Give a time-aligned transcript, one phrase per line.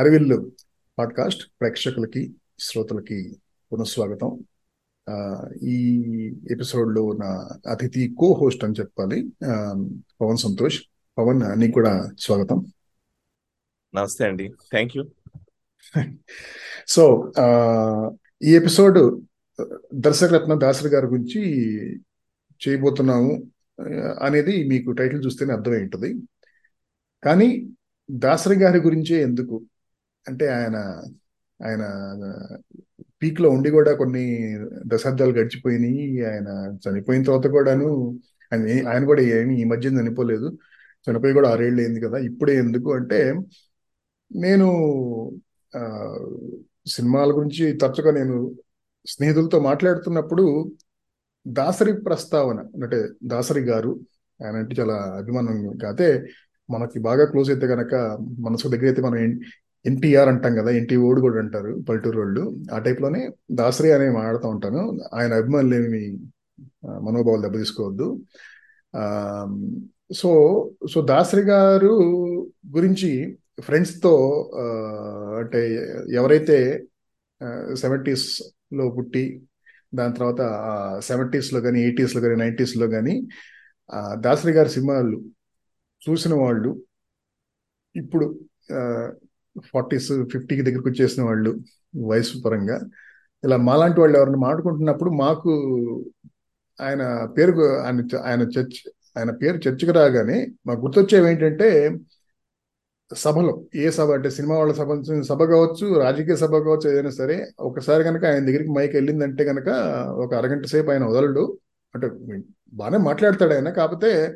[0.00, 0.52] హరివిల్లు
[0.98, 3.36] podcast ప్రేక్షకులకి శ్రోతలకి
[3.72, 4.44] పునఃస్వాగతం.
[5.62, 6.02] ఈ
[6.50, 9.32] ఎపిసోడ్లో నా అతిథి కో హోస్ట్ అని చెప్పాలి
[10.20, 10.82] పవన్ సంతోష్.
[11.18, 12.66] పవన్ నీకు కూడా స్వాగతం.
[13.94, 14.48] నమస్తే అండి.
[14.48, 15.04] Thank you.
[16.88, 17.32] సో
[18.42, 19.24] ఈ ఎపిసోడ్
[19.94, 21.42] దర్శకరత్న దాసరి గారి గురించి
[22.68, 23.42] చేయబోతున్నాము
[24.22, 26.14] అనేది మీకు టైటిల్ చూస్తేనే అర్థమై ఉంటుంది.
[27.24, 27.70] కానీ
[28.10, 29.66] దాసరి గారి గురించే ఎందుకు?
[30.30, 30.76] అంటే ఆయన
[31.60, 31.82] ఆయన
[33.22, 34.24] పీక్లో ఉండి కూడా కొన్ని
[34.86, 36.02] దశాబ్దాలు గడిచిపోయినాయి.
[36.24, 36.48] ఆయన
[36.84, 37.88] చనిపోయిన తర్వాత కూడాను
[38.52, 40.48] ఆయన ఆయన కూడా ఏమి ఈ మధ్య చనిపోలేదు.
[41.06, 42.18] చనిపోయి కూడా ఆరేళ్ళు అయింది కదా.
[42.28, 43.20] ఇప్పుడే ఎందుకు అంటే
[44.30, 44.66] నేను
[45.72, 45.82] ఆ,
[46.86, 48.36] సినిమాల గురించి తరచుగా నేను
[49.06, 50.44] స్నేహితులతో మాట్లాడుతున్నప్పుడు
[51.46, 53.92] దాసరి ప్రస్తావన అంటే దాసరి గారు
[54.40, 56.08] ఆయన అంటే చాలా అభిమానం కాతే
[56.68, 57.94] మనకి బాగా క్లోజ్ అయితే గనక
[58.40, 59.18] మనసు దగ్గర అయితే మనం
[59.84, 62.42] ఎన్టీఆర్ అంటాం కదా ఎన్టీ ఓడు కూడా అంటారు పల్లెటూరు వాళ్ళు.
[62.74, 64.82] ఆ టైప్లోనే దాసరి అనే మాట్లాడుతూ ఉంటాను.
[65.14, 66.02] ఆయన అభిమానులు ఏమి
[67.06, 68.08] మనోభావాలు దెబ్బతీసుకోవద్దు.
[70.14, 70.30] సో
[70.92, 71.92] సో దాసరి గారు
[72.76, 73.10] గురించి
[73.60, 74.12] ఫ్రెండ్స్తో
[75.40, 75.60] అంటే
[76.12, 76.86] ఎవరైతే
[77.74, 79.24] సెవెంటీస్లో పుట్టి
[79.94, 80.42] దాని తర్వాత
[81.02, 83.14] సెవెంటీస్లో కానీ ఎయిటీస్లో కానీ నైంటీస్లో కానీ
[84.20, 85.18] దాసరి గారి సినిమాలు
[86.02, 86.70] చూసిన వాళ్ళు
[87.94, 88.26] ఇప్పుడు
[89.72, 91.58] ఫార్టీస్ ఫిఫ్టీకి దగ్గరకు వచ్చేసిన వాళ్ళు
[92.06, 92.80] వయసు పరంగా.
[93.44, 95.50] ఇలా మాలాంటి వాళ్ళు ఎవరైనా మాట్లాడుకుంటున్నప్పుడు మాకు
[96.80, 98.78] ఆయన పేరు ఆయన ఆయన చర్చ్
[99.18, 101.98] ఆయన పేరు చర్చకు రాగానే మాకు గుర్తొచ్చేవి ఏంటంటే
[103.16, 103.64] సభలో.
[103.74, 108.24] ఏ సభ అంటే సినిమా వాళ్ళ సభ సభ కావచ్చు రాజకీయ సభ కావచ్చు ఏదైనా సరే ఒకసారి కనుక
[108.24, 109.68] ఆయన దగ్గరికి మైక్ వెళ్ళిందంటే కనుక
[110.24, 111.58] ఒక అరగంట సేపు ఆయన వదలడు.
[111.94, 112.10] అంటే
[112.72, 113.70] బాగానే మాట్లాడతాడు ఆయన.
[113.70, 114.34] కాకపోతే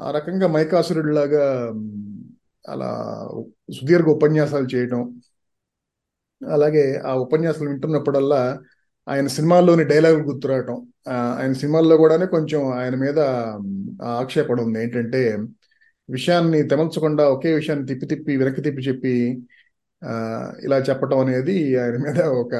[0.00, 1.72] ఆ రకంగా మైకాసురుడిలాగా
[2.68, 2.90] అలా
[3.80, 5.20] సుదీర్ఘ ఉపన్యాసాలు చేయటం
[6.52, 8.60] అలాగే ఆ ఉపన్యాసాలు వింటున్నప్పుడల్లా
[9.08, 13.18] ఆయన సినిమాల్లోని డైలాగులు గుర్తురావటం ఆయన సినిమాల్లో కూడానే కొంచెం ఆయన మీద
[14.02, 14.82] ఆక్షేపణ ఉంది.
[14.82, 15.38] ఏంటంటే
[16.10, 19.14] విషయాన్ని తెమల్చకుండా ఒకే విషయాన్ని తిప్పి తిప్పి వెనక్కి తిప్పి చెప్పి
[20.64, 22.54] ఇలా చెప్పటం అనేది ఆయన మీద ఒక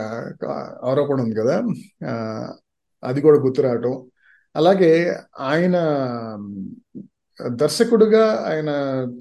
[0.84, 1.62] ఆరోపణ ఉంది కదా.
[3.05, 4.10] అది కూడా గుర్తురావటం.
[4.56, 5.77] అలాగే ఆయన
[7.47, 8.71] దర్శకుడుగా ఆయన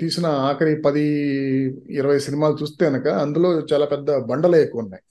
[0.01, 1.01] తీసిన ఆఖరి పది
[1.89, 5.03] ఇరవై సినిమాలు చూస్తే కనుక అందులో చాలా పెద్ద బండలే ఎక్కువ ఉన్నాయి.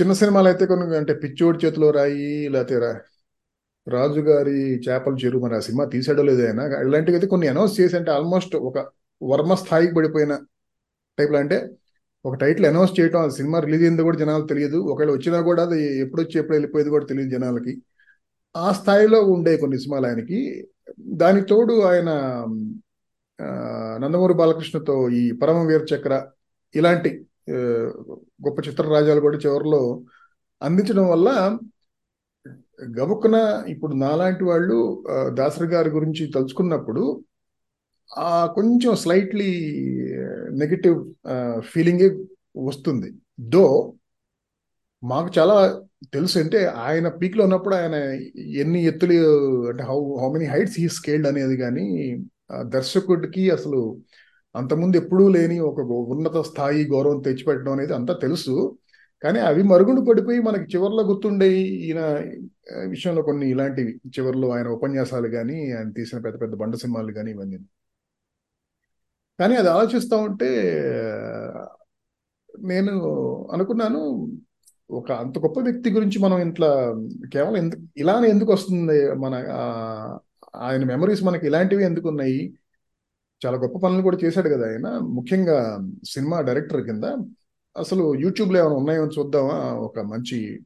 [0.00, 2.96] చిన్న సినిమాలు అయితే కొన్ని అంటే పిచ్చోడి చేతిలో రాయి లేకపోతే రా-
[3.88, 7.96] రాజు గారి చేపల చెరువు మరి ఆ సినిమా తీసాడో లేదో ఆయన ఇలాంటివి అయితే కొన్ని అనౌన్స్ చేసి
[7.96, 8.86] అంటే ఆల్మోస్ట్ ఒక
[9.22, 10.38] వర్మ స్థాయికి పడిపోయిన
[11.18, 11.70] టైప్లో అంటే
[12.26, 14.76] ఒక టైటిల్ అనౌన్స్ చేయటం ఆ సినిమా రిలీజ్ అయిందో కూడా జనాలు తెలియదు.
[14.76, 17.82] ఒకవేళ వచ్చినా కూడా అది ఎప్పుడు వచ్చి ఎప్పుడు వెళ్ళిపోయేది కూడా తెలియదు జనాలకి.
[18.56, 20.68] ఆ స్థాయిలో ఉండే కొన్ని సినిమాలు ఆయనకి.
[20.98, 22.10] దానికి తోడు ఆయన
[23.98, 26.14] నందమూరి బాలకృష్ణతో ఈ పరమవీర చక్ర
[26.74, 27.10] ఇలాంటి
[28.44, 29.80] గొప్ప చిత్ర రాజాలు కూడా చివరిలో
[30.62, 31.28] అందించడం వల్ల
[32.98, 34.78] గబుక్కున ఇప్పుడు నాలాంటి వాళ్ళు
[35.34, 37.24] దాసరి గారి గురించి తలుచుకున్నప్పుడు
[38.10, 39.50] ఆ కొంచెం స్లైట్లీ
[40.52, 40.98] నెగిటివ్
[41.60, 42.08] ఫీలింగే
[42.56, 43.08] వస్తుంది.
[43.40, 43.66] దో
[45.02, 45.56] మాకు చాలా
[46.12, 47.96] తెలుసు అంటే ఆయన పీక్లో ఉన్నప్పుడు ఆయన
[48.62, 49.16] ఎన్ని ఎత్తులు
[49.70, 51.86] అంటే how how many heights he scaled అనేది కానీ
[52.64, 53.80] దర్శకుడికి అసలు
[54.54, 55.80] అంతకుముందు ఎప్పుడూ లేని ఒక
[56.14, 58.54] ఉన్నత స్థాయి గౌరవం తెచ్చిపెట్టడం అనేది అంతా తెలుసు.
[59.22, 61.48] కానీ అవి మరుగుడు పడిపోయి మనకి చివర్లో గుర్తుండే
[61.86, 62.00] ఈయన
[62.94, 63.92] విషయంలో కొన్ని ఇలాంటివి.
[64.18, 67.58] చివర్లో ఆయన ఉపన్యాసాలు కానీ ఆయన తీసిన పెద్ద పెద్ద బండ సినిమాలు కానీ ఇవన్నీ.
[69.38, 70.48] కానీ అది ఆలోచిస్తూ ఉంటే
[72.48, 72.92] నేను
[73.52, 74.00] అనుకున్నాను
[74.90, 76.94] ఒక అంత గొప్ప వ్యక్తి గురించి మనం ఇంట్లో
[77.32, 79.34] కేవలం ఎందుకు ఇలానే ఎందుకు వస్తుంది మన
[80.56, 82.54] ఆయన మెమరీస్ మనకి ఇలాంటివి ఎందుకు ఉన్నాయి?
[83.46, 84.98] చాలా గొప్ప పనులు కూడా చేశాడు కదా ఆయన.
[84.98, 87.04] ముఖ్యంగా సినిమా డైరెక్టర్ కింద
[87.76, 89.74] అసలు యూట్యూబ్లో ఏమైనా ఉన్నాయో చూద్దామా?
[89.74, 90.60] ఒక మంచి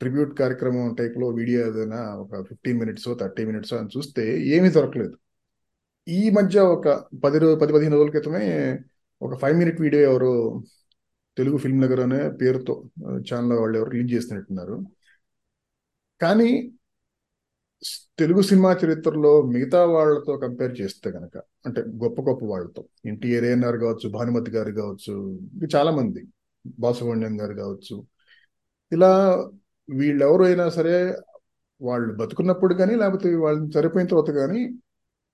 [0.00, 5.16] ట్రిబ్యూట్ కార్యక్రమం టైప్లో వీడియో ఏదైనా ఒక ఫిఫ్టీన్ మినిట్స్ థర్టీ మినిట్స్ అని చూస్తే ఏమీ దొరకలేదు.
[6.08, 6.88] ఈ మధ్య ఒక
[7.24, 8.78] పది రోజు పది పదిహేను రోజుల క్రితమే
[9.22, 10.62] ఒక ఫైవ్ మినిట్ వీడియో ఎవరు
[11.36, 12.74] తెలుగు ఫిల్మ్ నగర్ అనే పేరుతో
[13.28, 14.76] ఛానల్ వాళ్ళు ఎవరు రిలీజ్ చేస్తున్నట్టున్నారు
[16.20, 16.50] కానీ
[18.18, 21.34] తెలుగు సినిమా చరిత్రలో మిగతా వాళ్ళతో కంపేర్ చేస్తే కనుక
[21.66, 25.14] అంటే గొప్ప గొప్ప వాళ్ళతో ఎన్టీఆర్ ఏఎన్ఆర్ కావచ్చు భానుమతి గారు కావచ్చు
[25.54, 26.22] ఇంకా చాలా మంది
[26.78, 27.96] బాసుబ్రహ్మణ్యం గారు కావచ్చు
[28.92, 29.12] ఇలా
[29.88, 30.96] వీళ్ళెవరైనా సరే
[31.80, 34.60] వాళ్ళు బతుకున్నప్పుడు కానీ లేకపోతే వాళ్ళు చనిపోయిన తర్వాత కానీ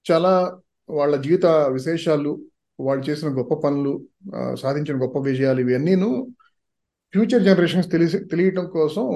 [0.07, 0.33] చాలా
[0.89, 2.33] వాళ్ళ జీవిత విశేషాలు
[2.87, 3.93] వాళ్ళు చేసిన గొప్ప పనులు
[4.63, 6.11] సాధించిన గొప్ప విజయాలు ఇవన్నీను
[7.15, 9.07] ఫ్యూచర్ జనరేషన్స్ తెలిసి తెలియటం కోసం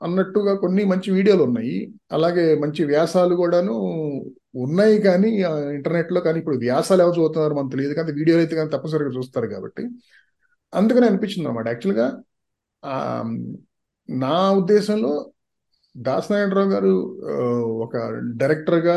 [0.00, 1.76] అన్నట్టుగా కొన్ని మంచి వీడియోలు ఉన్నాయి.
[2.16, 3.74] అలాగే మంచి వ్యాసాలు కూడాను
[4.64, 5.28] ఉన్నాయి కానీ
[5.76, 9.84] ఇంటర్నెట్లో కానీ ఇప్పుడు వ్యాసాలు ఎవరు చదువుతున్నారు మనకు తెలియదు కానీ వీడియోలు అయితే కానీ తప్పనిసరిగా చూస్తారు కాబట్టి.
[10.72, 12.06] అందుకని అనిపించింది అనమాట యాక్చువల్గా
[14.08, 15.12] నా ఉద్దేశంలో
[15.94, 16.92] దాసనారాయణరావు గారు
[17.84, 17.96] ఒక
[18.40, 18.94] డైరెక్టర్గా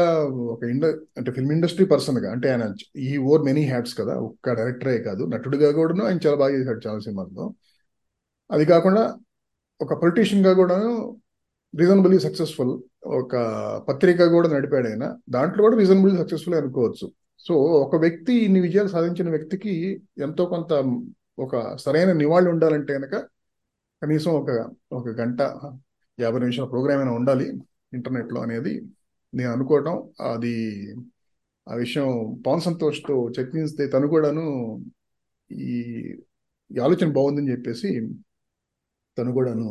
[0.54, 0.86] ఒక ఇండ
[1.18, 5.24] అంటే ఫిల్మ్ ఇండస్ట్రీ పర్సన్గా అంటే ఆయన ఈ ఓర్ మెనీ హ్యాట్స్ కదా ఒక్క డైరెక్టరే కాదు.
[5.26, 7.46] నటుడిగా కూడాను ఆయన చాలా బాగా చేశాడు చాలా సినిమాల్లో.
[8.52, 9.04] అది కాకుండా
[9.82, 10.92] ఒక పొలిటీషియన్గా కూడాను
[11.80, 12.74] రీజనబుల్లీ సక్సెస్ఫుల్
[13.06, 13.36] ఒక
[13.90, 15.16] పత్రిక కూడా నడిపాడు ఆయన.
[15.30, 17.08] దాంట్లో కూడా రీజనబుల్లీ సక్సెస్ఫుల్ అనుకోవచ్చు.
[17.40, 19.74] సో ఒక వ్యక్తి ఇన్ని విజయాలు సాధించిన వ్యక్తికి
[20.18, 20.74] ఎంతో కొంత
[21.40, 23.16] ఒక సరైన నివాళి ఉండాలంటే కనుక
[24.02, 24.50] కనీసం ఒక
[24.92, 25.42] ఒక గంట
[26.20, 27.48] యాభై నిమిషాల ప్రోగ్రామ్ అయినా ఉండాలి
[27.94, 28.74] ఇంటర్నెట్లో అనేది
[29.34, 29.96] నేను అనుకోవటం.
[30.34, 30.54] అది
[31.68, 32.08] ఆ విషయం
[32.46, 34.46] పవన్ సంతోష్తో చర్చిస్తే తను కూడాను
[35.52, 35.78] ఈ
[36.72, 37.90] ఈ ఆలోచన బాగుందని చెప్పేసి
[39.18, 39.68] తను కూడాను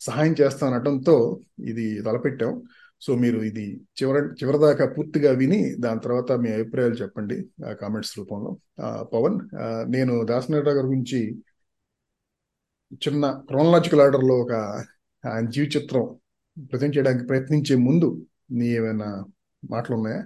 [0.00, 2.62] సహాయం చేస్తానటంతో ఇది తలపెట్టాం.
[3.00, 3.64] సో మీరు ఇది
[3.98, 7.36] చివర చివరిదాకా పూర్తిగా విని దాని తర్వాత మీ అభిప్రాయాలు చెప్పండి
[7.68, 8.50] ఆ కామెంట్స్ రూపంలో.
[9.14, 9.36] పవన్
[9.92, 11.20] నేను దాసనారాయణ గారి గురించి
[13.04, 14.52] చిన్న క్రోనలాజికల్ ఆర్డర్లో ఒక
[15.24, 16.04] ఆయన జీవ చిత్రం
[16.66, 18.08] ప్రజెంట్ చేయడానికి ప్రయత్నించే ముందు
[18.50, 19.08] నీ ఏమైనా
[19.62, 20.22] మాటలు ఉన్నాయా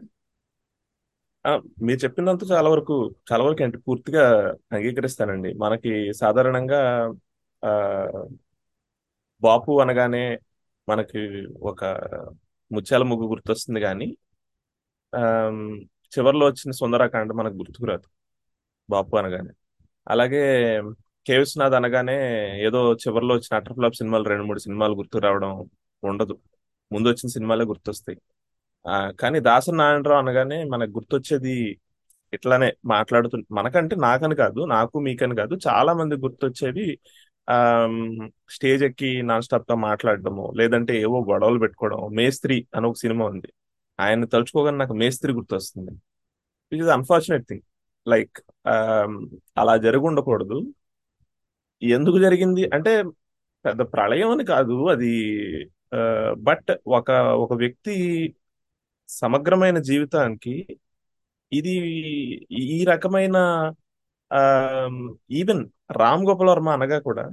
[1.45, 1.51] ఆ,
[1.83, 2.95] మీరు చెప్పినంత చాలా వరకు
[3.31, 4.25] చాలా వరకు అంటే పూర్తిగా
[4.73, 5.51] అంగీకరిస్తానండి.
[5.59, 5.91] మనకి
[6.21, 6.81] సాధారణంగా
[7.63, 7.71] ఆ
[9.43, 10.25] బాపు అనగానే
[10.89, 11.21] మనకి
[11.63, 11.81] ఒక
[12.71, 14.09] ముత్యాల ముగ్గు గుర్తొస్తుంది కానీ
[15.13, 15.21] చివరిలో
[16.13, 18.07] చివర్లో వచ్చిన సుందరకాండ మనకు గుర్తుకురాదు
[18.89, 19.53] బాపు అనగానే.
[20.07, 20.43] అలాగే
[21.29, 22.15] కే నాథ్ అనగానే
[22.65, 25.71] ఏదో చివర్లో వచ్చిన అటర్ ఫ్లాప్ సినిమాలు రెండు మూడు సినిమాలు గుర్తు రావడం
[26.05, 26.39] ఉండదు.
[26.93, 28.19] ముందు వచ్చిన సినిమాలే గుర్తొస్తాయి.
[28.89, 31.79] ఆ, కానీ దాసరి నారాయణరావు అనగానే మనకు గుర్తొచ్చేది
[32.33, 36.99] ఇట్లానే మాట్లాడుతు మనకంటే నాకని కాదు నాకు మీకని కాదు చాలా మంది గుర్తొచ్చేది
[37.51, 37.89] ఆ
[38.51, 43.47] స్టేజ్ ఎక్కి నాన్ స్టాప్గా మాట్లాడడము లేదంటే ఏవో గొడవలు పెట్టుకోవడం మేస్త్రి అని ఒక సినిమా ఉంది.
[44.01, 45.91] ఆయన తలుచుకోగానే నాకు మేస్త్రి గుర్తొస్తుంది.
[46.73, 47.61] Which is unfortunate thing
[48.09, 48.39] like
[49.59, 50.75] అలా జరుగుండకూడదు.
[51.83, 52.63] ఎందుకు జరిగింది?
[52.77, 52.93] అంటే
[53.65, 55.13] పెద్ద ప్రళయం అని కాదు అది.
[56.49, 57.11] బట్ ఒక
[57.45, 57.95] ఒక వ్యక్తి
[59.09, 60.55] సమగ్రమైన జీవితానికి
[61.53, 61.75] ఇది
[62.75, 63.37] ఈ రకమైన
[65.41, 65.63] ఈవెన్
[66.01, 67.25] రామ్ గోపాల్ వర్మ అనగా కూడా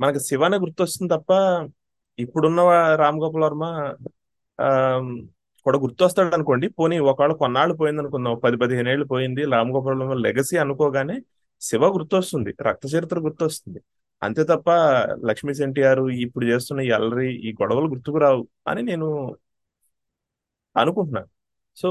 [0.00, 1.30] మనకి శివానే గుర్తొస్తుంది తప్ప
[2.18, 2.60] ఇప్పుడున్న
[3.02, 3.64] రామ్ గోపాల్ వర్మ
[5.66, 9.42] కూడా గుర్తొస్తాడు అనుకోండి పోనీ ఒకవేళ కొన్నాళ్ళు పోయింది అనుకుందాం పది పదిహేను ఏళ్ళు పోయింది.
[9.54, 11.16] రామ్ గోపాల్ వర్మ లెగసీ అనుకోగానే
[11.60, 12.54] శివ గుర్తొస్తుంది.
[12.68, 13.80] రక్త చరిత్ర గుర్తొస్తుంది.
[14.22, 14.70] అంతే తప్ప
[15.28, 19.08] లక్ష్మీ ఎన్టీఆర్ ఇప్పుడు చేస్తున్న ఈ అల్లరి ఈ గొడవలు గుర్తుకు రావు అని నేను
[20.76, 21.28] అనుకుంటున్నాను.
[21.76, 21.88] సో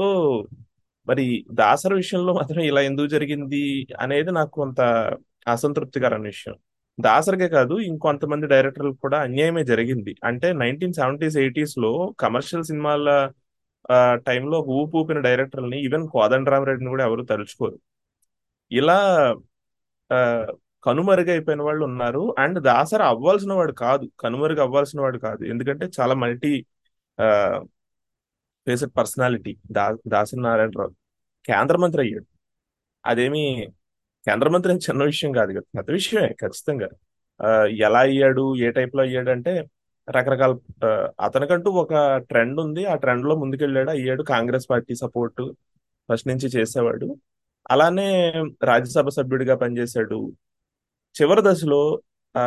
[1.08, 3.62] మరి దాసర విషయంలో మాత్రం ఇలా ఎందుకు జరిగింది
[4.00, 4.80] అనేది నాకు కొంత
[5.48, 6.54] అసంతృప్తికరమైన విషయం.
[6.98, 10.16] దాసరికే కాదు ఇంకొంతమంది డైరెక్టర్లకు కూడా అన్యాయమే జరిగింది.
[10.24, 13.08] అంటే నైన్టీన్ సెవెంటీస్ ఎయిటీస్లో కమర్షియల్ సినిమాల
[14.28, 17.78] టైంలో ఊపు ఊపిన డైరెక్టర్ని ఈవెన్ కోదండరామరెడ్డిని కూడా ఎవరు తలుచుకోరు.
[18.70, 18.98] ఇలా
[20.84, 22.34] కనుమరుగైపోయిన వాళ్ళు ఉన్నారు.
[22.38, 24.10] అండ్ దాసరి అవ్వాల్సిన వాడు కాదు.
[24.20, 25.44] కనుమరుగు అవ్వాల్సిన వాడు కాదు.
[25.44, 26.64] ఎందుకంటే చాలా మల్టీ
[28.66, 29.56] ఫేసెడ్ పర్సనాలిటీ.
[29.72, 30.90] దా దాసరి నారాయణరావు.
[31.46, 32.26] కేంద్ర మంత్రి అయ్యాడు.
[33.06, 33.68] అదేమి
[34.26, 35.60] కేంద్ర మంత్రి అని చిన్న విషయం కాదు కదా.
[35.60, 36.88] పెద్ద విషయమే ఖచ్చితంగా.
[37.68, 38.56] ఎలా అయ్యాడు?
[38.56, 39.64] ఏ టైప్లో అయ్యాడు అంటే
[40.10, 40.56] రకరకాల
[41.20, 42.84] అతనికంటూ ఒక ట్రెండ్ ఉంది.
[42.84, 43.90] ఆ ట్రెండ్లో ముందుకెళ్ళాడు.
[43.90, 44.22] అయ్యాడు.
[44.22, 45.52] కాంగ్రెస్ పార్టీ సపోర్ట్
[46.12, 47.16] ఫస్ట్ నుంచి చేసేవాడు.
[47.70, 48.08] అలానే
[48.64, 50.18] రాజ్యసభ సభ్యుడిగా పనిచేశాడు.
[51.14, 51.80] చివరి దశలో
[52.34, 52.44] ఆ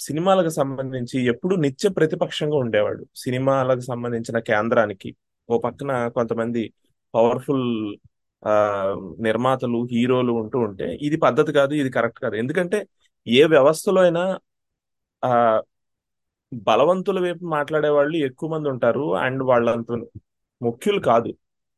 [0.00, 3.02] సినిమాలకు సంబంధించి ఎప్పుడు నిత్య ప్రతిపక్షంగా ఉండేవాడు.
[3.16, 5.10] సినిమాలకు సంబంధించిన కేంద్రానికి.
[5.48, 6.62] ఓ పక్కన కొంతమంది
[7.14, 7.66] పవర్ఫుల్
[8.42, 8.54] ఆ
[9.20, 12.36] నిర్మాతలు హీరోలు ఉంటూ ఉంటే ఇది పద్ధతి కాదు ఇది కరెక్ట్ కాదు.
[12.36, 12.78] ఎందుకంటే
[13.26, 14.22] ఏ వ్యవస్థలో అయినా
[15.22, 15.32] ఆ
[16.52, 19.06] బలవంతుల వైపు మాట్లాడే వాళ్ళు ఎక్కువ మంది ఉంటారు.
[19.24, 19.90] అండ్ వాళ్ళంత
[20.60, 21.30] ముఖ్యులు కాదు.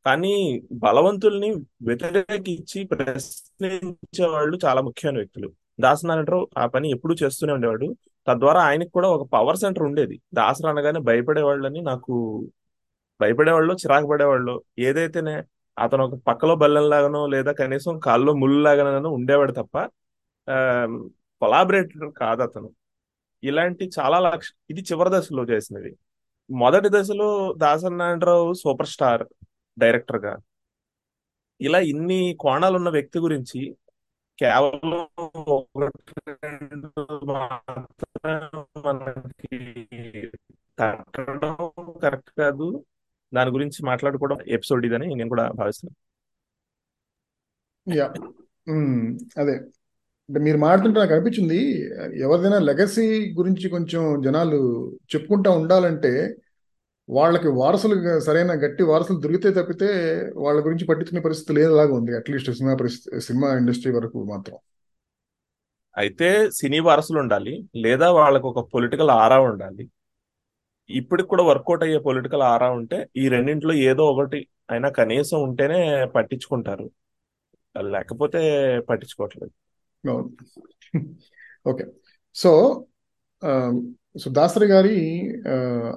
[0.08, 0.34] కానీ
[0.72, 1.48] బలవంతుల్ని
[1.82, 5.48] వ్యతిరేకించి ప్రశ్నించే వాళ్ళు చాలా ముఖ్యమైన వ్యక్తులు.
[5.80, 7.88] దాసనారాయణరావు ఆ పని ఎప్పుడు చేస్తూనే ఉండేవాడు.
[8.28, 10.16] తద్వారా ఆయనకు కూడా ఒక పవర్ సెంటర్ ఉండేది.
[10.34, 12.14] దాసరు అనగానే భయపడే వాళ్ళని నాకు
[13.20, 15.36] భయపడేవాళ్ళు చిరాకు పడేవాళ్ళు ఏదైతేనే
[15.78, 19.76] అతను ఒక పక్కలో బల్లెంలాగానో లేదా కనీసం కాల్లో ముళ్ళులాగానో ఉండేవాడు తప్ప
[21.42, 22.70] కొలాబరేటర్ కాదు అతను.
[23.44, 25.92] ఇలాంటి చాలా లక్ష ఇది చివరి దశలో చేసినది.
[26.50, 29.24] మొదటి దశలో దాసనారాయణరావు సూపర్ స్టార్
[29.78, 30.32] డైరెక్టర్గా.
[31.60, 33.60] ఇలా ఇన్ని కోణాలు ఉన్న వ్యక్తి గురించి
[34.38, 35.02] కేవలం
[38.86, 39.58] మనకి
[40.78, 41.54] తట్టడం
[42.02, 42.66] కరెక్ట్ కాదు
[43.32, 45.98] దాని గురించి మాట్లాడుకోవడం ఎపిసోడ్ ఇదని నేను కూడా భావిస్తున్నాను
[47.86, 48.06] యా
[49.38, 49.54] అదే.
[50.28, 51.58] అంటే మీరు మాట్లాడుతుంటే నాకు అనిపించింది
[52.20, 54.58] ఎవరిదైనా లెగసీ గురించి కొంచెం జనాలు
[55.14, 56.12] చెప్పుకుంటా ఉండాలంటే
[57.08, 59.88] వాళ్ళకి వారసులు సరైన గట్టి వారసులు దొరికితే తప్పితే
[60.36, 62.16] వాళ్ళ గురించి పట్టించుకునే పరిస్థితి లేదులాగా ఉంది.
[62.16, 64.58] అట్లీస్ట్ సినిమా పరిస్థితి సినిమా ఇండస్ట్రీ వరకు మాత్రం.
[65.96, 69.90] అయితే సినీ వారసులు ఉండాలి లేదా వాళ్ళకు ఒక పొలిటికల్ ఆరా ఉండాలి.
[70.90, 76.90] ఇప్పటికి కూడా వర్కౌట్ అయ్యే పొలిటికల్ ఆరా ఉంటే ఈ రెండింటిలో ఏదో ఒకటి అయినా కనీసం ఉంటేనే పట్టించుకుంటారు.
[77.80, 78.40] లేకపోతే
[78.80, 79.52] పట్టించుకోవట్లేదు.
[81.66, 81.84] ఓకే.
[82.34, 82.52] సో
[84.18, 85.20] సో దాసరి గారి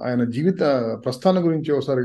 [0.03, 0.59] ఆయన జీవిత
[1.05, 1.99] ప్రస్థానం గురించి ఒకసారి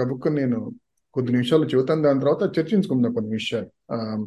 [0.00, 0.74] గబుక్కు నేను
[1.14, 2.02] కొద్ది నిమిషాలు చెబుతాను.
[2.02, 3.66] దాని తర్వాత చర్చించుకుందాం కొన్ని విషయాలు.
[3.92, 4.26] ఆ,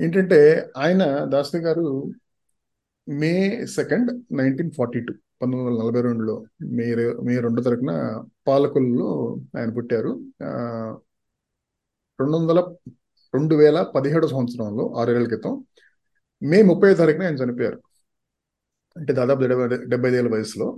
[0.00, 2.12] ఏంటంటే ఆయన దాసరి గారు
[3.08, 9.70] May second nineteen forty two పంతొమ్మిది వందల నలభై రెండులో మే మే రెండో తారీఖున పాలకుల్లో ఆయన
[9.70, 10.20] పుట్టారు.
[12.20, 12.74] రెండు వందల
[13.34, 15.64] రెండు వేల పదిహేడు సంవత్సరంలో ఆరేళ్ళ క్రితం
[16.42, 17.80] మే ముప్పై తారీఖున ఆయన చనిపోయారు.
[18.96, 20.76] అంటే దాదాపు డెబ్బై డెబ్బై ఐదేళ్ళ వయసులో.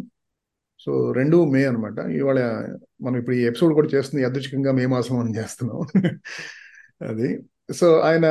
[0.80, 1.98] సో రెండు మే అన్నమాట.
[1.98, 2.68] ఇవాళ
[3.02, 6.02] మనం ఇప్పుడు ఈ ఎపిసోడ్ కూడా చేస్తుంది యాదృచ్ఛికంగా మే మాసం అని చేస్తున్నాం.
[7.08, 7.44] అది.
[7.74, 8.24] సో ఆయన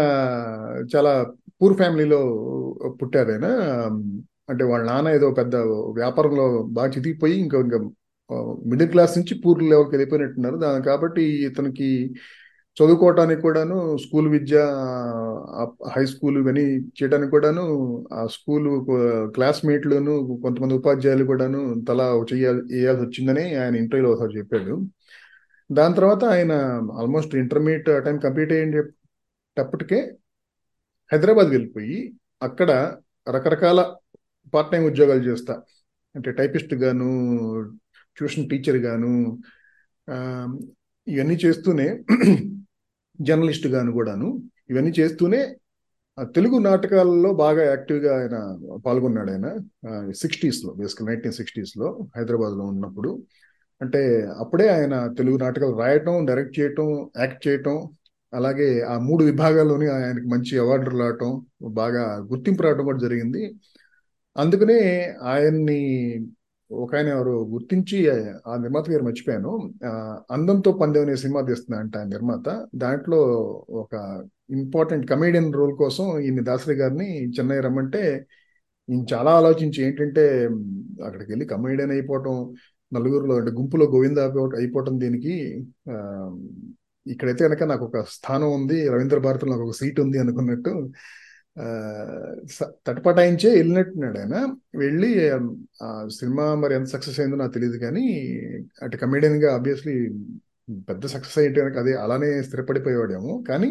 [0.95, 2.19] చాలా పూర్ ఫ్యామిలీలో
[3.01, 3.45] పుట్టారు ఆయన.
[4.49, 7.89] అంటే వాళ్ళ నాన్న ఏదో పెద్ద వ్యాపారంలో బాగా చితికిపోయి ఇంకా ఇంకా
[8.65, 10.55] మిడిల్ క్లాస్ నుంచి పూర్ లెవెల్కి వెళ్ళిపోయినట్టున్నారు.
[10.55, 12.15] దాని కాబట్టి ఇతనికి
[12.77, 14.57] చదువుకోవటానికి కూడాను స్కూల్ విద్య
[15.95, 16.61] హై స్కూల్ ఇవన్నీ
[16.97, 17.63] చేయడానికి కూడాను
[18.13, 18.67] ఆ స్కూల్
[19.33, 24.75] క్లాస్మేట్లను కొంతమంది ఉపాధ్యాయులు కూడాను తలా చేయాలి వేయాల్సి వచ్చిందని ఆయన ఇంటర్వ్యూలో ఒకసారి చెప్పాడు.
[25.71, 26.51] దాని తర్వాత ఆయన
[26.99, 29.99] ఆల్మోస్ట్ ఇంటర్మీడియట్ టైం కంప్లీట్ అయ్యేటప్పటికే
[31.11, 32.71] హైదరాబాద్ వెళ్ళిపోయి అక్కడ
[33.29, 33.79] రకరకాల
[34.53, 35.53] పార్ట్ టైం ఉద్యోగాలు చేస్తా.
[36.15, 37.09] అంటే టైపిస్ట్ గాను
[38.17, 39.11] ట్యూషన్ టీచర్ గాను
[41.07, 41.87] ఇవన్నీ చేస్తూనే
[43.21, 45.55] జర్నలిస్ట్ గాను కూడాను ఇవన్నీ చేస్తూనే
[46.21, 49.57] తెలుగు నాటకాలలో బాగా యాక్టివ్గా ఆయన పాల్గొన్నాడు ఆయన.
[50.11, 53.23] సిక్స్టీస్లో బేసికల్ నైన్టీన్ సిక్స్టీస్లో హైదరాబాద్లో ఉన్నప్పుడు.
[53.81, 57.87] అంటే అప్పుడే ఆయన తెలుగు నాటకాలు రాయటం డైరెక్ట్ చేయటం యాక్ట్ చేయటం
[58.33, 63.55] అలాగే ఆ మూడు విభాగాల్లోని ఆయనకి మంచి అవార్డులు రావటం బాగా గుర్తింపు రావడం కూడా జరిగింది.
[64.37, 64.79] అందుకనే
[65.21, 65.81] ఆయన్ని
[66.71, 67.97] ఒక ఆయన ఎవరు గుర్తించి
[68.47, 69.51] ఆ నిర్మాత గారు మర్చిపోయాను.
[70.31, 72.47] అందంతో పందెం అనే సినిమా తీస్తున్నా అంట ఆ నిర్మాత.
[72.75, 73.19] దాంట్లో
[73.73, 73.93] ఒక
[74.51, 78.03] ఇంపార్టెంట్ కమేడియన్ రోల్ కోసం ఈయన దాసరి గారిని చెన్నై రమ్మంటే
[78.89, 80.23] ఈయన చాలా ఆలోచించి ఏంటంటే
[81.03, 82.35] అక్కడికి వెళ్ళి కమేడియన్ అయిపోవటం
[82.91, 84.19] నలుగురిలో అంటే గుంపులో గోవింద
[84.59, 85.33] అయిపోవటం దీనికి
[87.05, 90.71] ఇక్కడైతే కనుక నాకు ఒక స్థానం ఉంది రవీంద్ర భారతిలో నాకు ఒక సీట్ ఉంది అనుకున్నట్టు
[92.87, 94.35] తటపటాయించే వెళ్ళినట్టున్నాడు ఆయన.
[94.75, 95.09] వెళ్ళి
[96.19, 98.03] సినిమా మరి ఎంత సక్సెస్ అయిందో నాకు తెలియదు కానీ
[98.83, 99.95] అటు కమేడియన్గా ఆబ్వియస్లీ
[100.89, 103.33] పెద్ద సక్సెస్ అయ్యేటానికి అదే అలానే స్థిరపడిపోయేవాడేమో.
[103.49, 103.69] కానీ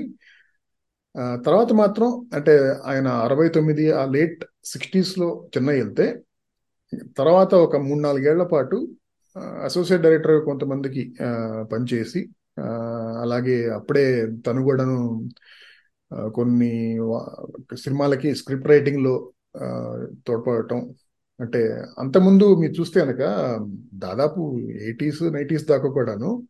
[1.46, 6.06] తర్వాత మాత్రం అంటే ఆయన అరవై తొమ్మిది ఆ లేట్ సిక్స్టీస్లో చెన్నై వెళ్తే
[7.16, 8.76] తర్వాత ఒక మూడు నాలుగేళ్ళ పాటు
[9.64, 11.02] అసోసియేట్ డైరెక్టర్ కొంతమందికి
[11.72, 12.20] పనిచేసి
[13.22, 14.04] అలాగే అప్పుడే
[14.46, 14.98] తను కూడాను
[16.12, 16.98] కొన్ని
[17.76, 19.30] సినిమాలకి స్క్రిప్ట్ రైటింగ్లో
[20.26, 20.94] తోడ్పడటం.
[21.40, 21.60] అంటే
[21.98, 23.22] అంతకుముందు మీరు చూస్తే కనుక
[23.94, 26.42] దాదాపు ఎయిటీస్ నైంటీస్ దాకా కూడాను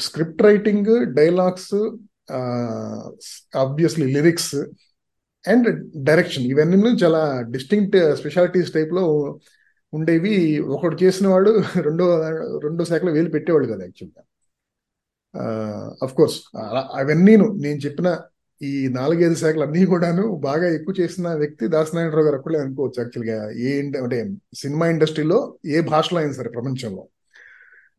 [0.00, 1.74] script writing dialogues
[3.56, 4.54] obviously lyrics
[5.48, 9.38] and direction ఇవన్నీ చాలా డిస్టింక్ట్ స్పెషాలిటీస్ టైప్లో
[9.92, 10.58] ఉండేవి.
[10.58, 12.06] ఒకడు చేసిన వాడు రెండో
[12.58, 14.22] రెండో శాఖలో వేలు పెట్టేవాళ్ళు కదా యాక్చువల్గా.
[16.02, 16.40] అఫ్ కోర్స్
[17.00, 18.18] అవన్నీను నేను చెప్పిన
[18.62, 23.80] ఈ నాలుగైదు శాఖలు అన్నీ కూడాను బాగా ఎక్కువ చేసిన వ్యక్తి దాసనారాయణరావు గారు ఒక్కడే అనుకోవచ్చు యాక్చువల్గా ఏ
[23.80, 27.08] అంటే సినిమా ఇండస్ట్రీలో ఏ భాషలో అయినా సరే ప్రపంచంలో.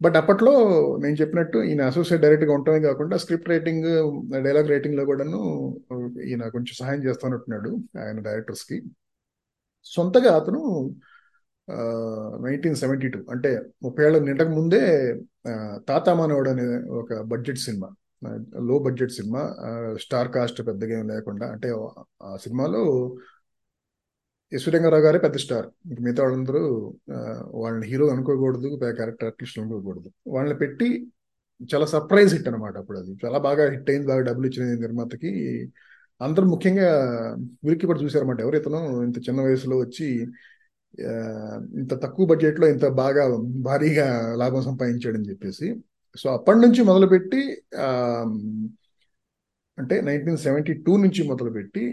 [0.02, 0.54] బట్ అప్పట్లో
[1.02, 3.86] నేను చెప్పినట్టు ఈయన అసోసియేట్ డైరెక్ట్గా ఉండటమే కాకుండా స్క్రిప్ట్ రైటింగ్
[4.44, 5.42] డైలాగ్ రైటింగ్లో కూడాను
[6.28, 8.82] ఈయన కొంచెం సహాయం చేస్తున్నట్టున్నాడు ఆయన డైరెక్టర్స్కి
[9.86, 10.62] సొంతగా అతను
[12.44, 14.82] నైన్టీన్ సెవెంటీ టూ అంటే ముప్పై ఏళ్ళ నిండక ముందే
[15.90, 17.90] తాత మానవుడు అనే ఒక budget cinema.
[18.60, 19.42] Low budget cinema.
[20.02, 21.70] Star cast పెద్దగా ఏం లేకుండా అంటే
[22.24, 23.16] ఆ సినిమాలో
[24.54, 26.62] యశ్వరంగారావు గారే పెద్ద స్టార్ ఇంక మిగతా వాళ్ళందరూ
[27.54, 30.10] వాళ్ళని హీరో అనుకోకూడదు క్యారెక్టర్ ఆర్టిస్ట్ అనుకోకూడదు.
[30.28, 31.12] వాళ్ళని పెట్టి
[31.76, 33.18] చాలా సర్ప్రైజ్ హిట్ అనమాట అప్పుడు అది.
[33.26, 35.32] చాలా బాగా హిట్ అయింది బాగా డబ్బులు ఇచ్చిన నిర్మాతకి.
[36.22, 36.90] అందరూ ముఖ్యంగా
[37.66, 39.04] ఉరికి కూడా చూసారన్నమాట ఎవరు ఇతను?
[39.04, 40.08] ఇంత చిన్న వయసులో వచ్చి
[41.80, 43.24] ఇంత తక్కువ బడ్జెట్లో ఇంత బాగా
[43.68, 45.68] భారీగా లాభం సంపాదించాడని చెప్పేసి.
[46.18, 47.42] సో అప్పటి నుంచి మొదలుపెట్టి
[49.80, 51.86] అంటే నైన్టీన్ సెవెంటీ టూ నుంచి మొదలుపెట్టి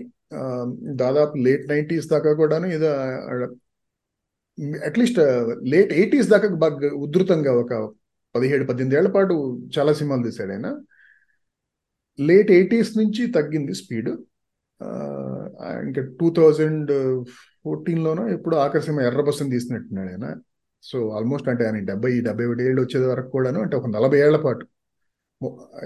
[0.94, 2.90] దాదాపు లేట్ నైంటీస్ దాకా కూడాను ఏదో
[4.84, 5.18] అట్లీస్ట్
[5.62, 7.92] లేట్ ఎయిటీస్ దాకా బాగా ఉధృతంగా ఒక
[8.34, 9.34] పదిహేడు పద్దెనిమిది ఏళ్ళ పాటు
[9.78, 10.68] చాలా సినిమాలు తీశాడు ఆయన.
[12.20, 14.12] లేట్ ఎయిటీస్ నుంచి తగ్గింది స్పీడ్.
[15.86, 16.92] ఇంకా టూ థౌజండ్
[17.64, 20.36] ఫోర్టీన్లోనో ఎప్పుడు ఆకర్షణ ఎర్ర బస్సును తీసినట్టున్నాడు ఆయన.
[20.82, 24.36] సో ఆల్మోస్ట్ అంటే ఆయన డెబ్బై డెబ్బై ఒకటి ఏళ్ళు వచ్చే వరకు కూడాను అంటే ఒక నలభై ఏళ్ళ
[24.36, 24.66] పాటు.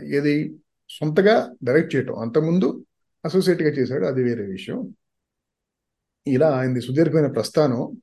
[0.04, 0.56] ఏది
[0.90, 2.18] సొంతగా డైరెక్ట్ చేయటం.
[2.18, 2.85] అంతకుముందు
[3.25, 4.95] అసోసియేట్గా చేశాడు అది వేరే విషయం.
[6.26, 7.97] ఇలా ఆయనది సుదీర్ఘమైన ప్రస్థానం.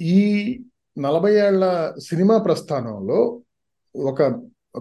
[0.00, 0.18] ఈ
[0.98, 3.42] నలభై ఏళ్ళ సినిమా ప్రస్థానంలో
[3.96, 4.22] ఒక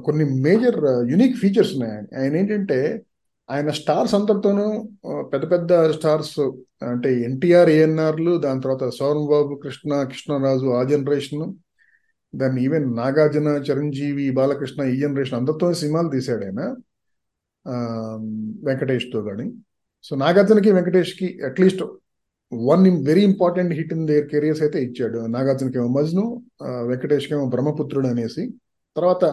[0.05, 2.21] కొన్ని మేజర్ యునిక్ ఫీచర్స్ ఉన్నాయి.
[2.21, 3.01] ఆయన ఏంటంటే
[3.49, 4.65] ఆయన స్టార్స్ అందరితోనూ
[5.31, 6.39] పెద్ద పెద్ద స్టార్స్
[6.91, 11.43] అంటే ఎన్టీఆర్ ఏఎన్ఆర్లు దాని తర్వాత సోరం బాబు కృష్ణ కృష్ణరాజు ఆ జనరేషన్
[12.33, 16.61] దాన్ని ఈవెన్ నాగార్జున చిరంజీవి బాలకృష్ణ ఈ జనరేషన్ అందరితో సినిమాలు తీశాడు ఆయన
[18.67, 19.45] వెంకటేష్తో కానీ
[20.05, 21.83] సో నాగార్జునకి వెంకటేష్కి at least
[22.51, 25.19] one very important hit in their careers అయితే ఇచ్చాడు.
[25.35, 26.23] నాగార్జునకి ఏమో మజ్ను
[26.61, 28.43] వెంకటేష్కేమో వెంకటేష్కి ఏమో బ్రహ్మపుత్రుడు అనేసి.
[28.95, 29.23] తర్వాత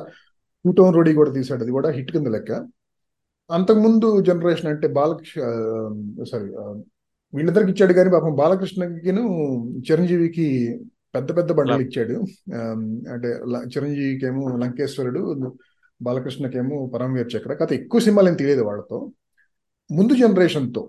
[0.64, 1.62] టూ టౌన్ రోడీ కూడా తీశాడు.
[1.64, 2.52] అది కూడా హిట్ కింద లెక్క.
[3.56, 5.40] అంతకుముందు జనరేషన్ అంటే బాలకృష్ణ
[6.30, 6.48] సారీ
[7.32, 9.24] వీళ్ళిద్దరికి ఇచ్చాడు కానీ పాపం బాలకృష్ణకిను
[9.88, 10.46] చిరంజీవికి
[11.14, 12.16] పెద్ద పెద్ద బండలు ఇచ్చాడు.
[13.12, 13.28] అంటే
[13.74, 15.22] చిరంజీవికి ఏమో లంకేశ్వరుడు
[16.00, 18.98] బాలకృష్ణకేమో పరమవీర్ చక్ర కథ ఎక్కువ సినిమాలు ఏం తెలియదు వాళ్ళతో.
[19.90, 20.82] ముందు జనరేషన్తో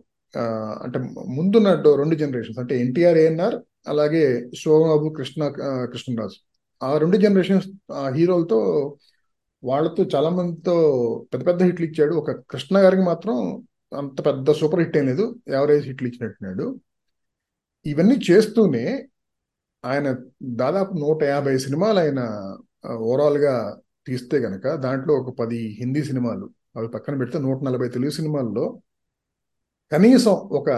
[0.83, 0.97] అంటే
[1.37, 1.69] ముందున్న
[2.01, 3.57] రెండు జనరేషన్స్ అంటే ఎన్టీఆర్ ఏఎన్ఆర్
[3.91, 4.23] అలాగే
[4.61, 5.41] శోభాబు కృష్ణ
[5.91, 6.37] కృష్ణరాజు.
[6.81, 7.67] ఆ రెండు జనరేషన్స్
[7.99, 8.59] ఆ హీరోలతో
[9.63, 10.75] వాళ్ళతో చాలా మందితో
[11.33, 12.13] పెద్ద పెద్ద హిట్లు ఇచ్చాడు.
[12.15, 13.35] ఒక కృష్ణ గారికి మాత్రం
[13.93, 15.25] అంత పెద్ద సూపర్ హిట్ ఏం లేదు.
[15.49, 16.65] యావరేజ్ హిట్లు ఇచ్చినట్టున్నాడు.
[17.85, 18.85] ఇవన్నీ చేస్తూనే
[19.83, 20.07] ఆయన
[20.43, 22.21] దాదాపు నూట యాభై సినిమాలు ఆయన
[22.87, 23.53] ఓవరాల్గా
[24.07, 26.45] తీస్తే గనక దాంట్లో ఒక పది హిందీ సినిమాలు
[26.77, 28.65] అవి పక్కన పెడితే నూట నలభై తెలుగు సినిమాల్లో
[29.91, 30.69] కనీసం ఒక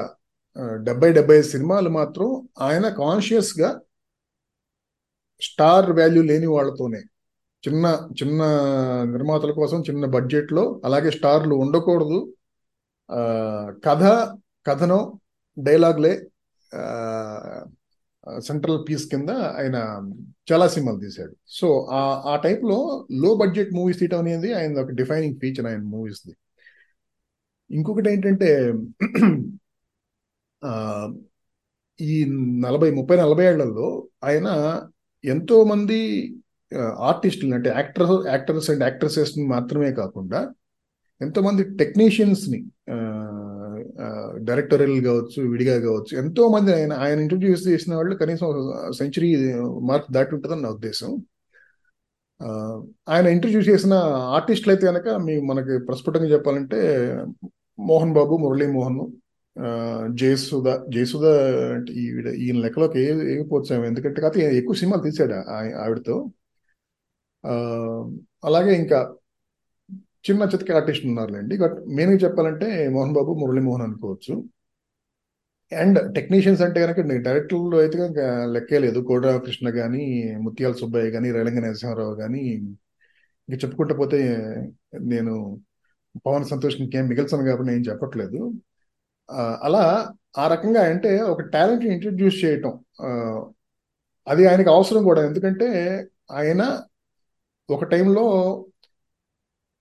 [0.84, 3.70] డెబ్బై డెబ్బై సినిమాలు మాత్రం ఆయన కాన్షియస్గా
[5.42, 7.02] స్టార్ వాల్యూ లేని వాళ్ళతోనే
[7.64, 7.86] చిన్న
[8.24, 8.42] చిన్న
[9.14, 12.20] నిర్మాతల కోసం చిన్న బడ్జెట్లో అలాగే స్టార్లు ఉండకూడదు.
[13.86, 14.04] కథ
[14.66, 15.02] కథనం
[15.58, 16.14] డైలాగ్లే
[18.40, 19.78] సెంట్రల్ పీస్ కింద ఆయన
[20.52, 21.34] చాలా సినిమాలు తీశాడు.
[21.48, 22.78] సో ఆ ఆ టైప్లో
[23.24, 26.34] లో బడ్జెట్ మూవీస్ తీయటం అనేది ఆయన ఒక డిఫైనింగ్ ఫీచర్ ఆయన మూవీస్ ది
[27.70, 28.50] ఇంకొకటి ఏంటంటే
[32.00, 32.14] ఈ
[32.66, 33.88] నలభై ముప్పై నలభై ఏళ్ళలో
[34.24, 34.48] ఆయన
[35.24, 36.00] ఎంతో మంది
[36.80, 40.52] ఆర్టిస్టులు అంటే యాక్టర్ యాక్టర్స్ అండ్ యాక్ట్రసెస్ మాత్రమే కాకుండా
[41.22, 42.60] ఎంతోమంది టెక్నీషియన్స్ని
[44.44, 48.48] డైరెక్టోరియల్ కావచ్చు విడిగా కావచ్చు ఎంతో మంది ఆయన ఆయన ఇంట్రొడ్యూస్ చేసిన వాళ్ళు కనీసం
[48.98, 51.12] సెంచరీ మార్క్ దాటి ఉంటుందని నా ఉద్దేశం.
[53.10, 53.94] ఆయన ఇంట్రడ్యూస్ చేసిన
[54.38, 56.80] ఆర్టిస్టులు అయితే కనుక మీ మనకి ప్రస్ఫుటంగా చెప్పాలంటే
[57.80, 59.00] మోహన్ బాబు మురళీ మోహన్
[60.16, 61.26] జయసుధ జయసుధ
[61.76, 65.34] అంటే ఈవిడ ఈయన లెక్కలోకి ఏ ఏగిపోవచ్చాము ఎందుకంటే కాకపోతే ఎక్కువ సినిమాలు తీశాడు
[65.84, 66.16] ఆవిడతో.
[68.50, 69.00] అలాగే ఇంకా
[70.28, 71.56] చిన్న చితక ఆర్టిస్ట్ ఉన్నారులేండి.
[71.64, 74.34] బట్ మెయిన్గా చెప్పాలంటే మోహన్ బాబు మురళీ మోహన్ అనుకోవచ్చు.
[75.72, 78.20] అండ్ టెక్నీషియన్స్ అంటే కనుక డైరెక్టర్లో అయితే కనుక
[78.56, 79.00] లెక్కే లేదు.
[79.10, 80.04] కోటరామకృష్ణ కానీ
[80.46, 82.44] ముత్యాల సుబ్బయ్య కానీ రేలంగ నరసింహారావు కానీ
[83.50, 84.20] ఇంకా చెప్పుకుంటూ పోతే
[85.14, 85.34] నేను
[86.26, 88.40] పవన్ సంతోష్ ఇంకేం మిగిల్చను కాబట్టి నేను చెప్పట్లేదు.
[89.66, 89.84] అలా
[90.38, 92.74] ఆ రకంగా అంటే ఒక టాలెంట్ ఇంట్రడ్యూస్ చేయటం
[94.28, 95.22] అది ఆయనకి అవసరం కూడా.
[95.30, 95.68] ఎందుకంటే
[96.40, 96.62] ఆయన
[97.70, 98.66] ఒక టైంలో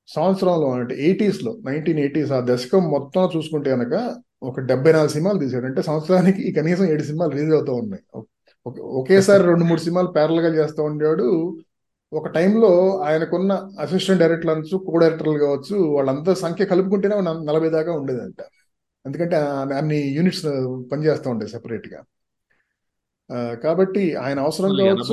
[0.09, 5.67] సంవత్సరంలో అంటే ఎయిటీస్లో నైన్టీన్ ఎయిటీస్ ఆ దశకం మొత్తం చూసుకుంటే కనుక ఒక డెబ్బై నాలుగు సినిమాలు తీశాడు.
[5.67, 8.25] అంటే సంవత్సరానికి కనీసం ఏడు సినిమాలు రిలీజ్ అవుతూ ఉన్నాయి.
[8.67, 11.59] ఒక- ఒకేసారి రెండు మూడు సినిమాలు ప్యారల్గా చేస్తూ ఉండేవాడు.
[12.13, 18.43] ఒక టైంలో ఆయనకున్న అసిస్టెంట్ డైరెక్టర్లు అనొచ్చు కో డైరెక్టర్లు కావచ్చు వాళ్ళంతా సంఖ్య కలుపుకుంటేనే నలభై దాకా ఉండేదంట.
[19.07, 20.47] ఎందుకంటే అన్ని యూనిట్స్
[20.93, 22.03] పనిచేస్తూ ఉంటాయి సెపరేట్గా.
[23.33, 25.05] ఆ, కాబట్టి ఆయన అవసరం కావచ్చు.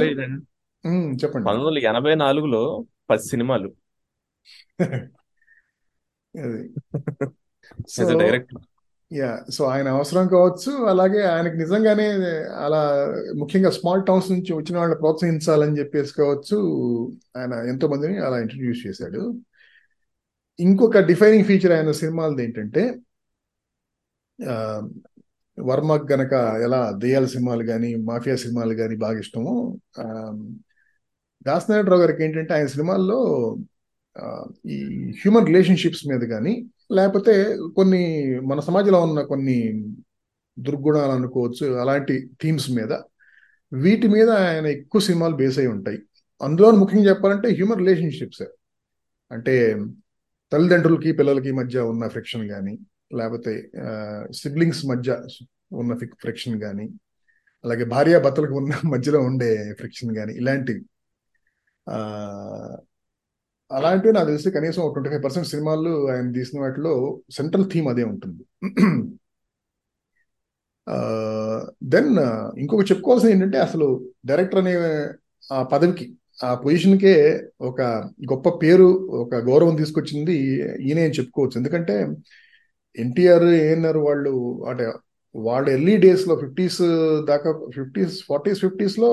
[0.86, 1.46] చెప్పండి.
[1.46, 3.70] పంతొమ్మిది వందల ఎనభై నాలుగులో పది సినిమాలు.
[6.40, 6.70] అది.
[7.90, 8.62] సో డైరెక్టర్
[9.14, 12.08] యా సో ఆయన అవసరం కావచ్చు అలాగే ఆయనకి నిజంగానే
[12.66, 12.82] అలా
[13.38, 16.58] ముఖ్యంగా స్మాల్ టౌన్స్ నుంచి వచ్చిన వాళ్ళని ప్రోత్సహించాలని చెప్పేసి కావచ్చు
[17.38, 19.34] ఆయన ఎంతో మందిని అలా ఇంట్రడ్యూస్ చేశాడు.
[20.60, 23.00] ఇంకొక డిఫైనింగ్ ఫీచర్ ఆయన సినిమాలది ఏంటంటే
[25.60, 29.78] వర్మకు గనక ఎలా దెయ్యాల సినిమాలు కానీ మాఫియా సినిమాలు కానీ బాగా ఇష్టమో
[31.46, 33.20] దాసనారాయణరావు గారికి ఏంటంటే ఆయన సినిమాల్లో
[34.66, 34.78] ఈ
[35.22, 36.54] హ్యూమన్ రిలేషన్షిప్స్ మీద కానీ
[36.92, 37.34] లేకపోతే
[37.76, 38.02] కొన్ని
[38.42, 39.58] మన సమాజంలో ఉన్న కొన్ని
[40.58, 42.94] దుర్గుణాలు అనుకోవచ్చు అలాంటి థీమ్స్ మీద
[43.72, 46.00] వీటి మీద ఆయన ఎక్కువ సినిమాలు బేస్ అయి ఉంటాయి.
[46.42, 48.44] అందులో ముఖ్యంగా చెప్పాలంటే హ్యూమన్ రిలేషన్షిప్స్.
[49.32, 49.56] అంటే
[50.52, 52.74] తల్లిదండ్రులకి పిల్లలకి మధ్య ఉన్న ఫ్రిక్షన్ కానీ
[53.14, 53.52] లేకపోతే
[54.34, 55.10] సిబ్లింగ్స్ మధ్య
[55.72, 56.86] ఉన్న ఫ్రిక్షన్ కానీ
[57.64, 60.82] అలాగే భార్యాభర్తలకు ఉన్న మధ్యలో ఉండే ఫ్రిక్షన్ కానీ ఇలాంటివి.
[63.72, 66.94] అలాంటివి నాకు తెలిసి కనీసం ట్వంటీ ఫైవ్ పర్సెంట్ సినిమాలు ఆయన తీసిన వాటిలో
[67.32, 68.44] సెంట్రల్ థీమ్ అదే ఉంటుంది.
[71.94, 72.12] దెన్
[72.60, 73.88] ఇంకొక చెప్పుకోవాల్సింది ఏంటంటే అసలు
[74.26, 74.74] డైరెక్టర్ అనే
[75.54, 76.06] ఆ పదవికి
[76.44, 77.14] ఆ పొజిషన్కే
[77.62, 77.82] ఒక
[78.32, 78.88] గొప్ప పేరు
[79.24, 80.36] ఒక గౌరవం తీసుకొచ్చింది
[80.88, 81.58] ఈయనే అని చెప్పుకోవచ్చు.
[81.58, 81.96] ఎందుకంటే
[82.98, 84.32] ఎన్టీఆర్ ఏఎన్ఆర్ వాళ్ళు
[84.70, 84.86] అంటే
[85.36, 86.82] వాళ్ళ ఎర్లీ డేస్లో ఫిఫ్టీస్
[87.30, 89.12] దాకా fifties forties ఫిఫ్టీస్లో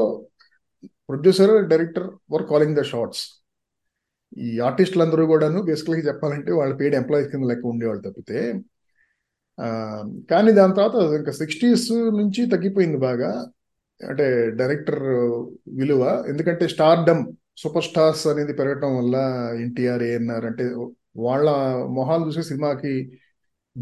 [1.09, 3.25] producer director were calling the shots.
[4.47, 8.41] ఈ ఆర్టిస్టులందరూ కూడాను బేసికల్గా చెప్పాలంటే వాళ్ళ పెయిడ్ ఎంప్లాయీస్ కింద లెక్క ఉండేవాళ్ళు తప్పితే
[10.31, 11.87] కానీ దాని తర్వాత ఇంకా సిక్స్టీస్
[12.21, 13.31] నుంచి తగ్గిపోయింది బాగా.
[14.01, 14.25] అంటే
[14.61, 15.03] డైరెక్టర్
[15.79, 17.23] విలువ ఎందుకంటే స్టార్డమ్
[17.63, 19.17] సూపర్ స్టార్స్ అనేది పెరగటం వల్ల
[19.65, 20.65] ఎన్టీఆర్ ఏఎన్ఆర్ అంటే
[21.27, 21.47] వాళ్ళ
[21.99, 22.93] మొహాలు చూసి సినిమాకి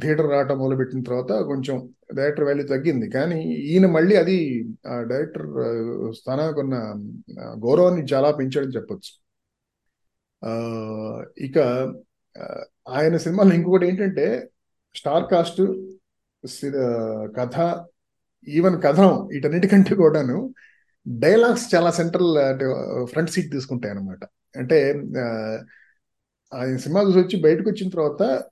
[0.01, 3.11] థియేటర్ రావటం మొదలుపెట్టిన తర్వాత కొంచెం డైరెక్టర్ వాల్యూ తగ్గింది.
[3.11, 5.47] కానీ ఈయన మళ్ళీ అది ఆ డైరెక్టర్
[6.15, 6.75] స్థానానికి ఉన్న
[7.41, 9.25] గౌరవాన్ని చాలా పెంచాడని చెప్పొచ్చు.
[11.39, 11.59] ఇక
[12.89, 14.51] ఆయన సినిమాలో ఇంకొకటి ఏంటంటే
[14.97, 15.63] స్టార్ కాస్ట్
[16.47, 17.85] సి- కథ
[18.49, 20.55] ఈవెన్ కథనం వీటన్నిటికంటే కూడాను
[21.09, 22.65] డైలాగ్స్ చాలా సెంట్రల్ అంటే
[23.05, 24.19] ఫ్రంట్ సీట్ తీసుకుంటాయి అనమాట
[24.57, 24.93] అంటే
[26.55, 28.45] ఆయన సినిమా చూసి వచ్చి బయటకు వచ్చిన తర్వాత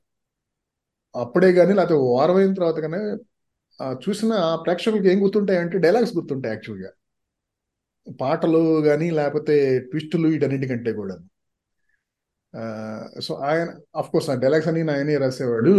[1.14, 3.00] అప్పుడే కానీ లేకపోతే వారం అయిన తర్వాత కానీ
[4.04, 4.32] చూసిన
[4.64, 6.90] ప్రేక్షకులకి ప్రేక్షకులకు ఏం గుర్తుంటాయి అంటే డైలాగ్స్ గుర్తుంటాయి యాక్చువల్గా.
[8.20, 9.54] పాటలు కానీ లేకపోతే
[9.90, 11.16] ట్విస్టులు వీటన్నిటికంటే కూడా.
[13.20, 15.72] సో ఆయన అఫ్ కోర్స్ ఆ డైలాగ్స్ అని ఆయనే రాసేవాడు.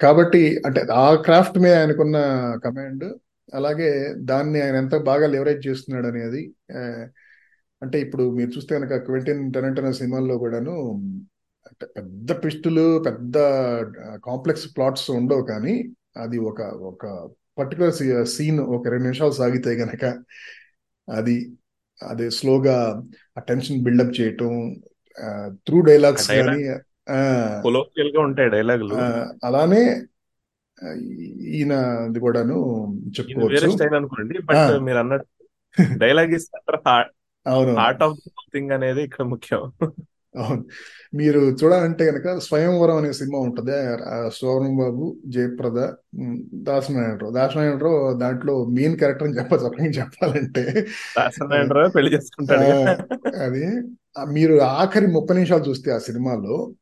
[0.00, 2.16] కాబట్టి అంటే ఆ క్రాఫ్ట్ మీద ఆయనకున్న
[2.64, 3.04] కమాండ్
[3.54, 3.90] అలాగే
[4.30, 6.42] దాన్ని ఆయన ఎంత బాగా లెవరేజ్ చేస్తున్నాడు అనేది
[7.82, 10.74] అంటే ఇప్పుడు మీరు చూస్తే కనుక క్వింటిన్ టెరెంటో సినిమాల్లో కూడాను
[11.82, 13.38] పెద్ద ట్విస్టులు పెద్ద
[14.24, 20.22] కాంప్లెక్స్ ప్లాట్స్ ఉండవు కానీ అది ఒక ఒక పర్టికులర్ సీన్ ఒక రెండు నిమిషాలు సాగితే గనక
[21.08, 21.52] అది
[22.02, 23.02] అదే స్లోగా
[23.38, 24.76] ఆ టెన్షన్ బిల్డప్ చేయటం
[25.50, 28.94] త్రూ డైలాగ్స్ డైలాగ్ కానీ ఉంటాయి డైలాగులు.
[29.46, 30.02] అలానే
[31.40, 31.72] ఈయన
[32.10, 32.56] ఇది కూడాను
[33.08, 33.96] చెప్పుకోవచ్చు.
[33.96, 35.48] అనుకోండి బట్ మీరు అన్నట్టు
[35.98, 36.48] డైలాగ్ ఇస్
[37.46, 38.18] అవునవును హార్ట్ ఆఫ్
[38.52, 39.72] థింగ్ అనేది ఇక్కడ ముఖ్యం.
[40.36, 40.64] అవును.
[41.14, 43.72] మీరు చూడాలంటే కనుక స్వయంవరం అనే సినిమా ఉంటుంది.
[44.38, 45.78] శోభన్ బాబు జయప్రద
[46.68, 50.64] దాసనారాయణరావు దాసనారాయణరావు దాంట్లో మెయిన్ క్యారెక్టర్ అని చెప్పచ్చు చెప్పాలంటే
[51.18, 52.70] దాసనారాయణరావు పెళ్ళి చేసుకుంటాడు
[53.36, 53.64] అది
[54.32, 56.72] మీరు ఆఖరి ముప్పై నిమిషాలు చూస్తే ఆ సినిమాలో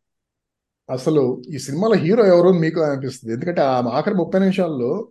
[0.90, 3.35] అసలు ఈ సినిమాలో హీరో ఎవరో మీకు అనిపిస్తుంది.
[3.35, 5.09] ఎందుకంటే ఆ ఆఖరి ముప్పై నిమిషాల్లో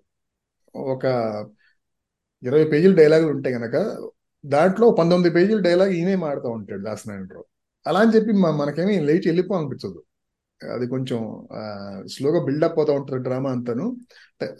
[0.76, 1.06] ఒక
[2.44, 3.76] ఇరవై పేజీల డైలాగులు ఉంటాయి గనక
[4.46, 7.46] దాంట్లో పంతొమ్మిది పేజీల డైలాగ్ ఈయనే మాడుతూ ఉంటాడు దాసనారాయణరావు
[7.86, 10.00] అలా అని చెప్పి మనకేమీ లేచి వెళ్ళిపోవాలనిపించదు
[10.62, 11.20] అది కొంచెం
[12.08, 13.86] స్లోగా బిల్డప్ అవుతూ ఉంటుంది డ్రామా అంతాను.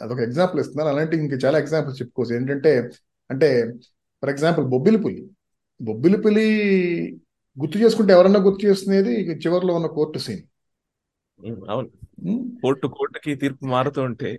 [0.02, 0.90] అదొక ఎగ్జాంపుల్ ఇస్తున్నాను.
[0.90, 2.34] అలాంటి ఇంకా చాలా ఎగ్జాంపుల్స్ చెప్పుకోవచ్చు.
[2.36, 2.72] ఏంటంటే
[3.30, 3.50] అంటే
[4.24, 5.22] ఫర్ ఎగ్జాంపుల్ బొబ్బిలి పులి.
[5.80, 6.46] బొబ్బిలి పులి
[7.58, 9.14] గుర్తు చేసుకుంటే ఎవరన్నా గుర్తు చేస్తున్నది
[9.46, 10.44] చివరిలో ఉన్న కోర్టు సీన్.
[11.70, 11.90] అవును.
[12.62, 14.30] కోర్టు కోర్టుకి తీర్పు మారుతూ ఉంటే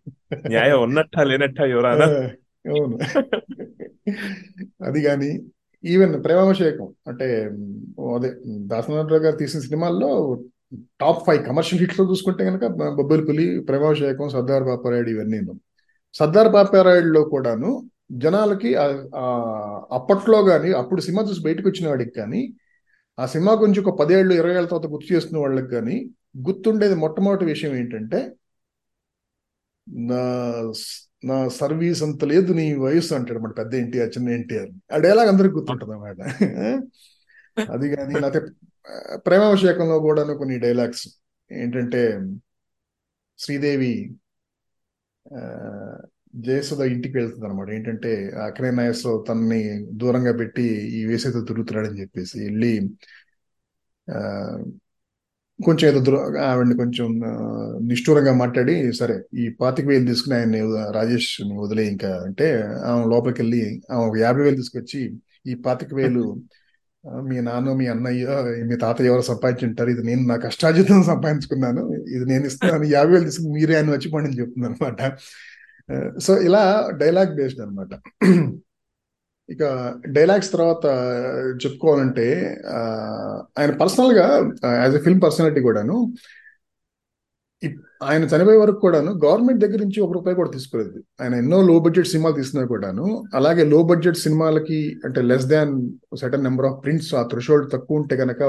[0.46, 2.06] న్యాయం ఉన్నట్టా లేనట్టా ఆ, ఎవరన్నా
[2.64, 2.96] అవును.
[4.82, 5.30] అది కానీ
[5.84, 7.26] ఈవెన్ ప్రేమాభిషేకం అంటే
[8.16, 8.30] అదే
[8.66, 10.10] దాసనాథరావు గారు తీసిన సినిమాల్లో
[11.00, 15.40] టాప్ ఫైవ్ కమర్షియల్ హిట్స్లో చూసుకుంటే కనుక బొబ్బిలిపులి ప్రేమాభిషేకం సర్దార్ బాపారాయుడు ఇవన్నీ
[16.14, 17.70] సర్దార్ బాపారాయుడులో కూడాను
[18.16, 18.70] జనాలకి
[19.92, 22.42] అప్పట్లో కానీ అప్పుడు సినిమా చూసి బయటకు వచ్చిన వాడికి కానీ
[23.18, 25.96] ఆ సినిమా గురించి ఒక పదేళ్ళు ఇరవై ఏళ్ళ తర్వాత గుర్తు చేస్తున్న వాళ్ళకి కానీ
[26.38, 28.20] గుర్తుండేది మొట్టమొదటి విషయం ఏంటంటే
[31.24, 34.70] నా సర్వీస్ అంత లేదు నీ వయసు అంటాడు మన పెద్ద ఎన్టీఆర్ చిన్న ఎన్టీఆర్.
[34.90, 36.20] ఆ డైలాగ్ అందరికి గుర్తుంటుంది అన్నమాట
[37.68, 38.40] అది కానీ లేకపోతే
[39.26, 41.04] ప్రేమాభిషేకంలో కూడా కొన్ని డైలాగ్స్
[41.50, 42.02] ఏంటంటే
[43.38, 43.92] శ్రీదేవి
[45.26, 45.40] ఆ,
[46.38, 48.10] జయసుధ ఇంటికి వెళ్తుంది అనమాట ఏంటంటే
[48.44, 49.60] అక్కడే నాగేశ్వరరావు తనని
[50.00, 52.72] దూరంగా పెట్టి ఈ వేసేతో తిరుగుతున్నాడని చెప్పేసి వెళ్ళి
[54.08, 54.18] ఆ,
[55.58, 56.00] కొంచెం ఏదో
[56.44, 57.08] ఆవిడని కొంచెం
[57.80, 62.46] నిష్ఠూరంగా మాట్లాడి సరే ఈ పాతిక వేలు తీసుకుని ఆయన్ని రాజేష్ వదిలే ఇంకా అంటే
[62.84, 63.62] ఆమె లోపలికి వెళ్ళి
[63.92, 65.00] ఆమె ఒక యాభై వేలు తీసుకొచ్చి
[65.46, 66.24] ఈ పాతిక వేలు
[67.24, 68.26] మీ నాన్న మీ అన్నయ్య
[68.64, 71.82] మీ తాతయ్య ఎవరు సంపాదించుంటారు ఇది నేను నా కష్టార్జితం సంపాదించుకున్నాను
[72.16, 75.00] ఇది నేను ఇస్తున్నాను యాభై వేలు తీసుకుని మీరే ఆయన వచ్చి పండి చెప్తుంది అనమాట
[76.18, 76.62] సో ఇలా
[76.96, 77.92] డైలాగ్ బేస్డ్ అనమాట
[79.48, 79.62] ఇక
[80.16, 80.84] డైలాగ్స్ తర్వాత
[81.64, 82.26] చెప్పుకోవాలంటే
[83.58, 84.26] ఆయన పర్సనల్గా
[84.82, 85.96] యాజ్ ఎ ఫిల్మ్ పర్సనాలిటీ కూడాను
[88.02, 90.98] ఆయన చనిపోయే వరకు కూడాను గవర్నమెంట్ దగ్గర నుంచి ఒక రూపాయి కూడా తీసుకోలేదు.
[91.20, 93.06] ఆయన ఎన్నో లో బడ్జెట్ సినిమాలు తీసినా కూడాను.
[93.34, 95.72] అలాగే లో బడ్జెట్ సినిమాలకి అంటే less than
[96.20, 98.42] certain number of prints ఆ థ్రెషోల్డ్ తక్కువ ఉంటే కనుక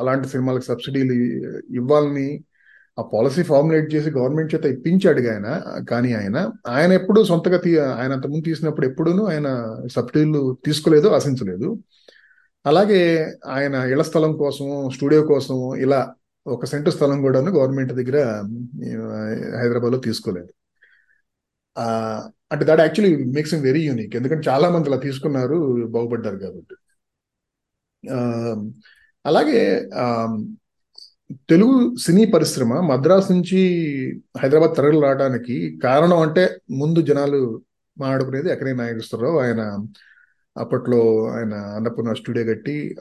[0.00, 1.16] అలాంటి సినిమాలకు సబ్సిడీలు
[1.80, 2.28] ఇవ్వాలని
[2.98, 5.48] ఆ పాలసీ ఫార్ములేట్ చేసి గవర్నమెంట్ చేత ఇప్పించాడు ఆయన
[5.90, 9.48] కానీ ఆయన ఆయన ఎప్పుడు సొంతగా తీ ఆయన అంతకుముందు తీసినప్పుడు ఎప్పుడూ ఆయన
[9.96, 11.68] సబ్సిడీలు తీసుకోలేదు ఆశించలేదు.
[12.64, 13.02] అలాగే
[13.46, 16.00] ఆయన ఇళ్ళ స్థలం కోసం స్టూడియో కోసం ఇలా
[16.46, 18.18] ఒక సెంటు స్థలం కూడాను గవర్నమెంట్ దగ్గర
[19.60, 20.50] హైదరాబాద్లో తీసుకోలేదు.
[22.52, 24.16] అంటే that actually makes him very unique.
[24.16, 25.56] ఎందుకంటే చాలా మంది అలా తీసుకున్నారు
[25.94, 26.74] బాగుపడ్డారు కాబట్టి.
[29.24, 29.60] అలాగే
[31.32, 33.60] తెలుగు సినీ పరిశ్రమ మద్రాసు నుంచి
[34.40, 37.60] హైదరాబాద్ తరలి రావడానికి కారణం అంటే ముందు జనాలు
[37.98, 39.78] మాట్లాడుకునేది ఎక్కడే నాయకుస్తారో ఆయన
[40.56, 42.96] అప్పట్లో ఆయన అన్నపూర్ణ స్టూడియో కట్టి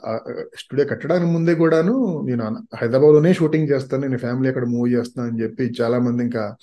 [0.59, 2.43] స్టూడియో కట్టడానికి ముందే కూడాను నేను
[2.75, 6.55] హైదరాబాద్లోనే షూటింగ్ చేస్తాను నేను ఫ్యామిలీ అక్కడ మూవ్ చేస్తాను అని చెప్పి చాలా మంది ఇంకా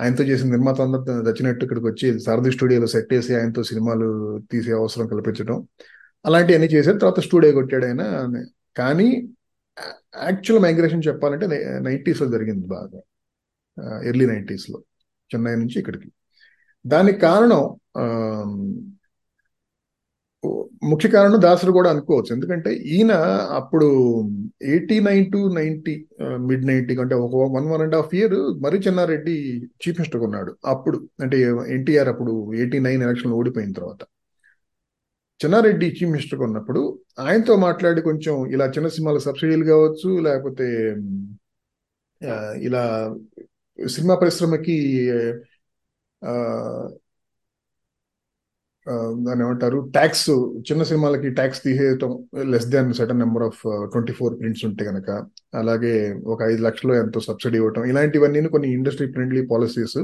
[0.00, 5.06] ఆయనతో చేసిన నిర్మాత అందరూ దచ్చినట్టు ఇక్కడికి వచ్చి సారథి స్టూడియోలో సెట్ చేసి ఆయనతో సినిమాలు తీసే అవసరం
[5.06, 5.66] కల్పించడం.
[6.26, 6.98] అలాంటివన్నీ చేశారు.
[6.98, 8.02] తర్వాత స్టూడియో కొట్టాడు ఆయన.
[8.76, 9.28] కానీ
[10.22, 11.46] యాక్చువల్ మైగ్రేషన్ చెప్పాలంటే
[11.82, 13.00] నైంటీస్లో జరిగింది బాగా.
[14.04, 14.82] ఎర్లీ నైంటీస్లో
[15.34, 16.12] చెన్నై నుంచి ఇక్కడికి.
[16.86, 18.04] దానికి కారణం ఆ,
[20.82, 22.34] ముఖ్య కారణం దాసరు కూడా అనుకోవచ్చు.
[22.34, 23.12] ఎందుకంటే ఈయన
[23.54, 23.86] అప్పుడు
[24.62, 29.34] eighty nine to ninety mid ninety అంటే ఒక one one and half year మరి చెన్నారెడ్డి
[29.58, 34.00] చీఫ్ మినిస్టర్ ఉన్నాడు అప్పుడు అంటే ఎన్టీఆర్ అప్పుడు ఎయిటీ నైన్ ఎలక్షన్ ఓడిపోయిన తర్వాత.
[35.40, 36.80] చిన్నారెడ్డి చీఫ్ మినిస్టర్ ఉన్నప్పుడు
[37.24, 40.66] ఆయనతో మాట్లాడి కొంచెం ఇలా చిన్న సినిమాల సబ్సిడీలు కావచ్చు లేకపోతే
[42.62, 42.82] ఇలా
[43.78, 44.76] సినిమా పరిశ్రమకి
[46.22, 46.32] ఆ,
[49.20, 50.28] దాన్ని ఏమంటారు ట్యాక్స్
[50.68, 52.12] చిన్న సినిమాలకి tax తీసేయటం
[52.52, 53.60] less than certain number of
[53.92, 55.08] twenty four prints ఉంటే కనుక
[55.54, 55.92] అలాగే
[56.32, 59.98] ఒక ఐదు లక్షలు ఎంతో సబ్సిడీ ఇవ్వటం ఇలాంటివన్నీ కొన్ని ఇండస్ట్రీ ఫ్రెండ్లీ పాలసీస్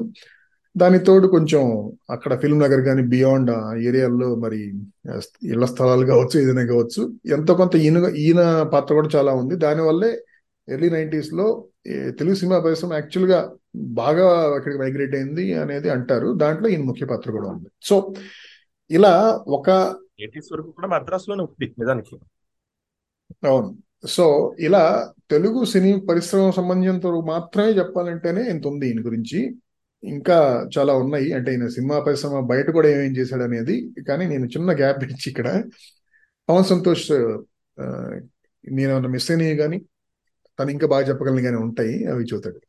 [0.76, 1.62] దాని తోడు కొంచెం
[2.10, 4.58] అక్కడ ఫిల్మ్ నగర్ కానీ బియాండ్ ఆ ఏరియాల్లో మరి
[5.42, 9.56] ఇళ్ళ స్థలాలు కావచ్చు ఏదైనా కావచ్చు ఎంతో కొంత ఈయన ఈయన పాత్ర కూడా చాలా ఉంది.
[9.56, 10.10] దానివల్లే
[10.68, 11.46] ఎర్లీ నైంటీస్లో
[12.18, 13.40] తెలుగు సినిమా పరిశ్రమ యాక్చువల్గా
[13.76, 16.32] బాగా అక్కడికి మైగ్రేట్ అయింది అనేది అంటారు.
[16.32, 17.68] దాంట్లో ఈయన ముఖ్య పాత్ర కూడా ఉంది.
[17.82, 18.14] సో
[18.90, 19.14] ఇలా
[19.46, 19.68] ఒక
[20.20, 22.16] ఎయిటీస్ వరకు కూడా మద్రాసులోనే ఉంది నిజానికి.
[23.44, 23.76] అవును.
[24.06, 29.40] సో ఇలా తెలుగు సినీ పరిశ్రమ సంబంధించినంత వరకు మాత్రమే చెప్పాలంటేనే ఇంత ఉంది ఈయన గురించి.
[30.06, 31.32] ఇంకా చాలా ఉన్నాయి.
[31.32, 35.64] అంటే ఈయన సినిమా పరిశ్రమ బయట కూడా ఏమేం చేశాడు అనేది కానీ నేను చిన్న గ్యాప్ ఇచ్చి ఇక్కడ.
[36.48, 37.12] పవన్ సంతోష్
[38.72, 39.82] నేను మిస్ అయినవి కానీ
[40.60, 42.60] తను ఇంకా బాగా చెప్పగలను కానీ ఉంటాయి అవి చూతాడు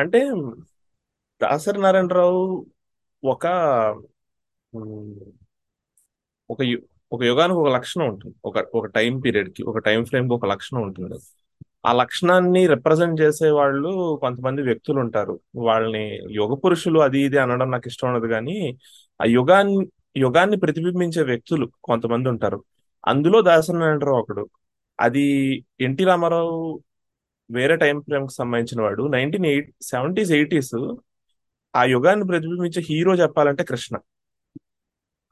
[0.00, 0.30] అంటే
[1.42, 2.66] దాసరి నారాయణరావు
[3.24, 3.46] ఒక
[6.50, 8.34] ఒక యు- ఒక యుగానికి ఒక లక్షణం ఉంటుంది.
[8.44, 11.14] ఒక ఒక టైం పీరియడ్కి ఒక టైం ఫ్రేమ్కి ఒక లక్షణం ఉంటుంది.
[11.88, 15.34] ఆ లక్షణాన్ని రిప్రజెంట్ చేసే వాళ్ళు కొంతమంది వ్యక్తులు ఉంటారు
[15.66, 18.56] వాళ్ళని యుగ పురుషులు అది ఇది అనడం నాకు ఇష్టం ఉండదు కానీ
[19.20, 19.78] ఆ యుగాన్ని
[20.16, 22.58] యుగాన్ని ప్రతిబింబించే వ్యక్తులు కొంతమంది ఉంటారు.
[23.04, 24.44] అందులో దాసనారాయణరావు ఒకడు.
[24.98, 25.24] అది
[25.80, 26.54] ఎన్టీ రామారావు
[27.50, 29.02] వేరే టైం ఫ్రేమ్కి సంబంధించిన వాడు.
[29.08, 30.74] నైన్టీన్ ఎయిట్ సెవెంటీస్ ఎయిటీస్
[31.74, 33.94] ఆ యుగాన్ని ప్రతిబింబించే హీరో చెప్పాలంటే కృష్ణ.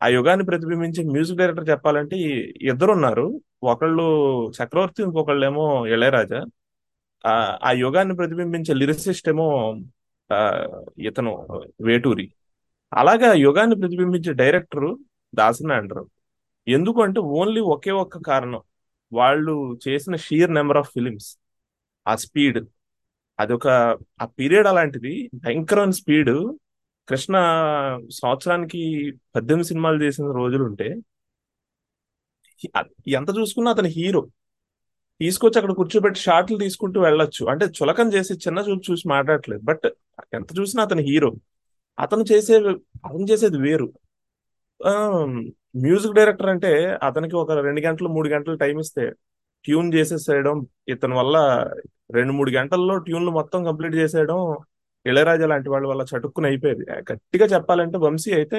[0.03, 2.17] ఆ యుగాన్ని ప్రతిబింబించే మ్యూజిక్ డైరెక్టర్ చెప్పాలంటే
[2.71, 3.27] ఇద్దరు ఉన్నారు
[3.63, 4.05] ఒకళ్ళు
[4.59, 6.41] చక్రవర్తి ఇంకొకళ్ళేమో ఇళయరాజా.
[7.65, 9.47] ఆ యుగాన్ని ప్రతిబింబించే లిరిసిస్ట్ ఏమో
[10.99, 11.33] ఇతను
[11.81, 12.27] వేటూరి.
[12.95, 14.89] అలాగే ఆ యుగాన్ని ప్రతిబింబించే డైరెక్టర్
[15.35, 16.09] దాసనారాయణరావు
[16.69, 18.63] ఎందుకు అంటే ఓన్లీ ఒకే ఒక్క కారణం.
[19.13, 21.29] వాళ్ళు చేసిన షీర్ నెంబర్ ఆఫ్ ఫిలిమ్స్
[22.09, 22.59] ఆ స్పీడ్.
[23.41, 23.67] అదొక
[24.23, 25.31] ఆ పీరియడ్ అలాంటిది.
[25.35, 26.35] భయంకరమైన స్పీడ్.
[27.09, 27.37] కృష్ణ
[28.21, 28.81] సంవత్సరానికి
[29.35, 30.89] పద్దెనిమిది సినిమాలు చేసిన రోజులు ఉంటే
[33.19, 34.23] ఎంత చూసుకున్నా అతని హీరో.
[35.21, 37.43] తీసుకొచ్చి అక్కడ కూర్చోబెట్టి షాట్లు తీసుకుంటూ వెళ్ళొచ్చు.
[37.47, 39.63] అంటే చులకం చేసి చిన్న చూపు చూసి మాట్లాడట్లేదు.
[39.65, 39.87] బట్
[40.35, 41.31] ఎంత చూసినా అతని హీరో.
[41.99, 42.55] అతను చేసే
[43.07, 43.89] అతను చేసేది వేరు.
[45.83, 46.71] మ్యూజిక్ డైరెక్టర్ అంటే
[47.03, 49.05] అతనికి ఒక రెండు గంటలు మూడు గంటలు టైం ఇస్తే
[49.65, 50.57] ట్యూన్ చేసేసేయడం
[50.89, 51.37] ఇతని వల్ల
[52.15, 54.41] రెండు మూడు గంటల్లో ట్యూన్లు మొత్తం కంప్లీట్ చేసేయడం
[55.07, 56.83] ఇళయరాజా లాంటి వాళ్ళ వల్ల చటుక్కుని అయిపోయేది.
[57.11, 58.59] గట్టిగా చెప్పాలంటే వంశీ అయితే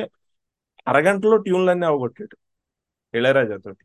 [0.87, 2.35] అరగంటలో ట్యూన్లన్నీ అవగొట్టాడు
[3.13, 3.83] ఇళయరాజా తోటి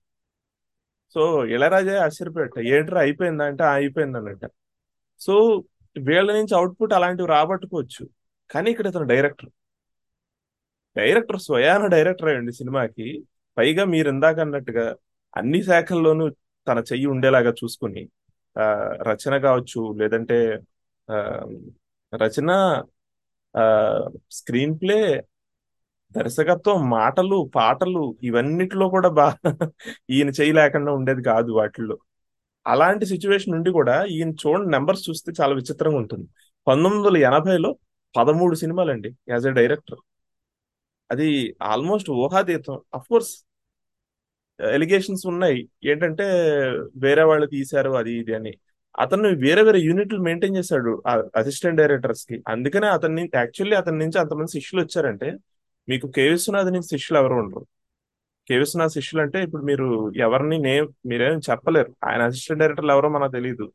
[1.16, 4.44] సో ఇళయరాజా ఆశ్చర్యపోయాట ఏంట్రా అయిపోయిందా అంటే "ఆ, అయిపోయింది అన్నట్ట.
[5.20, 5.34] సో
[5.96, 8.04] వీళ్ళ నుంచి అవుట్పుట్ అలాంటివి రాబట్టుకోవచ్చు.
[8.50, 9.50] కానీ ఇక్కడ ఇతను డైరెక్టర్.
[10.96, 13.06] డైరెక్టర్ స్వయాన డైరెక్టర్ అయ్యండి సినిమాకి.
[13.56, 14.86] పైగా మీరు ఇందాక అన్నట్టుగా
[15.34, 16.24] అన్ని శాఖల్లోనూ
[16.66, 18.02] తన చెయ్యి ఉండేలాగా చూసుకుని
[19.08, 20.38] రచన కావచ్చు లేదంటే
[22.14, 22.50] ఆ, రచన
[24.30, 25.24] స్క్రీన్ ప్లే
[26.12, 29.68] దర్శకత్వం మాటలు పాటలు ఇవన్నిటిలో కూడా బాగా
[30.10, 31.98] ఈయన చేయలేకుండా ఉండేది కాదు వాటిల్లో.
[32.66, 36.28] అలాంటి సిచ్యువేషన్ నుండి కూడా ఈయన చూడండి నెంబర్స్ చూస్తే చాలా విచిత్రంగా ఉంటుంది.
[36.66, 37.76] పంతొమ్మిది వందల ఎనభైలో
[38.16, 39.98] పదమూడు సినిమాలండి యాజ్ ఎ డైరెక్టర్.
[41.10, 42.80] అది ఆల్మోస్ట్ ఊహాతీతం.
[42.94, 43.44] అఫ్ కోర్స్
[44.60, 45.68] ఎలిగేషన్స్ ఉన్నాయి.
[45.84, 46.24] ఏంటంటే
[46.96, 48.52] వేరే వాళ్ళు తీశారు అది ఇది అని.
[49.00, 51.02] అతను వేరే వేరే యూనిట్లు మెయింటైన్ చేశాడు
[51.36, 52.42] అసిస్టెంట్ డైరెక్టర్స్కి.
[52.48, 55.28] అందుకనే అతన్ని యాక్చువల్లీ అతని నుంచి అంతమంది శిష్యులు వచ్చారంటే
[55.88, 57.64] మీకు కే విశ్వనాథ్ నుంచి శిష్యులు ఎవరు ఉండరు.
[58.48, 61.92] కే విశ్వనాథ్ శిష్యులు అంటే ఇప్పుడు మీరు ఎవరిని నేమ్ మీరేం చెప్పలేరు.
[62.04, 63.66] ఆయన అసిస్టెంట్ డైరెక్టర్లు ఎవరో మనకు తెలియదు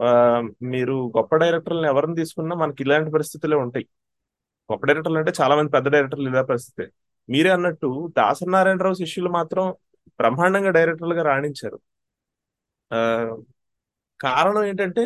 [0.00, 0.08] ఆ,
[0.62, 3.86] మీరు గొప్ప డైరెక్టర్లను ఎవరిని తీసుకున్నా మనకి ఇలాంటి పరిస్థితులే ఉంటాయి.
[4.70, 6.84] గొప్ప డైరెక్టర్లు అంటే చాలా మంది పెద్ద డైరెక్టర్లు ఇలా పరిస్థితి.
[7.28, 9.64] మీరే అన్నట్టు దాసనారాయణరావు శిష్యులు మాత్రం
[10.18, 11.78] బ్రహ్మాండంగా డైరెక్టర్లుగా రాణించారు.
[12.90, 12.98] ఆ,
[14.20, 15.04] కారణం ఏంటంటే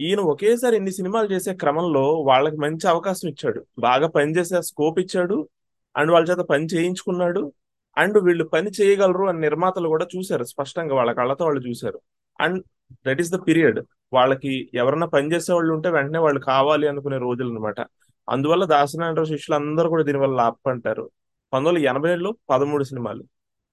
[0.00, 3.66] ఈయన ఒకేసారి ఇన్ని సినిమాలు చేసే క్రమంలో వాళ్ళకి మంచి అవకాశం ఇచ్చాడు.
[3.78, 5.48] బాగా పనిచేసే స్కోప్ ఇచ్చాడు.
[5.96, 7.52] అండ్ వాళ్ళ చేత పని చేయించుకున్నాడు.
[7.98, 10.44] అండ్ వీళ్ళు పని చేయగలరు అని నిర్మాతలు కూడా చూశారు.
[10.44, 12.00] స్పష్టంగా వాళ్ళ కళ్ళతో వాళ్ళు చూశారు.
[12.40, 12.64] And
[13.06, 13.80] that is the period.
[14.12, 17.80] వాళ్ళకి ఎవరన్నా పని చేసే వాళ్ళు ఉంటే వెంటనే వాళ్ళు కావాలి అనుకునే రోజులు అనమాట
[18.28, 21.10] అందువల్ల దాసనారాయణరావు శిష్యులు అందరూ కూడా దీనివల్ల లాభపంటారు
[21.52, 23.24] పంతొమ్మిది వందల ఎనభై ఏడులో పదమూడు సినిమాలు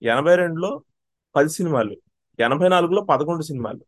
[0.04, 0.82] ఎనభై రెండులో
[1.36, 1.96] పది సినిమాలు
[2.40, 3.80] ఎనభై నాలుగులో పదకొండు సినిమాలు.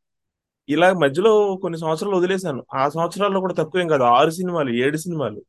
[0.69, 2.65] ఇలా మధ్యలో కొన్ని సంవత్సరాలు వదిలేశాను.
[2.73, 4.03] ఆ సంవత్సరాల్లో కూడా తక్కువేం కాదు.
[4.03, 5.41] ఆరు సినిమాలు ఏడు సినిమాలు.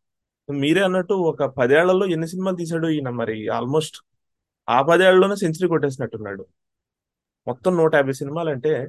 [0.50, 3.48] మీరే అన్నట్టు ఒక పదేళ్ళలో ఎన్ని సినిమాలు తీశాడు ఈయన మరి?
[3.48, 3.96] ఆల్మోస్ట్
[4.68, 6.46] ఆ పదేళ్ళలోనే సెంచరీ కొట్టేసినట్టున్నాడు.
[7.46, 8.88] మొత్తం నూట యాభై సినిమాలు అంటే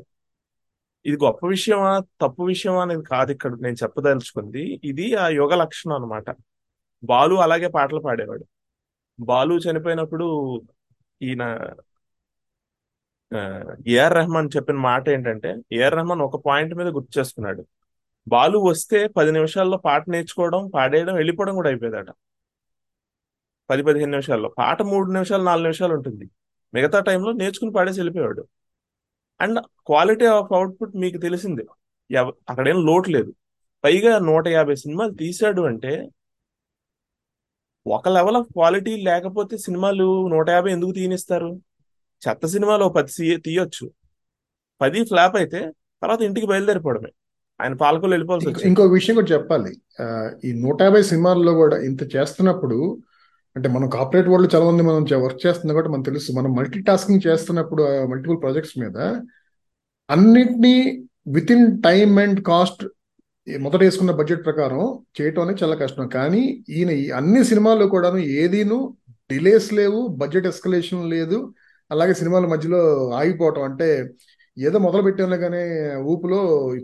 [1.05, 4.81] ఇది గొప్ప విషయమా తప్పు విషయమా అనేది కాదు ఇక్కడ నేను చెప్పదలుచుకుంది.
[4.83, 6.25] ఇది ఆ యుగ లక్షణం అన్నమాట.
[7.03, 8.45] బాలు అలాగే పాటలు పాడేవాడు.
[9.19, 10.61] బాలు చనిపోయినప్పుడు
[11.21, 11.59] ఈయన
[13.93, 17.63] ఏఆర్ రెహమాన్ చెప్పిన మాట ఏంటంటే ఏఆర్ రెహమాన్ ఒక పాయింట్ మీద గుర్తు చేసుకున్నాడు.
[18.27, 22.09] బాలు వస్తే పది నిమిషాల్లో పాట నేర్చుకోవడం పాడేయడం వెళ్ళిపోవడం కూడా అయిపోయేదట.
[23.69, 24.49] పది పదిహేను నిమిషాల్లో.
[24.59, 26.25] పాట మూడు నిమిషాలు నాలుగు నిమిషాలు ఉంటుంది.
[26.73, 28.43] మిగతా టైంలో నేర్చుకుని పాడేసి వెళ్ళిపోయాడు
[29.39, 31.63] అండ్ క్వాలిటీ ఆఫ్ అవుట్పుట్ మీకు తెలిసింది.
[32.49, 33.31] అక్కడేం లోటు లేదు.
[33.83, 35.91] పైగా నూట యాభై సినిమాలు తీశాడు అంటే
[37.85, 41.49] ఒక లెవెల్ ఆఫ్ క్వాలిటీ లేకపోతే సినిమాలు నూట యాభై ఎందుకు తీయనిస్తారు?
[42.27, 43.91] చెత్త సినిమాలు పది తీయ- తీయొచ్చు.
[44.81, 45.59] పది ఫ్లాప్ అయితే
[46.01, 47.09] తర్వాత ఇంటికి బయలుదేరిపోవడమే.
[47.61, 48.69] ఆయన పాలకులు వెళ్ళిపోవాల్సి ఇంకో వచ్చింది.
[48.69, 49.71] ఇంకో విషయం కూడా చెప్పాలి.
[50.49, 52.97] ఈ నూట యాభై సినిమాల్లో కూడా ఇంత చేస్తున్నప్పుడు
[53.55, 57.27] అంటే మనం కార్పొరేట్ వరల్డ్ చాలా మంది మనం వర్క్ చేస్తున్నా కూడా మనకు తెలుసు మనం మల్టీ టాస్కింగ్
[57.27, 58.97] చేస్తున్నప్పుడు మల్టిపుల్ ప్రాజెక్ట్స్ మీద
[60.09, 62.87] అన్నిటినీ within time and cost
[63.59, 66.07] మొదట వేసుకున్న బడ్జెట్ ప్రకారం చేయటం అనేది చాలా కష్టం.
[66.07, 68.97] కానీ ఈయన ఈ అన్ని సినిమాల్లో కూడాను ఏదీను
[69.31, 71.53] డిలేస్ లేవు బడ్జెట్ ఎస్కలేషన్ లేదు
[71.91, 72.79] అలాగే సినిమాల మధ్యలో
[73.11, 73.87] ఆగిపోవటం అంటే
[74.57, 75.61] ఏదో మొదలు పెట్టాను కానీ
[76.03, 76.39] ఊపులో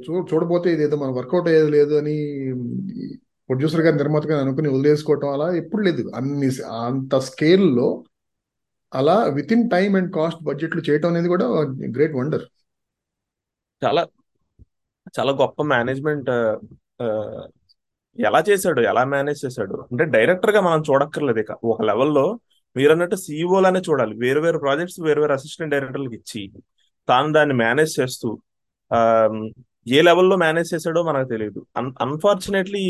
[0.05, 2.15] చూ చూడబోతే ఇది ఏదో మనం వర్కౌట్ అయ్యేది లేదు అని
[3.49, 6.11] ప్రొడ్యూసర్ గారి నిర్మాత గారు అనుకుని వదిలేసుకోవటం అలా ఎప్పుడు లేదు.
[6.15, 6.49] అన్ని
[6.85, 8.03] అంత స్కేల్లో
[8.93, 11.45] అలా within time and cost బడ్జెట్లు చేయటం అనేది కూడా
[11.95, 12.45] గ్రేట్ వండర్
[13.81, 14.07] చాలా
[15.19, 16.29] చాలా గొప్ప మేనేజ్మెంట్
[18.17, 19.75] ఎలా చేశాడు ఎలా మేనేజ్ చేశాడు?
[19.91, 21.51] అంటే డైరెక్టర్గా మనం చూడక్కర్లేదు ఇక.
[21.63, 22.39] ఒక లెవెల్లో
[22.75, 24.13] మీరు అన్నట్టు సీఈఓలానే చూడాలి.
[24.23, 26.41] వేరు వేరు ప్రాజెక్ట్స్ వేరు వేరు అసిస్టెంట్ డైరెక్టర్లకు ఇచ్చి
[27.07, 28.29] తాను దాన్ని మేనేజ్ చేస్తూ
[28.91, 28.99] ఆ,
[29.87, 32.83] ఏ లెవెల్లో మేనేజ్ చేశాడో మనకు తెలియదు అన్ అన్ఫార్చునేట్లీ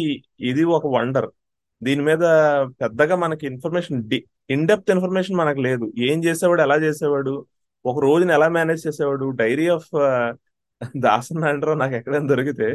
[0.49, 1.27] ఇది ఒక వండర్
[1.81, 2.23] దీని మీద
[2.81, 3.97] పెద్దగా మనకి ఇన్ఫర్మేషన్
[4.49, 5.85] ఇన్ డెప్త్ ఇన్ఫర్మేషన్ మనకు లేదు.
[6.07, 7.33] ఏం చేసేవాడు ఎలా చేసేవాడు
[7.85, 9.89] ఒక రోజుని ఎలా మేనేజ్ చేసేవాడు డైరీ ఆఫ్
[11.05, 12.67] దాసన్ అంటారో నాకు ఎక్కడైనా దొరికితే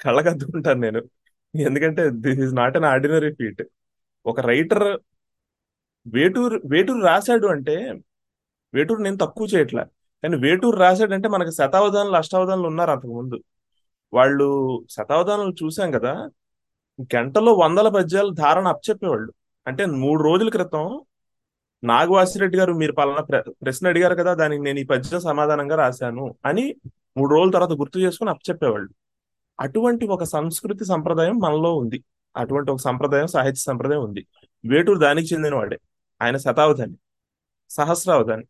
[0.00, 1.00] కళ్ళకద్దుకుంటాను నేను.
[1.54, 3.62] ఎందుకంటే this is not an ordinary feat
[4.26, 4.86] ఒక రైటర్
[6.06, 8.00] వేటూరు వేటూరు రాశాడు అంటే
[8.74, 9.84] వేటూరు నేను తక్కువ చేయట్లే.
[10.22, 13.40] కానీ వేటూరు రాశాడంటే మనకి శతావధానులు అష్టావధానులు ఉన్నారు అంతకుముందు
[14.14, 16.30] వాళ్ళు శతావధానులు చూసాం కదా
[17.16, 19.32] గంటలో వందల పద్యాలు ధారణ అప్పచెప్పేవాళ్ళు.
[19.66, 21.00] అంటే మూడు రోజుల క్రితం
[21.84, 26.74] నాగవాసిరెడ్డి గారు మీరు పలానా ప్ర- ప్రశ్న అడిగారు కదా దానికి నేను ఈ పద్యం సమాధానంగా రాశాను అని
[27.16, 28.88] మూడు రోజుల తర్వాత గుర్తు చేసుకుని అప్పచెప్పేవాళ్ళు.
[29.60, 32.04] అటువంటి ఒక సంస్కృతి సంప్రదాయం మనలో ఉంది.
[32.36, 34.26] అటువంటి ఒక సంప్రదాయం సాహిత్య సంప్రదాయం ఉంది.
[34.66, 35.78] వేటూరు దానికి చెందినవాడే.
[36.22, 36.96] ఆయన శతావధాని
[37.70, 38.44] సహస్రావధాని.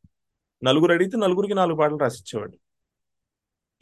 [0.64, 2.58] నలుగురు అడిగితే నలుగురికి నాలుగు పాటలు రాసిచ్చేవాడు.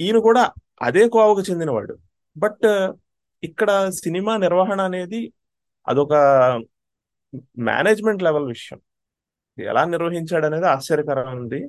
[0.00, 1.98] ఈయన కూడా అదే కోవకు చెందినవాడు.
[2.36, 2.92] బట్
[3.44, 5.32] ఇక్కడ సినిమా నిర్వహణ అనేది
[5.88, 6.12] అదొక
[7.58, 8.80] మేనేజ్మెంట్ లెవెల్ విషయం.
[9.58, 11.68] ఎలా నిర్వహించాడు అనేది ఆశ్చర్యకరంగా ఉంది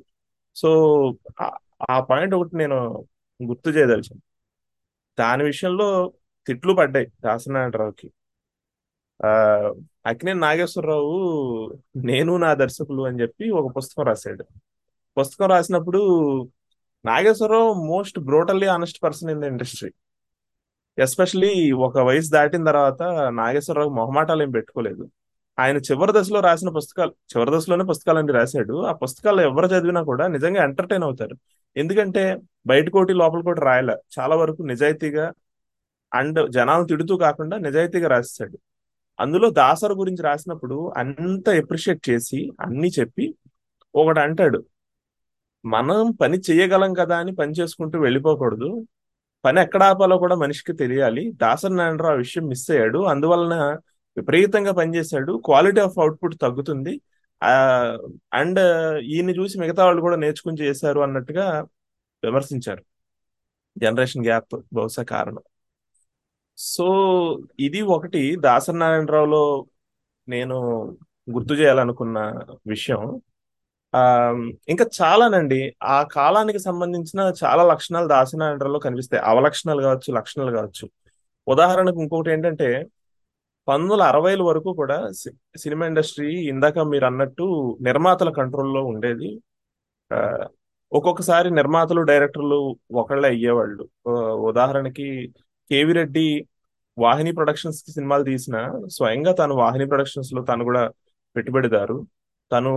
[0.56, 1.02] సో
[1.92, 3.08] ఆ- పాయింట్ ఒకటి నేను
[3.44, 4.22] గుర్తు చేయదలిచాను.
[5.20, 6.14] దాని విషయంలో
[6.48, 8.12] తిట్లు పడ్డాయి దాసనారాయణరావుకి
[10.06, 14.46] అక్కినే నాగేశ్వరరావు నేను నా దర్శకులు అని చెప్పి ఒక పుస్తకం రాశాడు.
[15.20, 16.00] పుస్తకం రాసినప్పుడు
[17.06, 19.92] Nageswara Rao most brutally honest person in the industry.
[21.00, 25.10] Especially ఒక వయసు దాటిన తర్వాత నాగేశ్వరరావు మొహమాటాలు ఏం పెట్టుకోలేదు.
[25.60, 28.84] ఆయన చివరి దశలో రాసిన పుస్తకాలు చివరి దశలోనే పుస్తకాలన్నీ రాశాడు.
[28.86, 31.36] ఆ పుస్తకాలు ఎవరు చదివినా కూడా నిజంగా ఎంటర్టైన్ అవుతారు.
[31.78, 33.96] ఎందుకంటే బయట కోటి లోపల కోటి రాయలే.
[34.20, 35.32] చాలా వరకు నిజాయితీగా
[36.14, 38.60] అండ్ జనాలను తిడుతూ కాకుండా నిజాయితీగా రాశాడు
[39.20, 43.36] అందులో దాసర్ గురించి రాసినప్పుడు అంత ఎప్రిషియేట్ చేసి అన్ని చెప్పి
[43.96, 44.66] ఒకడు అంటాడు
[45.66, 48.88] మనం పని చేయగలం కదా అని పని చేసుకుంటూ వెళ్ళిపోకూడదు.
[49.46, 51.32] పని ఎక్కడ ఆపాలో కూడా మనిషికి తెలియాలి.
[51.32, 53.00] దాసర్ నారాయణరావు ఆ విషయం మిస్ అయ్యాడు.
[53.00, 53.56] అందువలన
[54.18, 57.02] విపరీతంగా పనిచేశాడు క్వాలిటీ ఆఫ్ అవుట్పుట్ తగ్గుతుంది.
[57.44, 57.50] ఆ
[58.34, 58.60] అండ్
[59.04, 61.66] ఈయన్ని చూసి మిగతా వాళ్ళు కూడా నేర్చుకుని చేశారు అన్నట్టుగా
[62.24, 62.84] విమర్శించారు.
[63.78, 65.40] జనరేషన్ గ్యాప్ బహుశా కారణం.
[66.58, 66.86] సో
[67.60, 68.36] ఇది ఒకటి.
[68.36, 69.66] దాసరి నారాయణరావులో
[70.30, 70.86] నేను
[71.32, 73.22] గుర్తు చేయాలనుకున్న విషయం.
[73.96, 74.32] ఆ
[74.70, 75.76] ఇంకా చాలానండి.
[75.84, 79.24] ఆ కాలానికి సంబంధించిన చాలా లక్షణాలు దాసనారాయణలో కనిపిస్తాయి.
[79.24, 80.90] అవలక్షణాలు కావచ్చు లక్షణాలు కావచ్చు.
[81.48, 82.86] ఉదాహరణకు ఇంకొకటి ఏంటంటే
[83.68, 89.42] పంతొమ్మిది వందల అరవైల వరకు కూడా సి- సినిమా ఇండస్ట్రీ ఇందాక మీరు అన్నట్టు నిర్మాతల కంట్రోల్లో ఉండేది.
[90.14, 90.48] ఆ,
[90.92, 94.10] ఒక్కొక్కసారి నిర్మాతలు డైరెక్టర్లు ఒకళ్ళే అయ్యేవాళ్ళు.
[94.34, 95.34] ఉదాహరణకి
[95.72, 96.26] కేవి రెడ్డి
[96.98, 98.58] వాహిని ప్రొడక్షన్స్కి సినిమాలు తీసిన
[98.98, 100.84] స్వయంగా తను వాహిని ప్రొడక్షన్స్లో తను కూడా
[101.36, 101.98] పెట్టుబడిదారు.
[102.52, 102.72] తను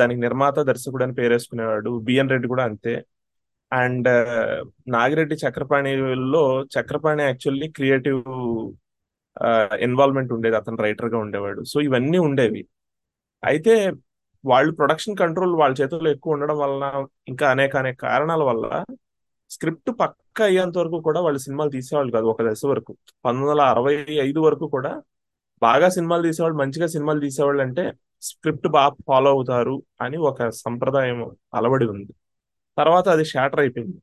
[0.00, 2.94] దానికి నిర్మాత దర్శకుడు అని పేరేసుకునేవాడు బిఎన్ రెడ్డి కూడా అంతే.
[3.72, 4.08] అండ్
[4.96, 6.42] నాగిరెడ్డి చక్రపాణిలో
[6.76, 8.22] చక్రపాణి యాక్చువల్లీ క్రియేటివ్
[9.86, 10.56] ఇన్వాల్వ్మెంట్ ఉండేది.
[10.60, 11.60] అతను రైటర్గా ఉండేవాడు.
[11.72, 12.62] సో ఇవన్నీ ఉండేవి.
[13.42, 13.74] అయితే
[14.44, 16.84] వాళ్ళు ప్రొడక్షన్ కంట్రోల్ వాళ్ళ చేతుల్లో ఎక్కువ ఉండడం వలన
[17.32, 18.64] ఇంకా అనేక అనేక కారణాల వల్ల
[19.54, 22.92] స్క్రిప్ట్ పక్క అయ్యేంత వరకు కూడా వాళ్ళు సినిమాలు తీసేవాళ్ళు కాదు ఒక దశ వరకు.
[23.24, 25.02] పంతొమ్మిది వందల అరవై ఐదు వరకు కూడా
[25.62, 27.92] బాగా సినిమాలు తీసేవాళ్ళు మంచిగా సినిమాలు తీసేవాళ్ళు అంటే
[28.22, 32.12] స్క్రిప్ట్ బాగా ఫాలో అవుతారు అని ఒక సంప్రదాయం అలవడి ఉంది.
[32.78, 33.96] తర్వాత అది షాటర్ అయిపోయింది.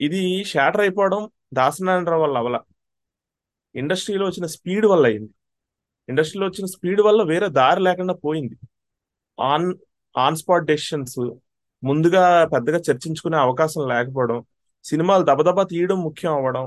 [0.00, 2.60] ఇది షాటర్ అయిపోవడం దాసనారాయణరావు వల్ల అవల.
[3.74, 5.30] ఇండస్ట్రీలో వచ్చిన స్పీడ్ వల్ల అయింది.
[6.08, 8.54] ఇండస్ట్రీలో వచ్చిన స్పీడ్ వల్ల వేరే దారి లేకుండా పోయింది.
[9.40, 9.74] ఆన్
[10.18, 11.18] ఆన్ స్పాట్ డెసిషన్స్
[11.82, 14.38] ముందుగా పెద్దగా చర్చించుకునే అవకాశం లేకపోవడం
[14.84, 16.64] సినిమాలు దబదబా తీయడం ముఖ్యం అవ్వడం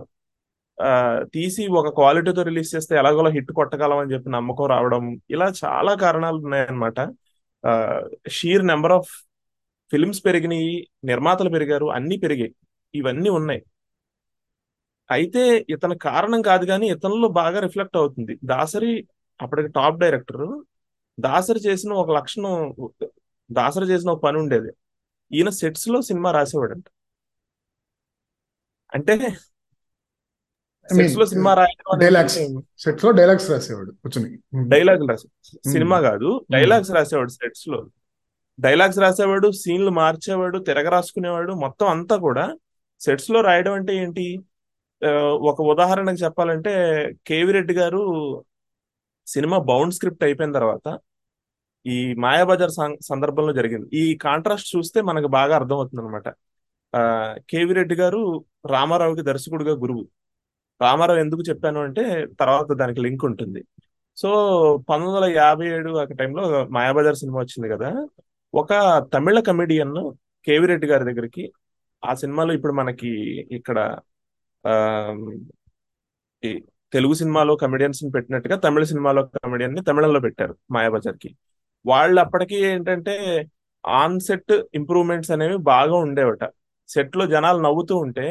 [0.78, 0.90] ఆ,
[1.34, 6.40] తీసి ఒక క్వాలిటీతో రిలీజ్ చేస్తే ఎలాగోలా హిట్ కొట్టగలం అని చెప్పి నమ్మకం రావడం ఇలా చాలా కారణాలు
[6.44, 7.00] ఉన్నాయన్నమాట.
[8.30, 9.12] షీర్ నెంబర్ ఆఫ్
[9.92, 10.72] ఫిల్మ్స్ పెరిగినాయి
[11.06, 12.54] నిర్మాతలు పెరిగారు అన్ని పెరిగాయి.
[12.94, 13.62] ఇవన్నీ ఉన్నాయి.
[15.10, 18.34] అయితే ఇతని కారణం కాదు కానీ ఇతనిలో బాగా రిఫ్లెక్ట్ అవుతుంది.
[18.44, 18.92] దాసరి
[19.40, 20.46] అప్పటికి టాప్ డైరెక్టర్.
[21.18, 22.54] దాసరి చేసిన ఒక లక్షణం
[23.50, 24.72] దాసరి చేసిన ఒక పని ఉండేది.
[25.32, 26.88] ఈయన సెట్స్లో సినిమా రాసేవాడంట.
[28.94, 29.14] అంటే
[30.90, 31.52] సెట్స్లో సినిమా
[32.04, 34.30] డైలాగ్స్ అనేది సెట్స్లో డైలాగ్స్ రాసేవాడు కూర్చుని.
[34.74, 35.28] డైలాగ్ రాసే
[35.74, 37.80] సినిమా కాదు డైలాగ్స్ రాసేవాడు సెట్స్లో
[38.60, 42.46] డైలాగ్స్ రాసేవాడు సీన్లు మార్చేవాడు తిరగ రాసుకునేవాడు మొత్తం అంతా కూడా
[43.02, 44.26] సెట్స్లో రాయడం అంటే ఏంటి?
[45.50, 46.74] ఒక ఉదాహరణకు చెప్పాలంటే
[47.28, 48.02] కేవి రెడ్డి గారు
[49.28, 50.86] సినిమా బౌండ్ స్క్రిప్ట్ అయిపోయిన తర్వాత
[51.86, 52.74] ఈ మాయాబజార్
[53.10, 53.88] సందర్భంలో జరిగింది.
[54.02, 56.28] ఈ కాంట్రాస్ట్ చూస్తే మనకు బాగా అర్థమవుతుంది అనమాట
[57.52, 58.22] కేవి రెడ్డి గారు
[58.74, 60.04] రామారావుకి దర్శకుడిగా గురువు.
[60.82, 62.04] రామారావు ఎందుకు చెప్పాను అంటే
[62.42, 63.62] తర్వాత దానికి లింక్ ఉంటుంది.
[64.18, 64.30] సో
[64.90, 66.44] పంతొమ్మిది వందల యాభై ఏడు ఆ టైంలో
[66.78, 67.90] మాయాబజార్ సినిమా వచ్చింది కదా.
[68.54, 68.72] ఒక
[69.14, 69.96] తమిళ కమెడియన్
[70.48, 71.44] కేవి రెడ్డి గారి దగ్గరికి
[72.04, 73.12] ఆ సినిమాలో ఇప్పుడు మనకి
[73.58, 73.78] ఇక్కడ
[74.66, 74.74] ఆ
[76.44, 76.52] ఈ
[76.94, 81.30] తెలుగు సినిమాలో కమెడియన్స్ని పెట్టినట్టుగా తమిళ సినిమాలో కమెడియన్ని తమిళంలో పెట్టారు మాయాబజార్కి
[81.86, 83.14] వాళ్ళు అప్పటికి ఏంటంటే
[83.84, 86.44] ఆన్ సెట్ ఇంప్రూవ్మెంట్స్ అనేవి బాగా ఉండేవట.
[86.90, 88.26] సెట్లో జనాలు నవ్వుతూ ఉంటే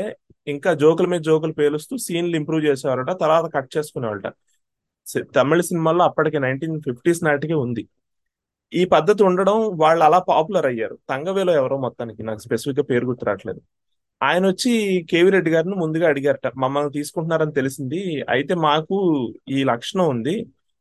[0.46, 4.28] ఇంకా జోకుల మీద జోకులు పేలుస్తూ సీన్లు ఇంప్రూవ్ చేసేవారట తర్వాత కట్ చేసుకునేవారట
[5.36, 7.82] తమిళ సినిమాల్లో అప్పటికి నైన్టీన్ ఫిఫ్టీస్ నాటికే ఉంది.
[8.72, 10.96] ఈ పద్ధతి ఉండడం వాళ్ళు అలా పాపులర్ అయ్యారు.
[11.11, 13.61] తంగవేలో ఎవరో మొత్తానికి నాకు స్పెసిఫిక్గా పేరు గుర్తు రావట్లేదు.
[14.20, 14.70] ఆయన వచ్చి
[15.11, 18.01] కేవి రెడ్డి గారిని ముందుగా అడిగారట మమ్మల్ని తీసుకుంటున్నారని తెలిసింది
[18.34, 18.96] అయితే మాకు
[19.48, 20.34] ఈ లక్షణం ఉంది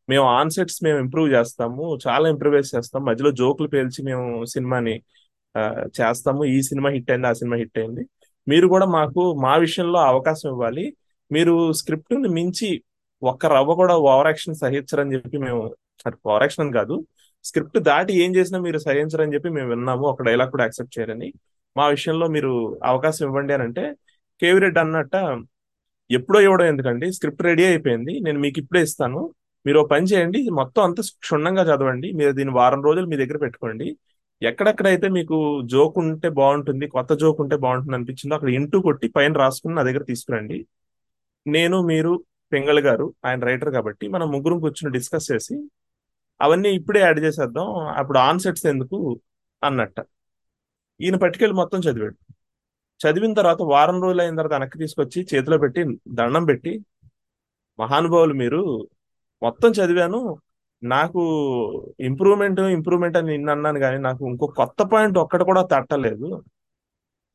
[0.09, 3.01] మేము ఆన్ సెట్స్ మేము ఇంప్రూవ్ చేస్తాము చాలా ఇంప్రూవైజ్ చేస్తాం.
[3.09, 4.95] మధ్యలో జోకులు పేల్చి మేము సినిమాని
[5.97, 6.41] చేస్తాము.
[6.55, 8.03] ఈ సినిమా హిట్ అయింది ఆ సినిమా హిట్ అయింది.
[8.51, 10.85] మీరు కూడా మాకు మా విషయంలో అవకాశం ఇవ్వాలి.
[11.35, 12.69] మీరు స్క్రిప్ట్ని మించి
[13.21, 15.59] ఒక్క రవ్వ కూడా ఓవర్ యాక్షన్ సహించరని చెప్పి మేము
[16.29, 16.95] ఓవర్ యాక్షన్ అని కాదు.
[17.49, 20.05] స్క్రిప్ట్ దాటి ఏం చేసినా మీరు సహించరని చెప్పి మేము విన్నాము.
[20.13, 21.29] ఒక డైలాగ్ కూడా యాక్సెప్ట్ చేయరని.
[21.75, 22.51] మా విషయంలో మీరు
[22.91, 23.83] అవకాశం ఇవ్వండి అని అంటే
[24.41, 25.15] కేవీ రెడ్డి అన్నట్ట
[26.09, 28.13] ఎప్పుడో ఇవ్వడం ఎందుకండి స్క్రిప్ట్ రెడీ అయిపోయింది.
[28.25, 29.21] నేను మీకు ఇప్పుడే ఇస్తాను.
[29.65, 32.11] మీరు పని చేయండి మొత్తం అంతా క్షుణ్ణంగా చదవండి.
[32.11, 33.87] మీరు దీన్ని వారం రోజులు మీ దగ్గర పెట్టుకోండి.
[34.41, 39.75] ఎక్కడెక్కడైతే మీకు జోక్ ఉంటే బాగుంటుంది కొత్త జోక్ ఉంటే బాగుంటుంది అనిపించిందో అక్కడ ఇంటూ కొట్టి పైన రాసుకుని
[39.75, 40.59] నా దగ్గర తీసుకురండి.
[41.47, 42.11] నేను మీరు
[42.51, 45.55] పెంగళ్ గారు ఆయన రైటర్ కాబట్టి మనం ముగ్గురం కూర్చుని డిస్కస్ చేసి
[46.41, 47.67] అవన్నీ ఇప్పుడే యాడ్ చేసేద్దాం.
[47.99, 48.97] అప్పుడు ఆన్సెట్స్ ఎందుకు
[49.63, 49.97] అన్నట్ట.
[51.01, 52.17] ఈయన పట్టుకెళ్ళి మొత్తం చదివాడు.
[53.01, 56.71] చదివిన తర్వాత వారం రోజులు అయిన తర్వాత వెనక్కి తీసుకొచ్చి చేతిలో పెట్టి దండం పెట్టి
[57.79, 58.61] మహానుభావులు మీరు
[59.43, 60.19] మొత్తం చదివాను.
[60.83, 61.21] నాకు
[61.99, 66.43] ఇంప్రూవ్మెంట్ ఇంప్రూవ్మెంట్ అని నిన్న అన్నాను కానీ నాకు ఇంకో కొత్త పాయింట్ ఒక్కటి కూడా తట్టలేదు.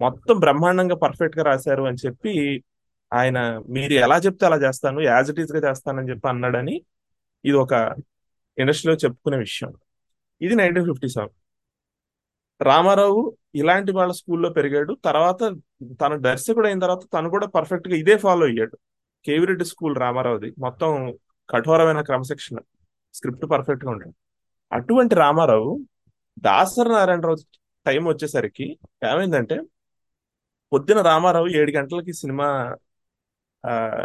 [0.01, 2.65] మొత్తం బ్రహ్మాండంగా పర్ఫెక్ట్గా రాశారు అని చెప్పి
[3.13, 6.83] ఆయన మీరు ఎలా చెప్తే అలా చేస్తాను యాజ్ ఇట్ ఈస్గా చేస్తానని చెప్పి అన్నాడని
[7.45, 7.73] ఇది ఒక
[8.59, 9.73] ఇండస్ట్రీలో చెప్పుకునే విషయం.
[10.43, 11.35] ఇది నైన్టీన్ ఫిఫ్టీ సెవెన్
[12.63, 14.97] రామారావు ఇలాంటి వాళ్ళ స్కూల్లో పెరిగాడు.
[15.05, 15.41] తర్వాత
[16.01, 18.79] తన దర్శకుడు అయిన తర్వాత తను కూడా పర్ఫెక్ట్గా ఇదే ఫాలో అయ్యాడు.
[19.25, 20.55] కేవిరెడ్డి స్కూల్ రామారావుది.
[20.59, 21.19] మొత్తం
[21.51, 22.57] కఠోరమైన క్రమశిక్షణ
[23.14, 24.14] స్క్రిప్ట్ పర్ఫెక్ట్గా ఉంటుంది
[24.72, 25.80] అటువంటి రామారావు
[26.38, 27.36] దాసరి నారాయణరావు
[27.86, 29.61] టైం వచ్చేసరికి ఏమైందంటే
[30.72, 32.76] పొద్దున రామారావు ఏడు గంటలకి సినిమా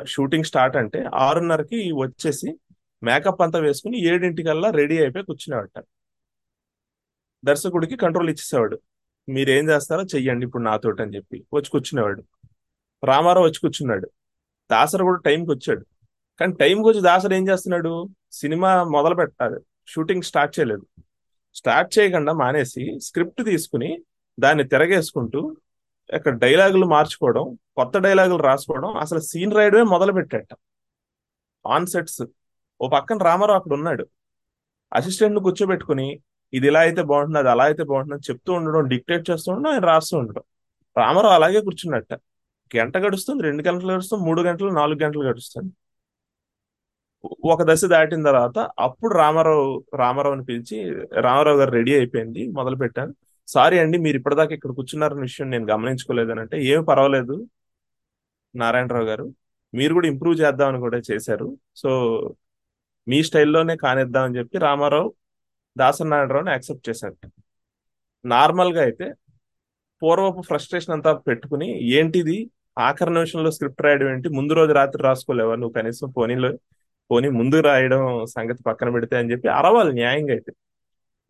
[0.06, 2.60] షూటింగ్ స్టార్ట్ అంటే ఆరున్నరకి వచ్చేసి
[3.04, 5.84] మేకప్ అంతా వేసుకుని ఏడింటికల్లా రెడీ అయిపోయి కూర్చునేవాట.
[7.46, 8.80] దర్శకుడికి కంట్రోల్ ఇచ్చేసేవాడు.
[9.30, 12.24] మీరేం చేస్తారో చెయ్యండి ఇప్పుడు నాతోటి అని చెప్పి వచ్చి కూర్చునేవాడు.
[13.04, 14.10] రామారావు వచ్చి కూర్చున్నాడు.
[14.72, 15.86] దాసరి కూడా టైంకి వచ్చాడు.
[16.40, 17.94] కానీ టైంకి వచ్చి దాసరి ఏం చేస్తున్నాడు?
[18.42, 19.58] సినిమా మొదలు పెట్టాలి
[19.94, 20.86] షూటింగ్ స్టార్ట్ చేయలేదు.
[21.60, 23.90] స్టార్ట్ చేయకుండా మానేసి స్క్రిప్ట్ తీసుకుని
[24.40, 25.42] దాన్ని తిరగేసుకుంటూ
[26.18, 27.46] అక్కడ డైలాగులు మార్చుకోవడం
[27.78, 30.50] కొత్త డైలాగులు రాసుకోవడం అసలు సీన్ రాయడమే మొదలు పెట్టాట.
[31.66, 32.22] On sets.
[32.82, 34.06] ఓ పక్కన రామారావు అక్కడ ఉన్నాడు.
[34.92, 36.08] అసిస్టెంట్ను కూర్చోబెట్టుకుని
[36.54, 40.16] ఇది ఇలా అయితే బాగుంటుంది అది అలా అయితే బాగుంటుంది చెప్తూ ఉండడం డిక్టేట్ చేస్తూ ఉండడం ఆయన రాస్తూ
[40.22, 40.44] ఉండడం.
[40.96, 42.14] రామారావు అలాగే కూర్చున్నట్ట.
[42.72, 45.72] గంట గడుస్తుంది రెండు గంటలు గడుస్తుంది మూడు గంటలు నాలుగు గంటలు గడుస్తుంది.
[47.24, 50.78] ఒక దశ దాటిన తర్వాత అప్పుడు రామారావు రామారావుని పిలిచి
[51.22, 53.14] రామారావు గారు రెడీ అయిపోయింది మొదలు పెట్టాను.
[53.48, 57.36] సారీ అండి మీరు ఇప్పటిదాకా ఇక్కడ కూర్చున్నారన్న విషయం నేను గమనించుకోలేదని అంటే ఏమి పర్వాలేదు
[58.56, 59.26] నారాయణరావు గారు.
[59.74, 61.58] మీరు కూడా ఇంప్రూవ్ చేద్దామని కూడా చేశారు.
[61.76, 61.90] సో
[63.08, 65.14] మీ స్టైల్లోనే కానిద్దామని చెప్పి రామారావు
[65.78, 67.16] దాసనారాయణరావుని యాక్సెప్ట్ చేశారు.
[68.26, 69.14] నార్మల్గా అయితే
[70.02, 71.68] పూర్వపు ఫ్రస్ట్రేషన్ అంతా పెట్టుకుని
[72.00, 72.50] ఏంటిది?
[72.80, 74.30] ఆఖరి నిమిషంలో స్క్రిప్ట్ రాయడం ఏంటి?
[74.30, 75.56] ముందు రోజు రాత్రి రాసుకోలేవా?
[75.56, 76.50] నువ్వు కనీసం పోనీలో
[77.12, 80.52] పోనీ ముందు రాయడం సంగతి పక్కన పెడితే అని చెప్పి అరవాలి న్యాయంగా అయితే.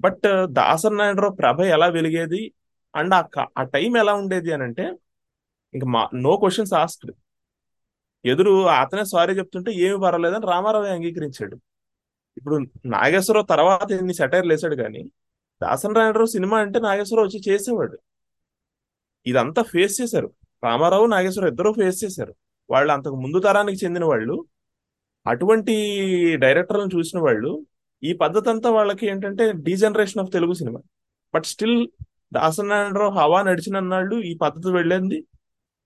[0.02, 2.54] బట్ దాసర్ నాయుడు ప్రభ ఎలా వెలిగేది?
[2.96, 3.24] అండ్ ఆ
[3.58, 4.84] ఆ టైం ఎలా ఉండేది అని అంటే
[5.74, 7.12] ఇంకా మా నో క్వశ్చన్స్ ఆస్క్డ్.
[8.26, 11.58] ఎదురు అతనే సారీ చెప్తుంటే ఏమి పర్వాలేదని రామారావు అంగీకరించాడు.
[12.38, 12.56] ఇప్పుడు
[12.86, 15.04] నాగేశ్వరరావు తర్వాత ఎన్ని సెటైర్లు వేసాడు కానీ
[15.64, 17.98] దాసన్ నాయుడు సినిమా అంటే నాగేశ్వరరావు వచ్చి చేసేవాడు.
[19.26, 20.34] ఇదంతా ఫేస్ చేశారు.
[20.64, 22.34] రామారావు నాగేశ్వరరావు ఇద్దరు ఫేస్ చేశారు.
[22.70, 24.46] వాళ్ళు అంతకు ముందు తరానికి చెందిన వాళ్ళు.
[25.28, 25.74] అటువంటి
[26.36, 27.66] డైరెక్టర్లను చూసిన వాళ్ళు
[28.04, 30.80] ఈ పద్ధతి అంతా వాళ్ళకి ఏంటంటే degeneration of Telugu cinema.
[31.36, 31.88] But still
[32.34, 35.26] Dasa Narayana Rao హవా నడిచిన నాళ్ళు ఈ పద్ధతి వెళ్ళింది.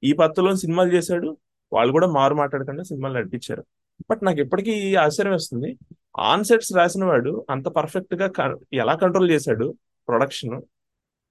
[0.03, 1.37] ఈ పద్ధతిలో సినిమాలు చేశాడు.
[1.73, 3.65] వాళ్ళు కూడా మారు మాట్లాడకుండా సినిమాలు నడిపించారు.
[4.09, 5.77] బట్ నాకు ఎప్పటికీ ఆశ్చర్యం వేస్తుంది.
[6.19, 8.31] ఆన్ సెట్స్ రాసిన వాడు అంత పర్ఫెక్ట్గా
[8.73, 9.75] ఎలా కంట్రోల్ చేశాడు
[10.07, 10.61] ప్రొడక్షన్?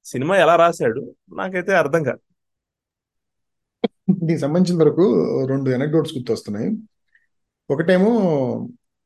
[0.05, 1.15] సినిమా ఎలా రాశాడు?
[1.33, 2.21] నాకైతే అర్థం కాదు.
[4.11, 5.05] దీనికి సంబంధించిన వరకు
[5.47, 6.71] రెండు ఎనక్డోట్స్ గుర్తొస్తున్నాయి.
[7.71, 8.13] ఒకటేమో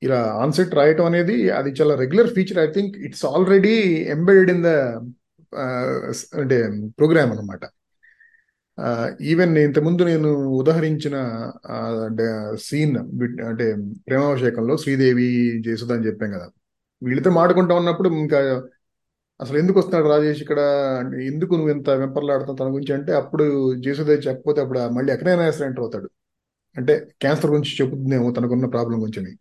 [0.03, 3.77] ఇలా ఆన్సెట్ రాయటం అనేది అది చాలా regular feature I think it's already
[4.17, 4.73] embedded in the
[6.43, 6.59] అంటే
[6.99, 7.65] ప్రోగ్రామ్ అనమాట
[9.31, 10.31] ఈవెన్ ఇంతకుముందు నేను
[10.61, 11.17] ఉదహరించిన
[11.75, 12.97] uh, సీన్
[13.51, 13.67] అంటే
[14.09, 15.29] ప్రేమాభిషేకంలో శ్రీదేవి
[15.67, 16.49] జయసుధ అని చెప్పాం కదా.
[17.03, 18.39] వీళ్ళతో మాడుకుంటా ఉన్నప్పుడు ఇంకా
[19.41, 20.61] అసలు ఎందుకు వస్తున్నాడు రాజేష్ ఇక్కడ?
[21.31, 23.45] ఎందుకు నువ్వు ఇంత వెంపర్లాడుతావు తన గురించి అంటే అప్పుడు
[23.85, 26.09] జయసుధ చెప్పకపోతే అప్పుడు మళ్ళీ ఎక్కడైనా ఎంటర్ అవుతాడు.
[26.77, 29.33] అంటే క్యాన్సర్ గురించి చెబుతుందేమో తనకున్న ప్రాబ్లం గురించి అని.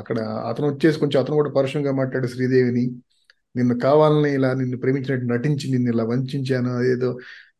[0.00, 0.18] అక్కడ
[0.50, 2.84] అతను వచ్చేసి కొంచెం అతను కూడా పరుషంగా మాట్లాడే శ్రీదేవిని
[3.54, 7.08] నిన్ను కావాలని ఇలా నిన్ను ప్రేమించినట్టు నటించి నిన్ను ఇలా వంచాను ఏదో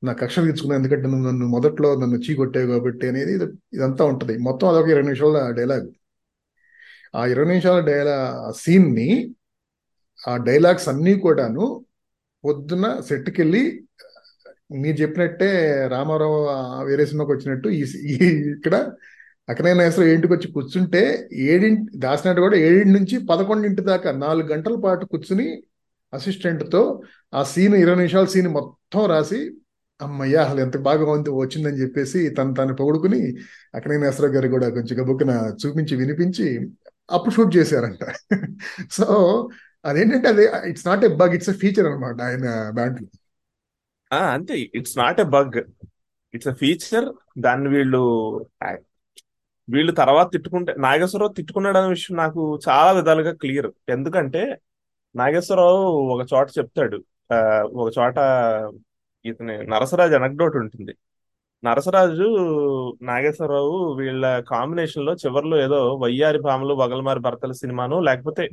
[0.02, 3.34] నా కక్ష తీర్చుకున్నాను ఎందుకంటే నువ్వు నన్ను మొదట్లో నన్ను చీకొట్టావు కాబట్టి అనేది
[3.76, 5.86] ఇదంతా ఉంటుంది మొత్తం అదొక ఇరవై నిమిషాల డైలాగ్
[7.14, 8.16] ఆ ఇరవై నిమిషాల డైలా
[8.56, 9.08] సీన్ని
[10.20, 11.64] ఆ డైలాగ్స్ అన్నీ కూడాను
[12.44, 13.62] పొద్దున సెట్కి వెళ్ళి
[14.82, 15.50] మీరు చెప్పినట్టే
[15.88, 17.82] రామారావు ఆ వేరే సినిమాకి వచ్చినట్టు ఈ
[18.54, 18.74] ఇక్కడ
[19.48, 21.00] అక్కడే నాగేశ్వరరావు ఏంటికి వచ్చి కూర్చుంటే
[21.46, 25.46] ఏడింటి దాసినట్టు కూడా ఏడింటి నుంచి పదకొండింటి దాకా నాలుగు గంటల పాటు కూర్చుని
[26.12, 26.82] అసిస్టెంట్తో
[27.32, 29.40] ఆ సీన్ ఇరవై నిమిషాల సీన్ మొత్తం రాసి
[30.00, 33.20] అమ్మయ్యా అసలు ఎంత బాగా ఉంది వచ్చిందని చెప్పేసి తను తను పొగుడుకుని
[33.74, 35.32] అక్కడే నాగేశ్వరరావు గారు కూడా కొంచెం గబుక్కున
[35.62, 36.46] చూపించి వినిపించి
[37.10, 38.02] అప్పుడు షూట్ చేశారంట.
[38.90, 39.06] సో
[39.84, 43.06] అదేంటంటే అది it's not a bug it's a feature అనమాట ఆయన దాంట్లో
[44.32, 45.58] అంతే it's not a bug
[46.34, 47.06] it's a feature
[47.38, 48.02] దాన్ని వీళ్ళు
[49.68, 53.70] వీళ్ళు తర్వాత తిట్టుకుంటే నాగేశ్వరరావు తిట్టుకున్నాడు అనే విషయం నాకు చాలా విధాలుగా క్లియర్.
[53.88, 54.60] ఎందుకంటే
[55.16, 55.82] నాగేశ్వరరావు
[56.14, 56.98] ఒక చోట చెప్తాడు
[57.82, 58.16] ఒక చోట
[59.24, 60.92] ఇతని నరసరాజు అనక్డోట్ ఉంటుంది.
[61.64, 62.26] నరసరాజు
[63.02, 68.44] నాగేశ్వరరావు వీళ్ళ కాంబినేషన్లో చివర్లో ఏదో వయ్యారి భామలు వగలమారి భర్తల సినిమాను లేకపోతే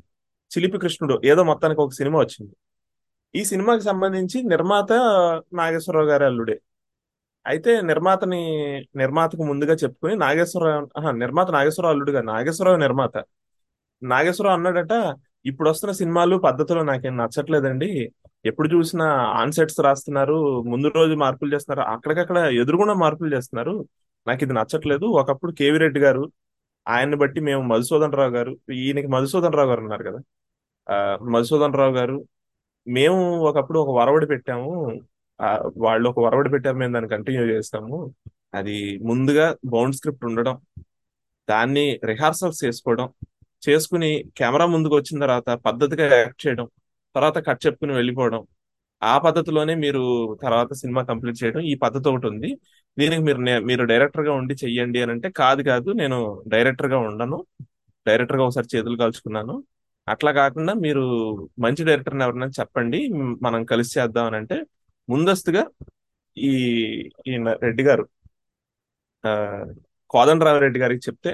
[0.52, 2.54] చిలిపి కృష్ణుడు ఏదో మొత్తానికి ఒక సినిమా వచ్చింది.
[3.36, 4.92] ఈ సినిమాకి సంబంధించి నిర్మాత
[5.54, 6.56] నాగేశ్వరరావు గారి అల్లుడే.
[7.50, 8.42] అయితే నిర్మాతని
[8.96, 13.24] నిర్మాతకు ముందుగా చెప్పుకుని నాగేశ్వరరావు నిర్మాత నాగేశ్వరరావు అల్లుడుగా నాగేశ్వరరావు నిర్మాత.
[14.04, 18.12] నాగేశ్వరరావు అన్నాడట ఇప్పుడు వస్తున్న సినిమాలు పద్ధతులు నాకేం నచ్చట్లేదండి.
[18.46, 23.86] ఎప్పుడు చూసినా ఆన్సెట్స్ రాస్తున్నారు ముందు రోజు మార్పులు చేస్తున్నారు అక్కడికక్కడ ఎదురుగుండా మార్పులు చేస్తున్నారు.
[24.28, 25.06] నాకు ఇది నచ్చట్లేదు.
[25.06, 26.32] ఒకప్పుడు కేవీ రెడ్డి గారు
[26.88, 30.20] ఆయన్ని బట్టి మేము మధుసూదన్ రావు గారు ఈయనకి మధుసూదన్ రావు గారు ఉన్నారు కదా.
[30.90, 32.26] ఆ, మధుసూదన్ రావు గారు
[32.88, 35.02] మేము ఒకప్పుడు ఒక వరవడి పెట్టాము.
[35.86, 37.98] వాళ్ళు ఒక వరవడి పెట్టారు మేము దాన్ని కంటిన్యూ చేస్తాము.
[38.60, 38.76] అది
[39.10, 40.56] ముందుగా బౌండ్ స్క్రిప్ట్ ఉండడం
[41.48, 43.08] దాన్ని రిహార్సల్స్ చేసుకోవడం
[43.64, 44.10] చేసుకుని
[44.40, 46.68] కెమెరా ముందుకు వచ్చిన తర్వాత పద్ధతిగా యాక్ట్ చేయడం
[47.16, 48.42] తర్వాత కట్ చెప్పుకుని వెళ్ళిపోవడం
[49.02, 50.02] ఆ పద్ధతిలోనే మీరు
[50.44, 52.50] తర్వాత సినిమా కంప్లీట్ చేయడం ఈ పద్ధతి ఒకటి ఉంది.
[52.98, 56.18] దీనికి మీరు మీరు డైరెక్టర్గా ఉండి చెయ్యండి అని అంటే కాదు కాదు నేను
[56.54, 57.38] డైరెక్టర్గా ఉండను.
[58.06, 59.56] డైరెక్టర్గా ఒకసారి చేతులు కాల్చుకున్నాను.
[60.08, 61.04] అట్లా కాకుండా మీరు
[61.66, 63.00] మంచి డైరెక్టర్ని ఎవరైనా చెప్పండి
[63.46, 64.58] మనం కలిసి చేద్దాం అని అంటే
[65.10, 65.64] ముందస్తుగా
[66.38, 66.52] ఈ
[67.28, 68.06] ఈయన రెడ్డి గారు
[69.24, 69.32] ఆ,
[70.10, 71.32] కోదండరామిరెడ్డి గారికి చెప్తే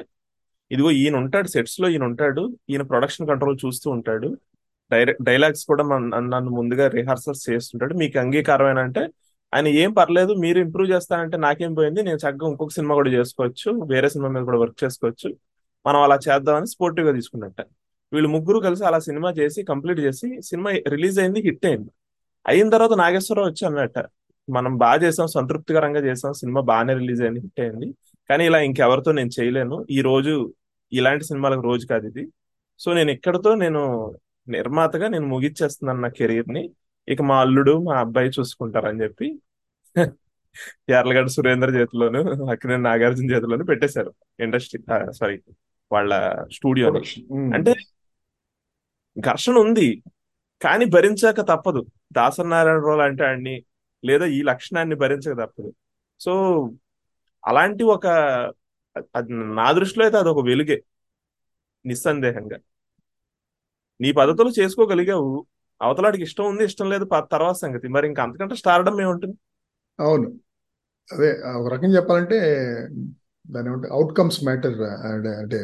[0.71, 4.29] ఇదిగో ఈయన ఉంటాడు సెట్స్లో ఈయన ఉంటాడు ఈయన ప్రొడక్షన్ కంట్రోల్ చూస్తూ ఉంటాడు
[4.91, 5.83] డైరెక్ట్ డైలాగ్స్ కూడా
[6.25, 7.93] నన్ను ముందుగా రిహార్సల్స్ చేస్తుంటాడు.
[8.01, 9.03] మీకు అంగీకారమైన అంటే
[9.53, 14.07] ఆయన ఏం పర్లేదు మీరు ఇంప్రూవ్ చేస్తానంటే నాకేం పోయింది నేను చక్కగా ఇంకొక సినిమా కూడా చేసుకోవచ్చు వేరే
[14.13, 15.29] సినిమా మీద కూడా వర్క్ చేసుకోవచ్చు
[15.85, 17.59] మనం అలా చేద్దామని స్పోర్టివ్గా తీసుకున్నట్ట.
[18.11, 21.89] వీళ్ళు ముగ్గురు కలిసి అలా సినిమా చేసి కంప్లీట్ చేసి సినిమా రిలీజ్ అయింది హిట్ అయింది.
[22.45, 23.97] అయిన తర్వాత నాగేశ్వరరావు వచ్చి అన్నట్ట
[24.47, 27.87] మనం బాగా చేసాం సంతృప్తికరంగా చేసాం సినిమా బాగానే రిలీజ్ అయింది హిట్ అయింది.
[28.29, 29.77] కానీ ఇలా ఇంకెవరితో నేను చేయలేను.
[29.89, 30.33] ఈ రోజు
[30.91, 32.23] ఇలాంటి సినిమాలకు రోజు కాదు ఇది.
[32.79, 33.81] సో నేను ఇక్కడతో నేను
[34.47, 36.63] నిర్మాతగా నేను ముగిచ్చేస్తున్నాను నా కెరీర్ని
[37.07, 39.27] ఇక మా అల్లుడు మా అబ్బాయి చూసుకుంటారని చెప్పి
[40.89, 42.19] యార్లగడ్డ సురేందర్ చేతిలోను
[42.51, 44.79] అక్కినే నాగార్జున చేతిలోను పెట్టేశారు ఇండస్ట్రీ
[45.19, 45.35] సారీ
[45.91, 46.11] వాళ్ళ
[47.35, 47.49] ఉమ్.
[47.55, 47.73] అంటే
[49.17, 49.87] ఘర్షణ ఉంది
[50.61, 51.81] కానీ భరించాక తప్పదు.
[52.17, 53.55] దాసనారాయణరావు లాంటి వాడిని
[54.03, 55.71] లేదా ఈ లక్షణాన్ని భరించక తప్పదు
[56.21, 56.33] సో
[57.43, 58.05] అలాంటి ఒక
[59.57, 60.77] నా దృష్టిలో అయితే అది ఒక వెలుగే.
[61.85, 62.57] నిస్సందేహంగా.
[63.99, 65.31] నీ పద్ధతులు చేసుకోగలిగావు.
[65.81, 67.87] అవతలాడికి ఇష్టం ఉంది ఇష్టం లేదు తర్వాత సంగతి.
[67.95, 69.35] మరి ఇంకా అంతకంటే స్టార్డమ్ ఏముంటుంది?
[69.99, 70.27] అవును.
[71.09, 72.37] అదే ఒక రకంగా చెప్పాలంటే
[73.45, 74.77] దాని ఏమంటే అవుట్కమ్స్ మ్యాటర్
[75.41, 75.57] అంటే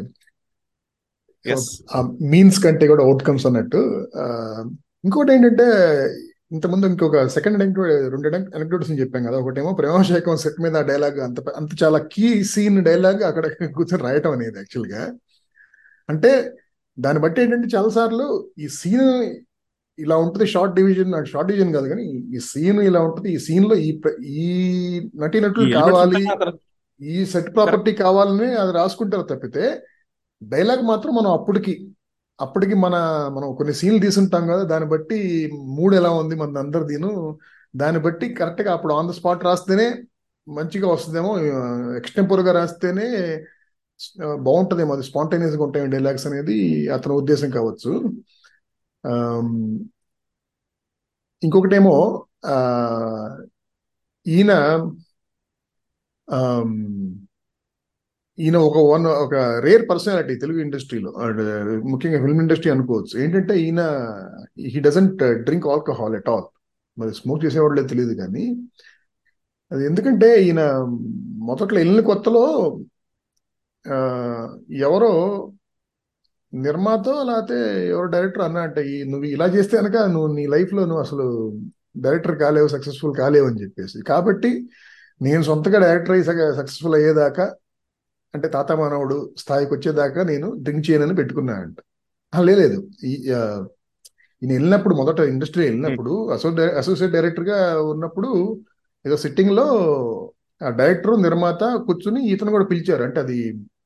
[2.32, 3.80] మీన్స్ కంటే కూడా అవుట్కమ్స్ అన్నట్టు
[5.06, 5.66] ఇంకోటి ఏంటంటే
[6.52, 7.58] ఇంతకుముందు ఇంకొక సెకండ్
[8.14, 9.38] రెండు అనెక్డోట్స్ చెప్పాం కదా.
[9.41, 13.45] ఒకటేమో ప్రేమాభిషేకం సెట్ మీద ఆ డైలాగ్ అంత అంత చాలా కీ సీన్ డైలాగ్ అక్కడ
[13.78, 15.04] కూర్చొని రాయటం అనేది యాక్చువల్గా
[16.10, 16.32] అంటే
[16.97, 18.26] దాన్ని బట్టి ఏంటంటే చాలాసార్లు
[18.58, 19.06] ఈ సీన్
[19.99, 22.04] ఇలా ఉంటుంది షార్ట్ డివిజన్ షార్ట్ డివిజన్ కాదు కానీ
[22.36, 23.89] ఈ సీన్ ఇలా ఉంటుంది ఈ సీన్లో ఈ
[24.41, 24.47] ఈ
[25.24, 26.22] నటీనటులు కావాలి
[27.02, 29.66] ఈ సెట్ ప్రాపర్టీ కావాలని అది రాసుకుంటారు తప్పితే
[30.41, 31.74] డైలాగ్ మాత్రం మనం అప్పటికి
[32.41, 32.95] అప్పటికి మన
[33.35, 35.17] మనం కొన్ని సీన్లు తీసుంటాం కదా దాన్ని బట్టి
[35.75, 37.11] మూడు ఎలా ఉంది మన అందరు దీని.
[37.73, 39.87] దాన్ని బట్టి కరెక్ట్గా అప్పుడు ఆన్ ద స్పాట్ రాస్తేనే
[40.47, 41.31] మంచిగా వస్తుందేమో
[41.97, 43.07] ఎక్స్టెంపోర్గా రాస్తేనే
[44.39, 46.57] బాగుంటుందేమో అది స్పాంటేనియస్గా ఉంటాయి డైలాగ్స్ అనేది
[46.89, 47.91] అతని ఉద్దేశం కావచ్చు.
[51.41, 51.93] ఇంకొకటేమో
[54.25, 54.51] ఈయన
[58.38, 61.11] ఈయన ఒక వన్ ఒక రేర్ పర్సనాలిటీ తెలుగు ఇండస్ట్రీలో
[61.91, 63.13] ముఖ్యంగా ఫిల్మ్ ఇండస్ట్రీ అనుకోవచ్చు.
[63.23, 63.82] ఏంటంటే ఈయన
[64.73, 66.47] he doesn't drink alcohol at all
[66.97, 68.45] మరి స్మోక్ చేసేవాళ్ళే తెలియదు కానీ
[69.71, 70.61] అది ఎందుకంటే ఈయన
[71.49, 72.45] మొదట్లో వెళ్ళిన కొత్తలో
[74.88, 75.11] ఎవరో
[76.53, 77.57] నిర్మాత లేకపోతే
[77.91, 81.25] ఎవరో డైరెక్టర్ అన్న అంటే ఈ నువ్వు ఇలా చేస్తే కనుక నువ్వు నీ లైఫ్లో నువ్వు అసలు
[81.97, 83.97] డైరెక్టర్ కాలేవు సక్సెస్ఫుల్ కాలేవు అని చెప్పేసి.
[84.03, 84.51] కాబట్టి
[85.21, 86.25] నేను సొంతగా డైరెక్టర్ అయ్యి
[86.59, 87.45] సక్సెస్ఫుల్ అయ్యేదాకా
[88.34, 91.79] అంటే తాత మానవుడు స్థాయికి వచ్చేదాకా నేను డ్రింక్ చేయనని పెట్టుకున్నానంట.
[92.49, 92.77] లేదు
[93.09, 96.49] ఈయన వెళ్ళినప్పుడు మొదట ఇండస్ట్రీ వెళ్ళినప్పుడు అసో
[96.82, 97.57] అసోసియేట్ డైరెక్టర్గా
[97.93, 98.29] ఉన్నప్పుడు
[99.05, 99.65] ఏదో సిట్టింగ్లో
[100.61, 103.03] ఆ డైరెక్టర్ నిర్మాత కూర్చుని ఇతను కూడా పిలిచారు.
[103.07, 103.38] అంటే అది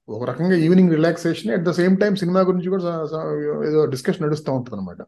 [0.09, 2.91] ఒక రకంగా evening relaxation at the same time cinema గురించి కూడా
[3.69, 5.01] ఏదో డిస్కషన్ నడుస్తూ ఉంటుంది అనమాట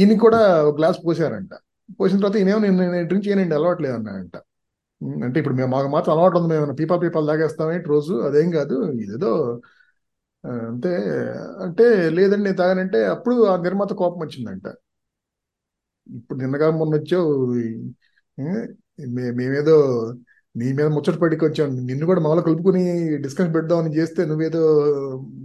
[0.00, 1.52] ఈయన కూడా ఒక గ్లాస్ పోసారంట.
[2.00, 4.36] పోసిన తర్వాత ఈయనేమో నేను డ్రింక్ చేయనండి అలవాట్లేదు అన్నాడంట
[5.26, 6.48] అంటే ఇప్పుడు మేము మాకు మాత్రం అలవాటు ఉంది.
[6.54, 6.74] మేము
[7.04, 8.14] పీపాల్ తాగేస్తాం ఏంటి రోజు?
[8.28, 8.76] అదేం కాదు.
[9.04, 9.32] ఇదేదో
[10.68, 10.90] అంతే
[11.64, 11.84] అంటే
[12.16, 14.66] లేదండి నేను తాగానంటే అప్పుడు ఆ నిర్మాత కోపం వచ్చిందంట.
[16.06, 17.32] ఇప్పుడు నిన్నగా మొన్న వచ్చావు.
[19.38, 19.76] మేమేదో
[20.54, 22.82] నీ మీద ముచ్చట పడి కొంచెం నిన్ను కూడా మామూలు కలుపుకుని
[23.24, 24.62] డిస్కషన్ పెడదామని చేస్తే నువ్వేదో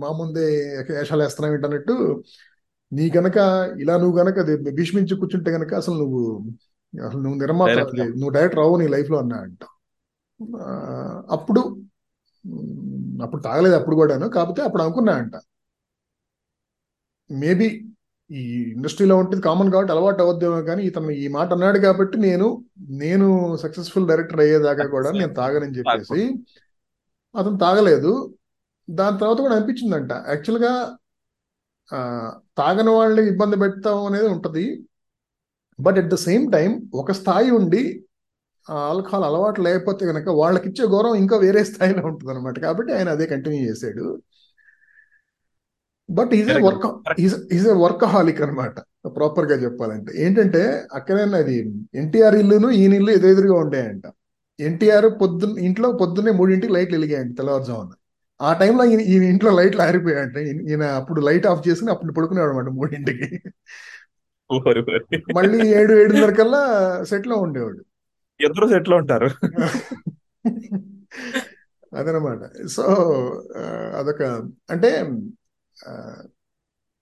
[0.01, 0.45] మా ముందే
[0.89, 1.95] వేషాలు వేస్తున్నావు ఏంటన్నట్టు
[2.91, 3.37] నీ గనక
[3.83, 6.21] ఇలా నువ్వు గనక అది భీష్మించి కూర్చుంటే గనక అసలు నువ్వు
[6.93, 9.63] అసలు నువ్వు నిర్మాత డైరెక్ట్ నువ్వు డైరెక్టర్ రావు నీ లైఫ్లో అన్నా అంట.
[11.35, 11.61] అప్పుడు
[13.23, 15.35] అప్పుడు తాగలేదు అప్పుడు కూడాను కాకపోతే అప్పుడు అనుకున్నా అంట.
[17.29, 17.67] మేబీ
[18.29, 18.41] ఈ
[18.75, 22.47] ఇండస్ట్రీలో ఉంటుంది కామన్ కాబట్టి అలవాటు అవద్దేమో కానీ ఇతను ఈ మాట అన్నాడు కాబట్టి నేను
[23.03, 23.27] నేను
[23.63, 26.21] సక్సెస్ఫుల్ డైరెక్టర్ అయ్యేదాకా కూడా నేను తాగనని చెప్పేసి
[27.35, 28.13] అతను తాగలేదు.
[28.87, 30.11] దాని తర్వాత కూడా అనిపించిందంట.
[30.27, 30.73] యాక్చువల్గా
[32.59, 34.65] తాగని వాళ్ళని ఇబ్బంది పెడతాం అనేది ఉంటది.
[35.81, 37.81] But at the same time ఒక స్థాయి ఉండి
[38.69, 43.25] ఆల్కహాల్ అలవాటు లేకపోతే కనుక వాళ్ళకి ఇచ్చే గౌరవం ఇంకా వేరే స్థాయిలో ఉంటుంది అనమాట కాబట్టి ఆయన అదే
[43.25, 44.05] కంటిన్యూ చేశాడు.
[46.09, 46.61] But is a.
[46.61, 46.85] Work
[47.53, 48.75] is a workaholic అనమాట
[49.15, 50.11] ప్రాపర్గా చెప్పాలంటే.
[50.15, 50.61] ఏంటంటే
[50.93, 51.55] అక్కడే అది
[51.95, 54.05] ఎన్టీఆర్ ఇల్లును ఈయన ఇల్లు ఎదురెదురుగా ఉంటాయంట
[54.59, 57.93] ఎన్టీఆర్ పొద్దున్న ఇంట్లో పొద్దున్నే మూడింటికి లైట్లు వెలిగాయంట తెల్లవారుజామున.
[58.39, 60.37] ఆ టైంలో ఈయన ఈయన ఇంట్లో లైట్లు ఆరిపోయాయంట.
[60.69, 63.27] ఈయన అప్పుడు లైట్ ఆఫ్ చేసుకుని అప్పుడు పడుకునేవాడు అనమాట మూడింటికి.
[65.35, 66.61] మళ్ళీ ఏడు ఏడున్నర కల్లా
[67.03, 67.79] సెట్లో ఉండేవాడు.
[68.43, 69.29] ఇద్దరు సెట్లో ఉంటారు.
[71.95, 72.67] అదనమాట.
[72.67, 72.83] సో
[73.97, 74.21] అదొక
[74.69, 74.89] అంటే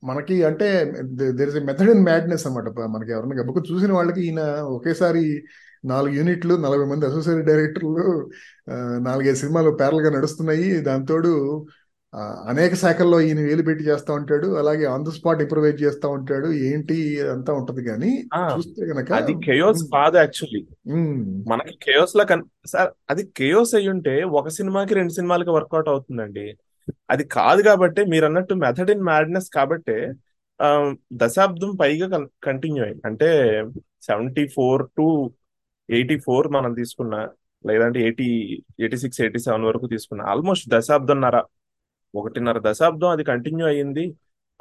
[0.03, 4.41] మనకి అంటే there is a method in madness అనమాట మనకి ఎవరైనా గబ్బకు చూసిన వాళ్ళకి ఈయన
[4.75, 5.43] ఒకేసారి
[5.85, 8.29] నాలుగు యూనిట్లు నలభై మంది అసోసియేట్ డైరెక్టర్లు
[8.77, 10.71] నాలుగైదు సినిమాలు ప్యారల్గా నడుస్తున్నాయి.
[10.79, 11.67] దాంతోడు
[12.49, 14.47] అనేక శాఖల్లో ఈయన వేలు పెట్టి చేస్తా ఉంటాడు.
[14.59, 16.47] అలాగే ఆన్ ద స్పాట్ ఇంప్రూవైజ్ చేస్తా ఉంటాడు.
[16.67, 16.95] ఏంటి
[17.33, 18.11] అంతా ఉంటది కానీ
[18.53, 20.61] చూస్తే గనక అది కేయోస్ కాదు యాక్చువల్లీ
[21.51, 26.47] మనకి కేయోస్ లా కన్ సార్ అది కేయోస్ అయి ఉంటే ఒక సినిమాకి రెండు సినిమాలకి వర్కౌట్ అవుతుందండి.
[27.09, 29.97] అది కాదు కాబట్టి మీరు అన్నట్టు మెథడ్ ఇన్ మ్యాడ్నెస్ కాబట్టి
[30.59, 30.69] ఆ,
[31.19, 32.07] దశాబ్దం పైగా
[32.45, 33.29] కంటిన్యూ అయింది అంటే
[34.07, 35.05] seventy four to
[35.89, 37.15] eighty four మనం తీసుకున్న
[37.65, 38.27] లేదంటే eighty
[38.81, 41.37] eighty six eighty seven వరకు తీసుకున్న ఆల్మోస్ట్ దశాబ్దంన్నర
[42.15, 44.05] ఒకటిన్నర దశాబ్దం అది కంటిన్యూ అయ్యింది.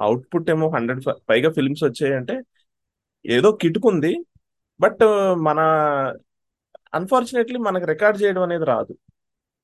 [0.01, 2.35] అవుట్పుట్ ఏమో హండ్రెడ్ పైగా ఫిల్మ్స్ వచ్చాయంటే
[3.25, 4.13] ఏదో కిటుకుంది.
[4.79, 5.03] బట్
[5.47, 5.59] మన
[6.93, 8.93] అన్ఫార్చునేట్లీ మనకు రికార్డ్ చేయడం అనేది రాదు.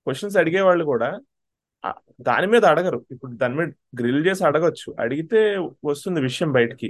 [0.08, 1.10] క్వశ్చన్స్ అడిగే వాళ్ళు కూడా
[2.22, 3.06] దాని మీద అడగరు.
[3.12, 3.70] ఇప్పుడు దాని మీద
[4.02, 4.96] గ్రిల్ చేసి అడగచ్చు.
[5.00, 5.40] అడిగితే
[5.86, 6.90] వస్తుంది విషయం బయటికి.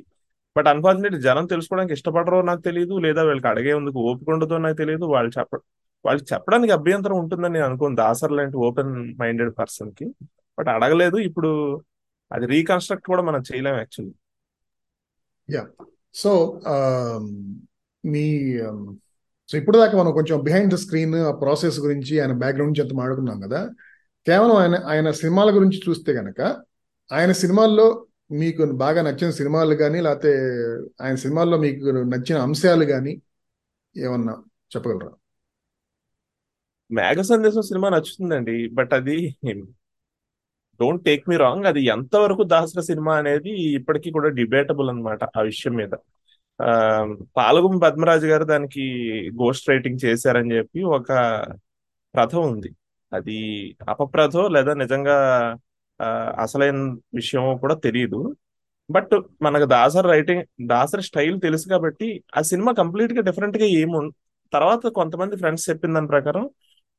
[0.58, 5.32] బట్ అన్ఫార్చునేట్ జనం తెలుసుకోవడానికి ఇష్టపడరో నాకు తెలియదు లేదా వీళ్ళకి అడిగేందుకు ఓపిక ఉండదో నాకు తెలియదు వాళ్ళు
[5.40, 5.56] చెప్ప
[6.06, 7.96] వాళ్ళకి చెప్పడానికి అభ్యంతరం ఉంటుందని నేను అనుకోను.
[7.96, 8.92] దాసర్ లాంటి ఓపెన్
[9.22, 10.06] మైండెడ్ పర్సన్కి
[10.60, 11.18] బట్ అడగలేదు.
[11.18, 11.52] ఇప్పుడు
[12.32, 14.16] అది రీకన్స్ట్రక్ట్ కూడా మనం చేయలేం యాక్చువల్లీ.
[15.56, 15.64] యా.
[16.14, 16.62] సో
[18.06, 18.58] మీ
[19.52, 22.98] సో ఇప్పుడు దాకా మనం కొంచెం బిహైండ్ ద స్క్రీన్ ఆ ప్రాసెస్ గురించి ఆయన బ్యాక్గ్రౌండ్ నుంచి అంత
[22.98, 23.70] మాట్లాడుకున్నాం కదా.
[24.28, 26.42] కేవలం ఆయన ఆయన సినిమాల గురించి చూస్తే గనక
[27.12, 27.88] ఆయన సినిమాల్లో
[28.32, 30.32] మీకు బాగా నచ్చిన సినిమాలు కానీ లేకపోతే
[31.02, 33.22] ఆయన సినిమాల్లో మీకు నచ్చిన అంశాలు కానీ
[33.98, 34.34] ఏమన్నా
[34.76, 35.12] చెప్పగలరా?
[36.92, 38.68] మేఘ సందేశం సినిమా నచ్చుతుందండి.
[38.68, 39.36] బట్ అది
[40.80, 45.74] డోంట్ టేక్ మీ రాంగ్ అది ఎంతవరకు దాసర సినిమా అనేది ఇప్పటికీ కూడా డిబేటబుల్ అన్నమాట ఆ విషయం
[45.80, 45.94] మీద.
[46.60, 46.70] ఆ
[47.38, 48.84] పాలగుం పద్మరాజు గారు దానికి
[49.40, 51.10] గోస్ట్ రైటింగ్ చేశారని చెప్పి ఒక
[52.16, 52.70] ప్రథ ఉంది.
[53.12, 53.38] అది
[53.92, 55.18] అపప్రథో లేదా నిజంగా
[56.00, 56.08] ఆ,
[56.44, 56.78] అసలైన
[57.16, 58.18] విషయం కూడా తెలియదు
[58.90, 64.02] బట్ మనకు దాసర్ రైటింగ్ దాసర్ స్టైల్ తెలుసు కాబట్టి ఆ సినిమా కంప్లీట్గా డిఫరెంట్గా ఏమి
[64.54, 66.44] తర్వాత కొంతమంది ఫ్రెండ్స్ చెప్పిన దాని ప్రకారం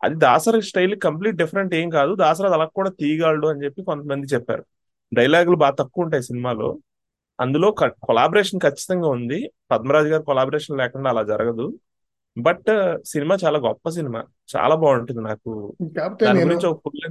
[0.02, 2.14] అది దాసరి స్టైల్ కంప్లీట్ డిఫరెంట్ ఏం కాదు.
[2.14, 4.64] దాసరి అది అలా కూడా తీయగలడు అని చెప్పి కొంతమంది చెప్పారు.
[5.14, 6.78] డైలాగులు బాగా తక్కువ ఉంటాయి సినిమాలో.
[7.40, 9.50] అందులో కొలాబరేషన్ ఖచ్చితంగా ఉంది.
[9.70, 11.78] పద్మరాజు గారు కొలాబరేషన్ లేకుండా అలా జరగదు.
[12.38, 14.24] బట్ సినిమా చాలా గొప్ప సినిమా.
[14.56, 15.76] చాలా బాగుంటుంది నాకు.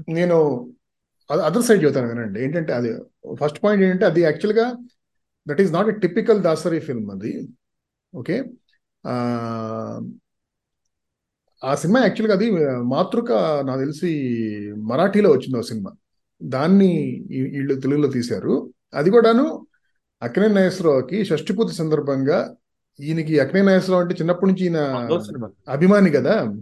[0.09, 0.69] నేను
[1.31, 2.43] అదర్ సైడ్ చెబుతాను వినండి.
[2.43, 2.99] ఏంటంటే అది
[3.35, 4.75] ఫస్ట్ పాయింట్ ఏంటంటే అది యాక్చువల్గా
[5.47, 7.47] that is not a typical Dasari film అది.
[8.15, 8.43] ఓకే?
[11.63, 12.51] ఆ సినిమా యాక్చువల్గా అది
[12.81, 13.31] మాతృక
[13.65, 14.33] నాకు తెలిసి
[14.77, 15.91] మరాఠీలో వచ్చింది ఆ సినిమా.
[16.43, 18.73] దాన్ని వీళ్ళు తెలుగులో తీశారు.
[18.93, 19.67] అది కూడాను
[20.21, 22.55] అక్నే నాగేశ్వరరావుకి షష్ఠిపూర్తి సందర్భంగా
[22.99, 24.77] ఈయనకి అక్నే నాగేశ్వరరావు అంటే చిన్నప్పటి నుంచి ఈయన
[25.69, 26.55] అభిమాని కదా.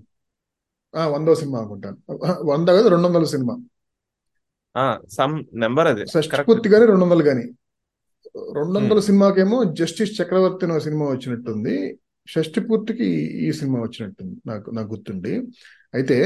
[0.96, 1.98] ఆ, వందో సినిమా అనుకుంటాను.
[2.44, 3.58] వంద కదా రెండు వందల సినిమా.
[5.10, 6.06] సమ్ నెంబర్ అదే.
[6.06, 6.50] షష్ఠి కరెక్ట్.
[6.50, 7.44] పూర్తి కానీ రెండు వందలు కానీ
[8.54, 12.00] రెండు వందల సినిమాకేమో జస్టిస్ చక్రవర్తి అనే సినిమా వచ్చినట్టుంది.
[12.28, 13.08] షష్టి పూర్తికి
[13.46, 14.36] ఈ సినిమా వచ్చినట్టుంది.
[14.46, 15.34] నాకు నాకు గుర్తుండి.
[15.94, 16.18] అయితే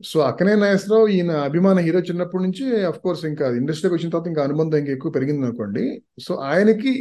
[0.00, 4.44] సో అక్కనే నాగేశ్వరరావు ఈయన అభిమాన హీరో చిన్నప్పటి నుంచి అఫ్ కోర్స్ ఇంకా ఇండస్ట్రీకి వచ్చిన తర్వాత ఇంకా
[4.44, 5.84] అనుబంధం ఇంకా ఎక్కువ పెరిగింది అనుకోండి.
[6.20, 6.92] సో ఆయనకి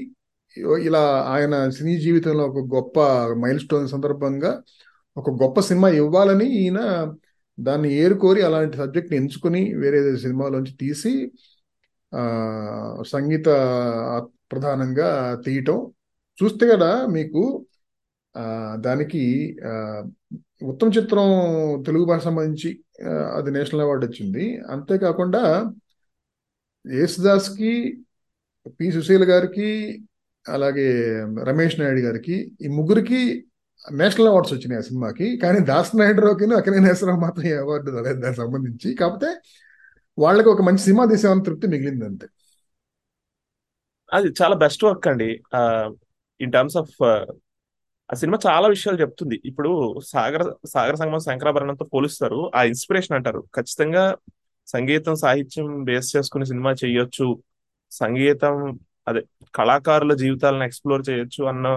[0.87, 2.99] ఇలా ఆయన సినీ జీవితంలో ఒక గొప్ప
[3.43, 4.51] మైల్ స్టోన్ సందర్భంగా
[5.17, 6.79] ఒక గొప్ప సినిమా ఇవ్వాలని ఈయన
[7.59, 11.13] దాన్ని ఏరుకోరి అలాంటి సబ్జెక్ట్ని ఎంచుకుని వేరే సినిమాలోంచి తీసి
[13.13, 13.47] సంగీత
[14.51, 15.09] ప్రధానంగా
[15.45, 15.77] తీయటం.
[16.39, 17.41] చూస్తే కదా మీకు
[18.79, 19.23] దానికి
[20.63, 21.27] ఉత్తమ చిత్రం
[21.86, 22.69] తెలుగు భాష సంబంధించి
[23.36, 24.45] అది నేషనల్ అవార్డు వచ్చింది.
[24.71, 25.43] అంతేకాకుండా
[26.88, 27.71] యేసుదాస్కి
[28.79, 28.91] పి.
[28.91, 29.69] సుశీల్ గారికి
[30.49, 30.88] అలాగే
[31.43, 33.21] రమేష్ నాయుడు గారికి ఈ ముగ్గురికి
[33.91, 35.27] నేషనల్ అవార్డ్స్ వచ్చినాయి ఆ సినిమాకి.
[35.38, 38.89] కానీ దాస్ నాయుడురావుకి అక్కడే నేసరావు మాత్రం అవార్డు రాలేదు దానికి సంబంధించి.
[38.95, 39.29] కాకపోతే
[40.19, 42.27] వాళ్ళకి ఒక మంచి సినిమా తీసామని తృప్తి మిగిలింది అంతే.
[44.13, 45.29] అది చాలా బెస్ట్ వర్క్ అండి.
[46.41, 46.95] ఇన్ టర్మ్స్ ఆఫ్
[48.12, 49.41] ఆ సినిమా చాలా విషయాలు చెప్తుంది.
[49.45, 49.70] ఇప్పుడు
[50.05, 52.51] సాగర సాగర సంగమం శంకరాభరణంతో పోలుస్తారు.
[52.55, 53.41] ఆ ఇన్స్పిరేషన్ అంటారు.
[53.55, 54.03] ఖచ్చితంగా
[54.68, 57.28] సంగీతం సాహిత్యం బేస్ చేసుకుని సినిమా చేయొచ్చు.
[57.91, 58.55] సంగీతం
[59.07, 59.22] అదే
[59.55, 61.68] కళాకారుల జీవితాలను ఎక్స్ప్లోర్ చేయొచ్చు అన్న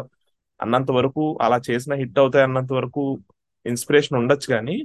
[0.61, 3.03] అన్నంత వరకు అలా చేసిన హిట్ అవుతాయి అన్నంత వరకు
[3.66, 4.76] ఇన్స్పిరేషన్ ఉండొచ్చు కానీ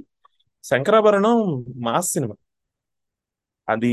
[0.64, 1.36] శంకరాభరణం
[1.76, 2.34] మాస్ సినిమా.
[3.68, 3.92] అది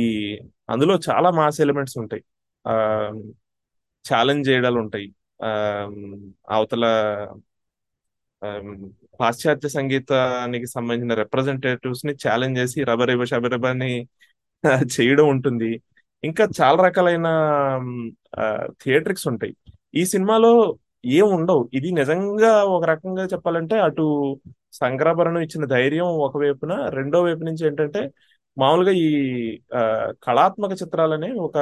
[0.69, 2.23] అందులో చాలా మాస్ ఎలిమెంట్స్ ఉంటాయి.
[2.65, 2.73] ఆ
[4.05, 5.07] ఛాలెంజ్ చేయడాలు ఉంటాయి.
[5.43, 5.49] ఆ
[6.49, 6.85] అవతల
[9.19, 13.91] పాశ్చాత్య సంగీతానికి సంబంధించిన రిప్రజెంటేటివ్స్ని ఛాలెంజ్ చేసి రబరేబ షబరిబని
[14.95, 15.71] చేయడం ఉంటుంది.
[16.23, 17.27] ఇంకా చాలా రకాలైన
[18.83, 19.53] థియేట్రిక్స్ ఉంటాయి.
[19.93, 20.51] ఈ సినిమాలో
[21.17, 21.63] ఏం ఉండవు.
[21.73, 24.05] ఇది నిజంగా ఒక రకంగా చెప్పాలంటే అటు
[24.79, 28.01] శంకరాభరణం ఇచ్చిన ధైర్యం ఒకవైపున రెండో వైపు నుంచి ఏంటంటే
[28.57, 29.07] మామూలుగా ఈ
[30.27, 31.57] కళాత్మక చిత్రాలనే ఒక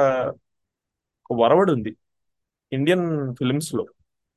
[1.30, 1.36] ఒక
[1.72, 1.92] ఉంది
[2.72, 3.06] ఇండియన్
[3.38, 3.84] ఫిలిమ్స్లో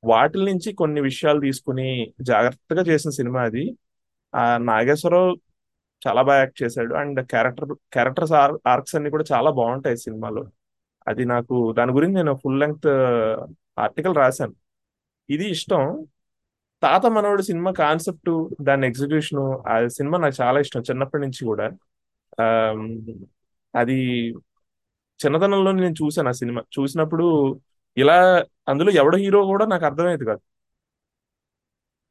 [0.04, 3.76] వాటి నుంచి కొన్ని విషయాలు తీసుకుని జాగ్రత్తగా చేసిన సినిమా అది.
[4.34, 5.36] ఆ నాగేశ్వరరావు
[6.08, 6.94] చాలా బాగా యాక్ట్ చేశాడు.
[6.94, 8.32] అండ్ క్యారెక్టర్ క్యారెక్టర్స్
[8.68, 10.44] ఆర్క్స్ అన్ని కూడా చాలా బాగుంటాయి సినిమాలో.
[11.08, 12.86] అది నాకు దాని గురించి నేను ఫుల్ లెంగ్త్
[13.78, 14.54] ఆర్టికల్ రాశాను.
[15.30, 16.06] ఇది ఇష్టం.
[16.82, 21.70] తాత మనవడు సినిమా కాన్సెప్ట్ దాని ఎగ్జిక్యూషన్ ఆ సినిమా నాకు చాలా ఇష్టం చిన్నప్పటి నుంచి కూడా.
[23.76, 24.30] అది
[25.24, 26.62] చిన్నతనంలో నేను చూసాను ఆ సినిమా.
[26.78, 27.26] చూసినప్పుడు
[27.96, 28.16] ఇలా
[28.68, 30.42] అందులో ఎవడ హీరో కూడా నాకు అర్థమైంది కాదు.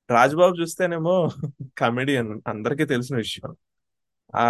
[0.10, 1.16] రాజ్బాబు చూస్తేనేమో
[1.78, 3.52] కమెడియన్ అందరికీ తెలిసిన విషయం.
[4.36, 4.46] ఆ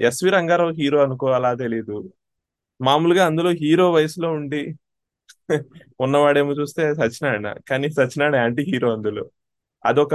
[0.00, 1.96] ఎస్వి రంగారావు హీరో అనుకో అలా తెలీదు.
[2.80, 4.60] మామూలుగా అందులో హీరో వయసులో ఉండి
[6.00, 9.24] ఉన్నవాడేమో చూస్తే సత్యనారాయణ కానీ సత్యనారాయణ యాంటీ హీరో అందులో.
[9.84, 10.14] అదొక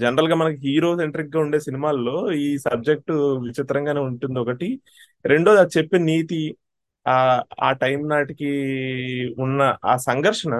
[0.00, 3.12] జనరల్గా మనకి హీరో సెంట్రిక్గా ఉండే సినిమాల్లో ఈ సబ్జెక్ట్
[3.46, 4.38] విచిత్రంగానే ఉంటుంది.
[4.40, 4.68] ఒకటి.
[5.24, 6.40] రెండోది అది చెప్పే నీతి
[7.06, 7.16] ఆ
[7.60, 8.50] ఆ టైం నాటికి
[9.38, 10.54] ఉన్న ఆ సంఘర్షణ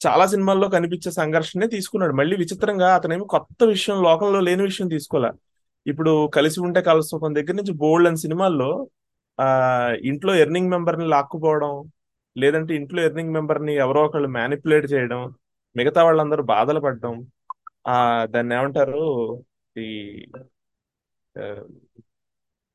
[0.00, 2.14] చాలా సినిమాల్లో కనిపించే సంఘర్షణనే తీసుకున్నాడు.
[2.20, 5.30] మళ్ళీ విచిత్రంగా అతనేమి కొత్త విషయం లోకంలో లేని విషయం తీసుకోలే.
[5.86, 8.70] ఇప్పుడు కలిసి ఉంటే కలుసుకోవడం దగ్గర నుంచి బోల్డ్ అని సినిమాల్లో
[9.38, 9.46] ఆ
[10.10, 11.72] ఇంట్లో ఎర్నింగ్ మెంబర్ని లాక్కుపోవడం
[12.36, 15.20] లేదంటే ఇంట్లో ఎర్నింగ్ మెంబర్ని ఎవరో ఒకళ్ళు మ్యానిపులేట్ చేయడం
[15.76, 17.14] మిగతా వాళ్ళందరూ బాధలు పడడం
[17.86, 19.02] ఆ దాన్ని ఏమంటారు?
[19.76, 19.86] ఈ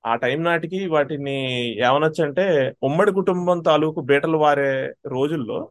[0.06, 5.70] ఆ, టైం నాటికి వాటిని ఏమనొచ్చంటే ఉమ్మడి కుటుంబం తాలూకు బీటలు వారే రోజుల్లో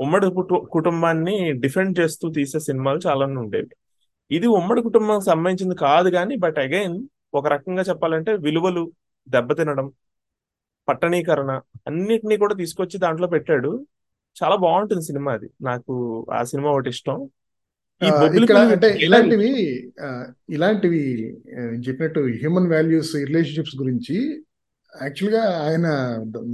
[0.00, 3.68] ఉమ్మడి కుటు- కుటుంబాన్ని డిఫెండ్ చేస్తూ తీసే సినిమాలు చాలా ఉండేవి.
[4.30, 8.92] ఇది ఉమ్మడి కుటుంబం సంబంధించింది కాదు కానీ బట్ అగైన్ ఒక రకంగా చెప్పాలంటే విలువలు
[9.28, 9.92] దెబ్బతినడం
[10.88, 13.86] పట్టణీకరణ అన్నిటినీ కూడా తీసుకొచ్చి దాంట్లో పెట్టాడు.
[14.42, 15.50] చాలా బాగుంటుంది సినిమా అది.
[15.62, 17.28] నాకు ఆ సినిమా ఒకటి ఇష్టం.
[18.38, 19.52] ఇక్కడ అంటే ఇలాంటివి
[20.50, 21.00] ఇలాంటివి
[21.86, 24.16] చెప్పినట్టు హ్యూమన్ వాల్యూస్ రిలేషన్షిప్స్ గురించి
[24.92, 25.86] యాక్చువల్గా ఆయన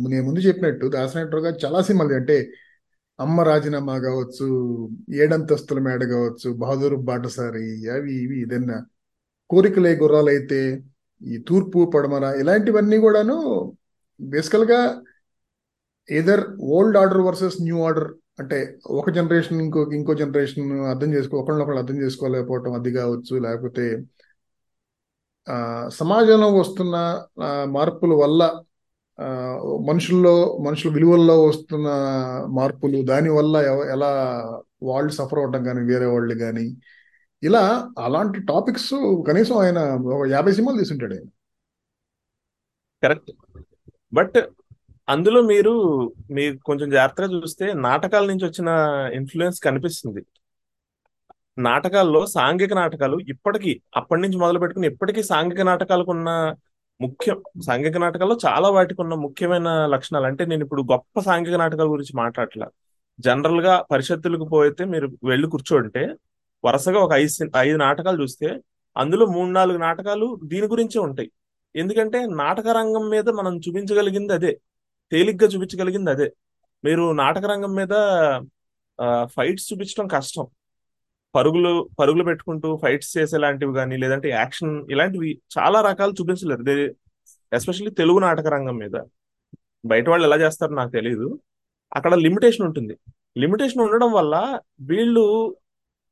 [0.09, 2.37] నేను ముందు చెప్పినట్టు దాసనాయుడు గారు చాలా సినిమాలు అంటే
[3.19, 4.47] అమ్మ రాజీనామా కావచ్చు
[5.19, 8.79] ఏడంతస్తుల మేడ కావచ్చు బహదూర్ బాటసారి అవి ఇవి ఏదన్నా
[9.51, 10.61] కోరికలే గుర్రాలైతే
[11.23, 13.37] ఈ తూర్పు పడమర ఇలాంటివన్నీ కూడాను
[14.21, 14.81] బేసికల్గా
[16.09, 21.81] either old order versus new order అంటే ఒక జనరేషన్ ఇంకో ఇంకో జనరేషన్ అర్థం చేసుకో ఒకళ్ళనొకళ్ళు
[21.81, 24.03] అర్థం చేసుకోలేకపోవటం అది కావచ్చు లేకపోతే
[25.89, 27.25] సమాజంలో వస్తున్న
[27.65, 28.63] మార్పుల వల్ల
[29.89, 31.87] మనుషుల్లో మనుషుల విలువల్లో వస్తున్న
[32.51, 33.57] మార్పులు దాని వల్ల
[33.91, 34.11] ఎలా
[34.83, 36.77] వాళ్ళు సఫర్ అవడం కానీ వేరే వాళ్ళు కానీ
[37.43, 41.29] ఇలా అలాంటి టాపిక్స్ కనీసం ఆయన ఒక యాభై సినిమాలు తీసుంటాడు ఆయన.
[43.03, 43.31] కరెక్ట్.
[44.15, 44.37] బట్
[45.09, 45.73] అందులో మీరు
[46.37, 48.69] మీరు కొంచెం జాగ్రత్తగా చూస్తే నాటకాల నుంచి వచ్చిన
[49.19, 50.23] ఇన్ఫ్లుయెన్స్ కనిపిస్తుంది.
[51.59, 56.31] నాటకాల్లో సాంఘిక నాటకాలు ఇప్పటికీ అప్పటి నుంచి మొదలు పెట్టుకుని ఇప్పటికీ సాంఘిక నాటకాలకు ఉన్న
[57.01, 60.27] ముఖ్యం సాంఘిక నాటకాల్లో చాలా వాటికి ఉన్న ముఖ్యమైన లక్షణాలు.
[60.27, 62.67] అంటే నేను ఇప్పుడు గొప్ప సాంఘిక నాటకాల గురించి మాట్లాడట్లా.
[63.19, 66.03] జనరల్గా పరిషత్తులకు పోయితే మీరు వెళ్ళి కూర్చోంటే
[66.65, 67.31] వరుసగా ఒక ఐదు
[67.65, 68.49] ఐదు నాటకాలు చూస్తే
[68.97, 71.29] అందులో మూడు నాలుగు నాటకాలు దీని గురించే ఉంటాయి.
[71.75, 74.53] ఎందుకంటే నాటక రంగం మీద మనం చూపించగలిగింది అదే.
[75.15, 76.29] తేలిగ్గా చూపించగలిగింది అదే.
[76.85, 77.95] మీరు నాటక రంగం మీద
[79.35, 80.47] ఫైట్స్ చూపించడం కష్టం.
[81.35, 86.95] పరుగులు పరుగులు పెట్టుకుంటూ ఫైట్స్ చేసేలాంటివి కానీ లేదంటే యాక్షన్ ఇలాంటివి చాలా రకాలు చూపించలేరు.
[87.55, 88.97] ఎస్పెషల్లీ తెలుగు నాటక రంగం మీద.
[89.87, 91.29] బయట వాళ్ళు ఎలా చేస్తారో నాకు తెలియదు
[91.97, 92.95] అక్కడ లిమిటేషన్ ఉంటుంది.
[93.39, 94.35] లిమిటేషన్ ఉండడం వల్ల
[94.81, 95.25] వీళ్ళు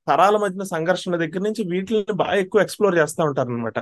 [0.09, 3.78] తరాల మధ్యన సంఘర్షణ దగ్గర నుంచి వీటిని బాగా ఎక్కువ ఎక్స్ప్లోర్ చేస్తూ ఉంటారు అనమాట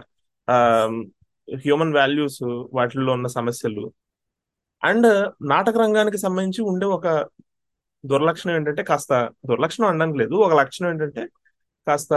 [1.48, 2.42] హ్యూమన్ వాల్యూస్
[2.72, 3.84] వాటిల్లో ఉన్న సమస్యలు
[4.82, 5.08] అండ్
[5.42, 7.06] నాటక రంగానికి సంబంధించి ఉండే ఒక
[8.04, 9.12] దుర్లక్షణం ఏంటంటే కాస్త
[9.46, 10.34] దుర్లక్షణం అనడానికి లేదు.
[10.34, 11.22] ఒక లక్షణం ఏంటంటే
[11.86, 12.12] కాస్త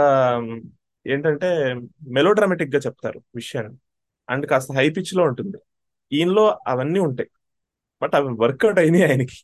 [1.06, 1.48] ఏంటంటే
[2.08, 3.76] మెలోడ్రామాటిక్గా చెప్తారు విషయాన్ని.
[4.28, 5.58] అండ్ కాస్త హై పిచ్లో ఉంటుంది.
[6.12, 7.30] ఈయనలో అవన్నీ ఉంటాయి.
[8.02, 9.38] బట్ అవి వర్కౌట్ అయినాయి ఆయనకి.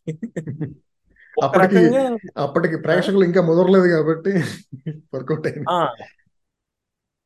[2.37, 4.33] అప్పటికి ప్రేక్షకులు ఇంకా ముదరలేదు కాబట్టి
[5.15, 5.67] వర్కౌట్ అయింది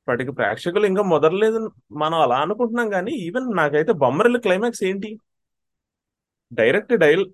[0.00, 1.60] ఇప్పటికి ప్రేక్షకులు ఇంకా మొదలలేదు
[1.92, 5.10] మనం అలా అనుకుంటున్నాం కానీ ఈవెన్ నాకైతే బొమ్మరిల్లు క్లైమాక్స్ ఏంటి?
[6.52, 7.32] Direct dial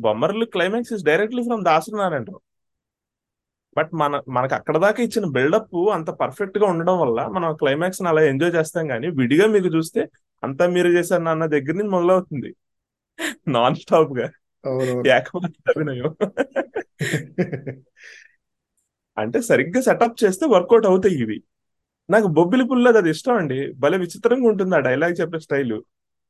[0.00, 2.24] Bommarillu climax is directly from Dasari Narayana
[3.76, 8.54] but మన మనకు అక్కడ దాకా ఇచ్చిన బిల్డప్ అంత పర్ఫెక్ట్గా ఉండడం వల్ల మనం క్లైమాక్స్ అలా ఎంజాయ్
[8.54, 10.08] చేస్తాం కానీ విడిగా మీకు చూస్తే
[10.44, 12.54] అంతా మీరు చేశారు నాన్న దగ్గర నుంచి మొదలవుతుంది.
[13.48, 14.30] నాన్ స్టాప్గా.
[15.68, 16.16] అభినయం.
[19.18, 21.42] అంటే సరిగ్గా సెటప్ చేస్తే వర్కౌట్ అవుతాయి ఇవి.
[22.10, 23.72] నాకు బొబ్బిలి పుల్లది అది ఇష్టం అండి.
[23.72, 25.82] భలే విచిత్రంగా ఉంటుంది ఆ డైలాగ్ చెప్పే స్టైల్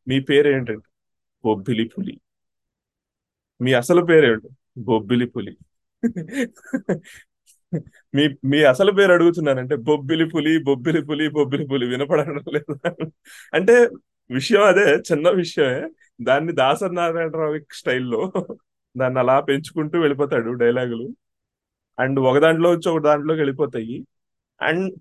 [0.08, 0.89] మీ పేరు ఏంటంటే
[1.44, 2.20] బొబ్బిలి పులి.
[3.60, 4.48] మీ అసలు పేరేంటి?
[4.78, 5.56] బొబ్బిలి పులి.
[8.14, 12.78] మీ మీ అసలు పేరు అడుగుతున్నానంటే బొబ్బిలి పులి బొబ్బిలి పులి బొబ్బిలి పులి వినపడడం లేదు.
[13.54, 13.88] అంటే
[14.30, 15.90] విషయం అదే చిన్న విషయమే.
[16.22, 18.32] దాన్ని దాసరి నారాయణరావు స్టైల్లో
[18.96, 21.08] దాన్ని అలా పెంచుకుంటూ వెళ్ళిపోతాడు డైలాగులు.
[21.98, 24.06] అండ్ ఒక దాంట్లో వచ్చి ఒక దాంట్లోకి వెళ్ళిపోతాయి.
[24.62, 24.94] అండ్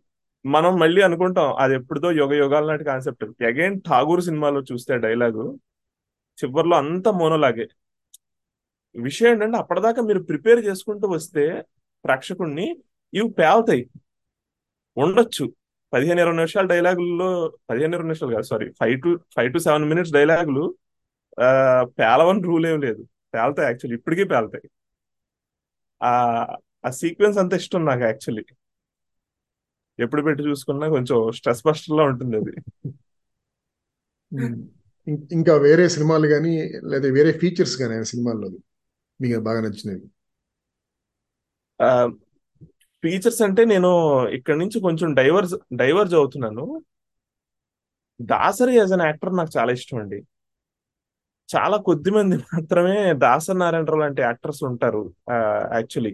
[0.45, 3.43] మనం మళ్ళీ అనుకుంటాం అది ఎప్పుడుదో యుగ యుగాల నాటి కాన్సెప్ట్.
[3.43, 5.59] అగైన్ ఠాగూర్ సినిమాలో చూస్తే డైలాగు
[6.39, 7.65] చివరిలో అంత మోనోలాగే.
[8.95, 11.43] విషయం ఏంటంటే అప్పటిదాకా మీరు ప్రిపేర్ చేసుకుంటూ వస్తే
[12.05, 12.67] ప్రేక్షకుణ్ణి
[13.13, 13.83] ఇవి పేలుతాయి.
[14.97, 15.45] ఉండొచ్చు.
[15.93, 17.27] పదిహేను ఇరవై నిమిషాల డైలాగుల్లో
[17.69, 20.63] పదిహేను ఇరవై నిమిషాలు కాదు sorry five to five to seven minutes డైలాగులు
[21.37, 21.47] ఆ,
[21.99, 23.01] పేలవని రూల్ ఏం లేదు.
[23.33, 24.67] పేలుతాయి యాక్చువల్లీ ఇప్పటికీ పేలుతాయి.
[26.01, 26.11] ఆ
[26.83, 28.43] ఆ సీక్వెన్స్ అంత ఇష్టం నాకు యాక్చువల్లీ.
[29.99, 32.53] ఎప్పుడు పెట్టి చూసుకున్నా కొంచెం స్ట్రెస్ బస్టర్ లా ఉంటుంది అది.
[35.37, 36.53] ఇంకా వేరే సినిమాలు కానీ
[36.91, 38.47] లేదా వేరే ఫీచర్స్ కానీ ఆయన సినిమాల్లో
[39.19, 40.01] మీకు బాగా నచ్చినవి.
[43.03, 43.91] ఫీచర్స్ అంటే నేను
[44.37, 46.65] ఇక్కడ నుంచి కొంచెం డైవర్స్ డైవర్జ్ అవుతున్నాను.
[48.19, 50.19] దాసరి యాజ్ అన్ యాక్టర్ నాకు చాలా ఇష్టం అండి.
[51.49, 55.01] చాలా కొద్ది మంది మాత్రమే దాసరి నారాయణరావు లాంటి యాక్టర్స్ ఉంటారు
[55.77, 56.13] actually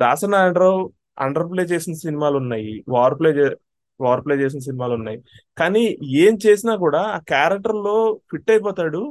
[0.00, 0.78] Dasari Narayana Rao
[1.24, 3.30] underplay చేసిన సినిమాలు ఉన్నాయి వార్ ప్లే
[4.02, 5.18] వార్ ప్లే చేసిన సినిమాలు ఉన్నాయి.
[5.58, 5.82] కానీ
[6.24, 7.96] ఏం చేసినా కూడా ఆ క్యారెక్టర్లో
[8.30, 9.02] ఫిట్ అయిపోతాడు.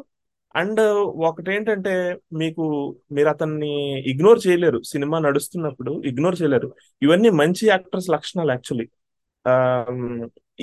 [0.55, 0.81] అండ్
[1.27, 1.93] ఒకటేంటంటే
[2.33, 2.63] మీకు
[3.11, 3.73] మీరు అతన్ని
[4.11, 4.79] ఇగ్నోర్ చేయలేరు.
[4.91, 6.69] సినిమా నడుస్తున్నప్పుడు ఇగ్నోర్ చేయలేరు.
[7.01, 8.87] ఇవన్నీ మంచి యాక్టర్స్ లక్షణాలు యాక్చువల్లీ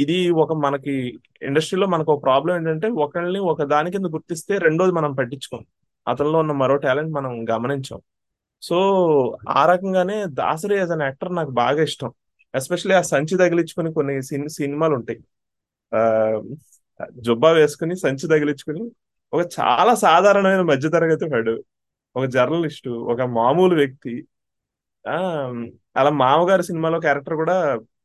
[0.02, 0.92] ఇది ఒక మనకి
[1.42, 5.62] ఇండస్ట్రీలో మనకు ఒక ప్రాబ్లం ఏంటంటే ఒకళ్ళని ఒక దాని కింద గుర్తిస్తే రెండోది మనం పట్టించుకోం.
[6.08, 8.00] అతనిలో ఉన్న మరో టాలెంట్ మనం గమనించాం.
[8.62, 8.76] సో
[9.48, 12.10] ఆ రకంగానే దాసరి యాజ్ అన్ యాక్టర్ నాకు బాగా ఇష్టం.
[12.55, 14.14] ఎస్పెషల్లీ ఆ సంచి తగిలించుకుని కొన్ని
[14.49, 15.20] సినిమాలు ఉంటాయి
[15.92, 16.01] ఆ
[17.20, 18.82] జుబ్బా వేసుకుని సంచి తగిలించుకుని
[19.32, 21.55] ఒక చాలా సాధారణమైన మధ్యతరగతి వాడు
[22.16, 24.14] ఒక జర్నలిస్టు ఒక మామూలు వ్యక్తి
[25.05, 25.16] ఆ
[25.96, 27.57] అలా మామగారి సినిమాలో క్యారెక్టర్ కూడా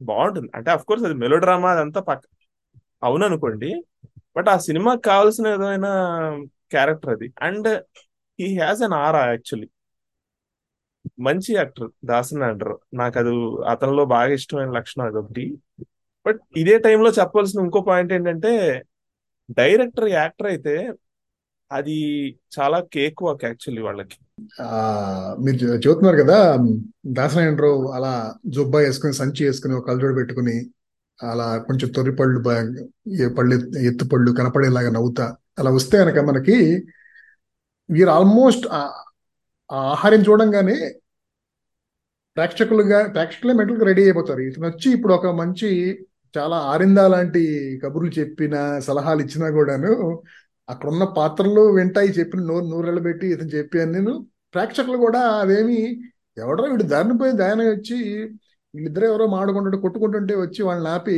[0.01, 2.23] బాగుంటుంది అంటే అఫ్ కోర్స్ అది మెలో డ్రామా అదంతా పక్క
[3.03, 3.69] అవుననుకోండి
[4.35, 5.87] బట్ ఆ సినిమాకి కావాల్సిన విధమైన
[6.71, 7.27] క్యారెక్టర్ అది.
[7.41, 7.69] అండ్
[8.39, 9.67] హీ హ్యాస్ అన్ ఆర్ యాక్చువల్లీ.
[11.19, 13.31] మంచి యాక్టర్ దాసన్ అంటారు నాకు అది
[13.67, 15.45] అతనిలో బాగా ఇష్టమైన లక్షణం అదొకటి.
[15.45, 15.79] ఒకటి
[16.25, 18.51] బట్ ఇదే టైంలో చెప్పవలసిన ఇంకో పాయింట్ ఏంటంటే
[19.57, 20.75] డైరెక్టర్ యాక్టర్ అయితే
[21.71, 21.95] అది
[22.55, 24.17] చాలా కేక్ వర్క్ యాక్చువల్లీ వాళ్ళకి.
[25.39, 26.37] మీరు చూస్తున్నారు చెబుతున్నారు కదా
[27.17, 28.13] దాసనారాయణరావు అలా
[28.45, 30.55] జుబ్బా వేసుకుని సంచి వేసుకుని ఒక కళ్ళజోడు పెట్టుకుని
[31.19, 32.39] అలా కొంచెం తొర్రి పళ్ళు
[33.37, 33.55] పళ్ళు
[33.89, 35.25] ఎత్తు పళ్ళు కనపడేలాగా నవ్వుతా
[35.59, 36.57] అలా వస్తే కనుక మనకి
[37.89, 38.65] వీర్ ఆల్మోస్ట్
[39.69, 40.77] ఆ ఆహారం చూడంగానే
[42.37, 44.41] ప్రేక్షకులుగా ప్రేక్షకులే మెంటల్గా రెడీ అయిపోతారు.
[44.49, 45.69] ఇతను వచ్చి ఇప్పుడు ఒక మంచి
[46.35, 47.41] చాలా ఆరిందా లాంటి
[47.83, 48.55] కబుర్లు చెప్పిన
[48.87, 49.91] సలహాలు ఇచ్చినా కూడాను
[50.69, 54.13] అక్కడ ఉన్న పాత్రలు వింటాయి చెప్పిన నోరు నూరెళ్ళ పెట్టి ఇతను చెప్పాను నేను.
[54.53, 55.79] ప్రేక్షకులు కూడా అదేమి
[56.37, 57.97] ఎవడో వీడు దారిని పోయి దాని వచ్చి
[58.73, 61.17] వీళ్ళిద్దరూ ఎవరో మాడుకుంటుంటే కొట్టుకుంటుంటే వచ్చి వాళ్ళని ఆపి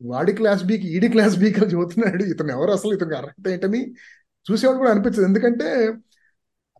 [0.00, 2.22] వాడి క్లాస్ బీకి ఈడి క్లాస్ బీకి అని చెబుతున్నాడు.
[2.32, 2.92] ఇతను ఎవరు అసలు?
[2.96, 3.80] ఇతనికి అర్హత ఏంటని
[4.46, 5.26] చూసేవాడు కూడా అనిపించదు.
[5.30, 5.68] ఎందుకంటే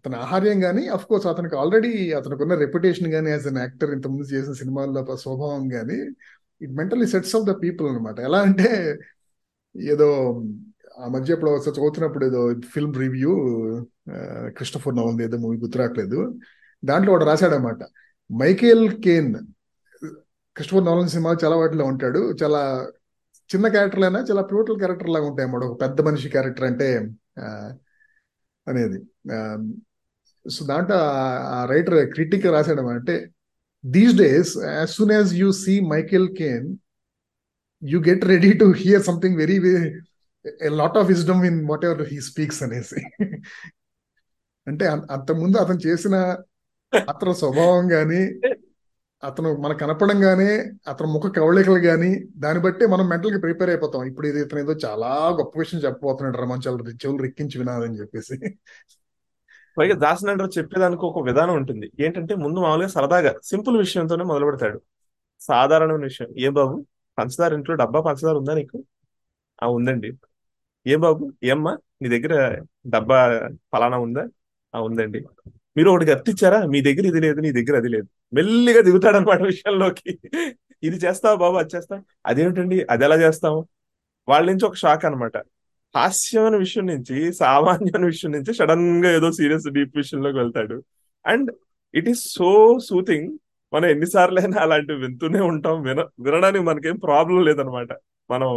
[0.06, 4.26] అతని ఆహార్యం కానీ అఫ్ కోర్స్ అతనికి ఆల్రెడీ అతనికి ఉన్న రెప్యుటేషన్ కానీ యాజ్ అన్ యాక్టర్ ఇంతకుముందు
[4.32, 5.96] చేసిన సినిమాల్లో స్వభావం కానీ
[6.60, 8.68] it mentally sets off the people అనమాట ఎలా అంటే
[9.74, 10.08] ఏదో
[10.98, 12.42] ఆ మధ్య ఇప్పుడు ఒకసారి చదువుతున్నప్పుడు ఏదో
[12.74, 13.32] ఫిల్మ్ రివ్యూ
[14.58, 16.20] క్రిస్టఫర్ నవల్ ఏదో మూవీ గుర్తురాట్లేదు
[16.82, 17.82] దాంట్లో వాడు రాశాడనమాట
[18.30, 19.32] Michael Caine
[20.56, 22.20] Christopher Nolan cinema చాలా వాటిలో ఉంటాడు.
[22.42, 22.60] చాలా
[23.50, 26.88] చిన్న క్యారెక్టర్లైనా చాలా ప్యూటల్ క్యారెక్టర్ లాగా ఉంటాయి అన్నమాట ఒక పెద్ద మనిషి క్యారెక్టర్ అంటే
[28.66, 28.98] అనేది.
[30.54, 30.96] సో దాంట్లో
[31.56, 33.16] ఆ రైటర్ క్రిటిక్ రాశాడు అంటే
[33.84, 36.66] these days as soon as you see Michael Caine
[37.82, 39.58] you get ready to hear something very
[40.80, 43.00] lot of wisdom in whatever he speaks అనేసి.
[44.66, 44.84] అంటే
[45.16, 46.14] అంతకుముందు అతను చేసిన
[46.92, 48.20] అతని స్వభావం కానీ
[49.22, 49.78] అతను మనకు
[50.28, 50.50] కానీ
[50.90, 52.10] అతను ముఖ కవళికలు కానీ
[52.42, 54.02] దాన్ని బట్టి మనం మెంటల్ ప్రిపేర్ అయిపోతాం.
[54.10, 58.36] ఇప్పుడు ఇది ఇతను ఏదో చాలా గొప్ప విషయం చెప్పబోతున్నాడు రమంచాలు చెవులు రిక్కించి వినాలని చెప్పేసి.
[59.76, 61.86] పైగా దాసనంటారు చెప్పేదానికి ఒక విధానం ఉంటుంది.
[62.00, 64.78] ఏంటంటే ముందు మామూలుగా సరదాగా సింపుల్ విషయంతోనే మొదలు పెడతాడు.
[65.40, 66.76] సాధారణమైన విషయం ఏ బాబు
[67.18, 68.78] పంచదార ఇంట్లో డబ్బా పంచదార ఉందా నీకు?
[69.62, 70.10] ఆ ఉందండి.
[70.86, 71.72] ఏ బాబు ఏమ్మా
[72.02, 72.34] నీ దగ్గర
[72.86, 73.18] డబ్బా
[73.72, 74.24] ఫలానా ఉందా?
[74.74, 75.20] ఆ ఉందండి.
[75.76, 78.08] మీరు ఒకటి గర్తిచ్చారా మీ దగ్గర ఇది లేదు నీ దగ్గర అది లేదు.
[78.34, 80.18] మెల్లిగా దిగుతాడు అనమాట విషయంలోకి.
[80.82, 81.56] ఇది చేస్తావా బాబు?
[81.56, 82.02] అది చేస్తావు?
[82.26, 82.86] అదేమిటండి?
[82.90, 83.60] అది ఎలా చేస్తాము
[84.28, 85.36] వాళ్ళ నుంచి ఒక షాక్ అన్నమాట.
[85.96, 90.76] హాస్యమైన విషయం నుంచి సామాన్యమైన విషయం నుంచి సడన్గా ఏదో సీరియస్ డీప్ విషయంలోకి వెళ్తాడు.
[91.26, 91.48] And
[91.94, 92.50] it is so
[92.88, 93.28] soothing
[93.74, 97.92] మనం ఎన్నిసార్లైనా అలాంటివి వింటూనే ఉంటాం విన వినడానికి మనకేం ప్రాబ్లం లేదనమాట.
[98.30, 98.50] మనం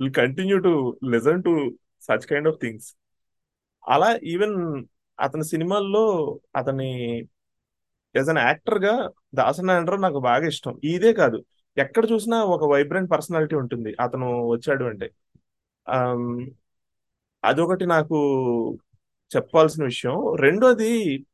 [0.00, 0.72] will continue to
[1.14, 1.52] listen to
[2.02, 2.88] such kind of things.
[3.88, 4.56] అలా ఈవెన్
[5.18, 6.04] అతని సినిమాల్లో
[6.56, 6.88] అతని
[8.14, 8.94] యాజ్ అన్ యాక్టర్గా
[9.34, 10.74] దాసన్ నారాయణరావు నాకు బాగా ఇష్టం.
[10.84, 11.38] ఇదే కాదు
[11.76, 13.90] ఎక్కడ చూసినా ఒక వైబ్రెంట్ పర్సనాలిటీ ఉంటుంది.
[14.00, 15.08] అతను వచ్చాడు అంటే.
[17.46, 18.16] అదొకటి నాకు
[19.36, 20.34] చెప్పాల్సిన విషయం.
[20.34, 21.26] రెండోది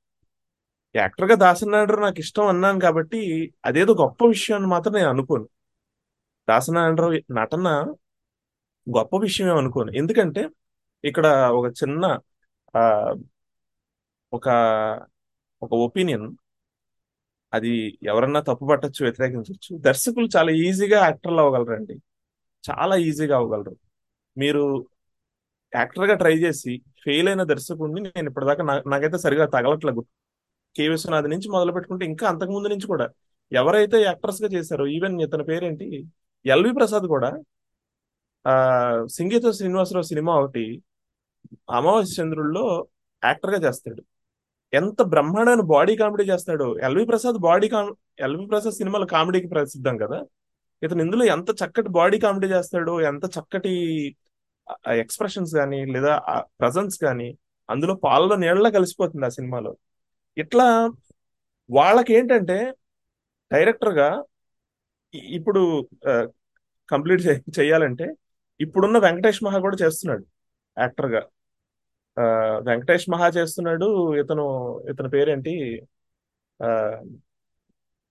[0.97, 3.21] యాక్టర్గా దాసరి నాకు ఇష్టం అన్నాను కాబట్టి
[3.65, 5.49] అదేదో గొప్ప విషయం అని మాత్రం నేను అనుకోను.
[6.49, 7.69] దాసరి నటన
[8.99, 9.91] గొప్ప విషయం అనుకోను.
[9.93, 10.49] ఎందుకంటే
[11.05, 12.19] ఇక్కడ ఒక చిన్న
[14.33, 14.49] ఒక
[15.63, 16.29] ఒక ఒపీనియన్.
[17.55, 21.97] అది ఎవరన్నా తప్పు పట్టచ్చు వ్యతిరేకించవచ్చు దర్శకులు చాలా ఈజీగా యాక్టర్లు అవ్వగలరండి.
[22.71, 23.77] చాలా ఈజీగా అవ్వగలరు.
[24.39, 24.87] మీరు
[25.77, 30.05] యాక్టర్గా ట్రై చేసి ఫెయిల్ అయిన దర్శకుడిని నేను ఇప్పటిదాకా నా- నాకైతే సరిగా తగలట్లేదు.
[30.77, 30.89] కే.
[30.89, 33.09] విశ్వనాథ్ నుంచి మొదలు పెట్టుకుంటే ఇంకా అంతకు ముందు నుంచి కూడా
[33.53, 36.07] ఎవరైతే యాక్టర్స్గా చేశారో ఈవెన్ ఇతని పేరేంటి?
[36.47, 37.43] ఎల్వి ప్రసాద్ కూడా
[38.47, 40.83] ఆ సింగీత శ్రీనివాసరావు సినిమా ఒకటి
[41.71, 42.87] అమావాస్య చంద్రుల్లో
[43.25, 44.03] యాక్టర్గా చేస్తాడు.
[44.75, 46.79] ఎంత బ్రహ్మాండమైన బాడీ కామెడీ చేస్తాడు.
[46.79, 50.25] ఎల్వి ప్రసాద్ బాడీ కామ్ ఎల్వి ప్రసాద్ సినిమాలు కామెడీకి ప్రసిద్ధం కదా.
[50.83, 53.71] ఇతను ఇందులో ఎంత చక్కటి బాడీ కామెడీ చేస్తాడు ఎంత చక్కటి
[54.93, 56.23] ఎక్స్ప్రెషన్స్ కానీ లేదా
[56.61, 57.39] ప్రజెన్స్ కానీ
[57.71, 59.77] అందులో పాలలో నీళ్ళ కలిసిపోతుంది ఆ సినిమాలో.
[60.37, 60.91] ఇట్లా
[61.71, 62.75] వాళ్ళకి ఏంటంటే
[63.53, 64.25] డైరెక్టర్గా
[65.15, 65.89] ఇ- ఇప్పుడు
[66.91, 67.23] కంప్లీట్
[67.61, 68.15] చేయాలంటే
[68.61, 70.25] ఇప్పుడున్న వెంకటేష్ మహా కూడా చేస్తున్నాడు
[70.79, 71.23] యాక్టర్గా
[72.17, 72.23] ఆ,
[72.65, 74.45] వెంకటేష్ మహా చేస్తున్నాడు ఇతను
[74.91, 75.83] ఇతని పేరేంటి?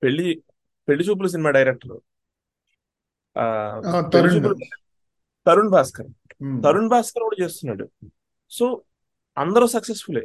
[0.03, 0.43] పెళ్ళి
[0.87, 1.91] పెళ్ళి చూపులు cinema director.
[5.47, 6.09] Tarun Bhaskar.
[6.43, 6.61] Hmm.
[6.63, 7.85] Tarun Bhaskar కూడా చేస్తున్నాడు.
[8.49, 8.65] సో
[9.37, 10.23] అందరూ సక్సెస్ఫులే.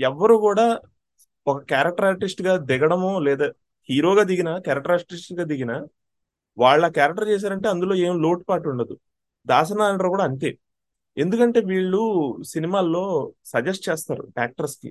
[0.00, 0.80] ఎవ్వరు కూడా
[1.46, 3.46] ఒక క్యారెక్టర్ ఆర్టిస్ట్గా దిగడము లేదా
[3.90, 5.72] హీరోగా దిగిన క్యారెక్టర్ ఆర్టిస్ట్గా దిగిన
[6.58, 8.98] వాళ్ళ క్యారెక్టర్ చేశారంటే అందులో ఏం లోటుపాటు ఉండదు.
[9.46, 10.58] దాసనారాయణరావు కూడా అంతే.
[11.16, 12.02] ఎందుకంటే వీళ్ళు
[12.42, 14.90] సినిమాల్లో సజెస్ట్ చేస్తారు యాక్టర్స్కి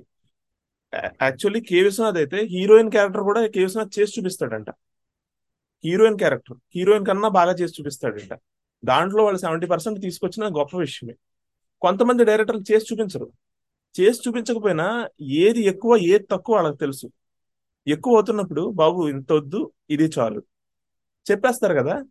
[0.94, 4.70] యాక్చువల్లీ కే విశ్వనాథ్ అయితే హీరోయిన్ క్యారెక్టర్ కూడా కే విశ్వనాథ్ చేసి చూపిస్తాడంట.
[5.84, 6.56] Heroine character.
[6.76, 8.32] హీరోయిన్ కన్నా బాగా చేసి చూపిస్తాడంట.
[8.84, 11.14] దాంట్లో వాళ్ళు సెవెంటీ పర్సెంట్ తీసుకొచ్చిన గొప్ప విషయమే.
[11.80, 13.32] కొంతమంది డైరెక్టర్లు చేసి చూపించరు.
[14.00, 17.06] చేసి చూపించకపోయినా ఏది ఎక్కువ ఏది తక్కువ వాళ్ళకి తెలుసు.
[17.86, 20.42] ఎక్కువ అవుతున్నప్పుడు బాబు ఇంత వద్దు ఇది చాలు.
[21.30, 22.04] చెప్పేస్తారు కదా.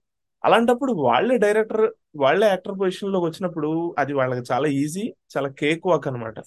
[0.45, 6.39] అలాంటప్పుడు వాళ్ళే డైరెక్టర్ వాళ్ళే యాక్టర్ పొజిషన్లోకి వచ్చినప్పుడు అది వాళ్ళకి చాలా ఈజీ చాలా కేక్ వాక్ అనమాట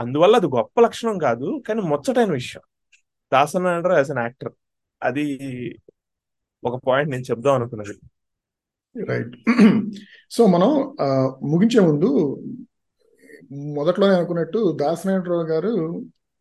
[0.00, 2.62] అందువల్ల అది గొప్ప లక్షణం కాదు కానీ ముచ్చటైన విషయం.
[3.32, 4.52] Dasari Narayana Rao as an actor.
[5.02, 5.24] అది
[6.64, 7.94] ఒక పాయింట్ నేను చెప్దాం అనుకున్నది.
[8.96, 9.34] రైట్
[10.32, 10.70] సో మనం
[11.50, 12.08] ముగించే ముందు
[13.76, 15.72] మొదట్లోనే అనుకున్నట్టు దాసనారాయణరావు గారు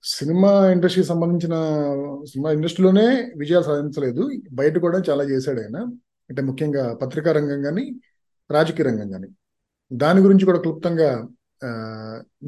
[0.04, 1.56] సినిమా ఇండస్ట్రీకి సంబంధించిన
[2.26, 3.06] సినిమా ఇండస్ట్రీలోనే
[3.42, 4.24] విజయాలు సాధించలేదు.
[4.60, 5.78] బయట కూడా చాలా చేశాడు ఆయన.
[6.30, 7.84] అంటే ముఖ్యంగా పత్రికా రంగం కానీ
[8.50, 9.30] రాజకీయ రంగం కానీ
[9.92, 11.10] దాని గురించి కూడా క్లుప్తంగా
[11.62, 11.70] ఆ,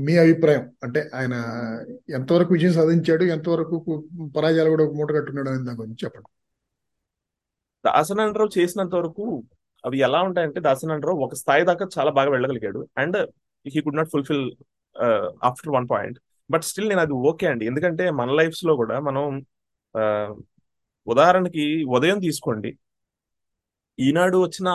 [0.04, 0.64] మీ అభిప్రాయం.
[0.86, 1.36] అంటే ఆయన
[2.18, 3.76] ఎంతవరకు విజయం సాధించాడు ఎంతవరకు
[4.36, 6.30] పరాజయాలు కూడా మూట కట్టున్నాడు అనే దాని గురించి చెప్పండి.
[7.84, 9.26] దాసనారాయణరావు చేసినంత వరకు
[9.86, 12.88] అవి ఎలా ఉంటాయంటే దాసనారాయణరావు ఒక స్థాయి దాకా చాలా బాగా వెళ్ళగలిగాడు.
[12.98, 13.18] And
[13.68, 14.52] he could not fulfil
[15.44, 16.20] after one point.
[16.52, 17.66] But still నేను అది ఓకే అండి.
[17.66, 19.46] ఎందుకంటే మన లైఫ్స్లో కూడా మనం
[19.98, 20.36] ఆ,
[21.08, 22.78] ఉదాహరణకి ఉదయం తీసుకోండి.
[24.00, 24.70] ఈనాడు వచ్చిన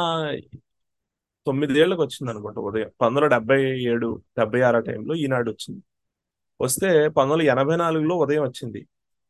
[1.47, 2.89] తొమ్మిదేళ్ళకు వచ్చింది అనుకుంటా ఉదయం.
[2.89, 5.83] పంతొమ్మిది వందల డెబ్బై ఏడు డెబ్బై ఆరు టైంలో ఈనాడు వచ్చింది.
[6.61, 8.87] వస్తే పంతొమ్మిది వందల ఎనభై నాలుగులో ఉదయం వచ్చింది.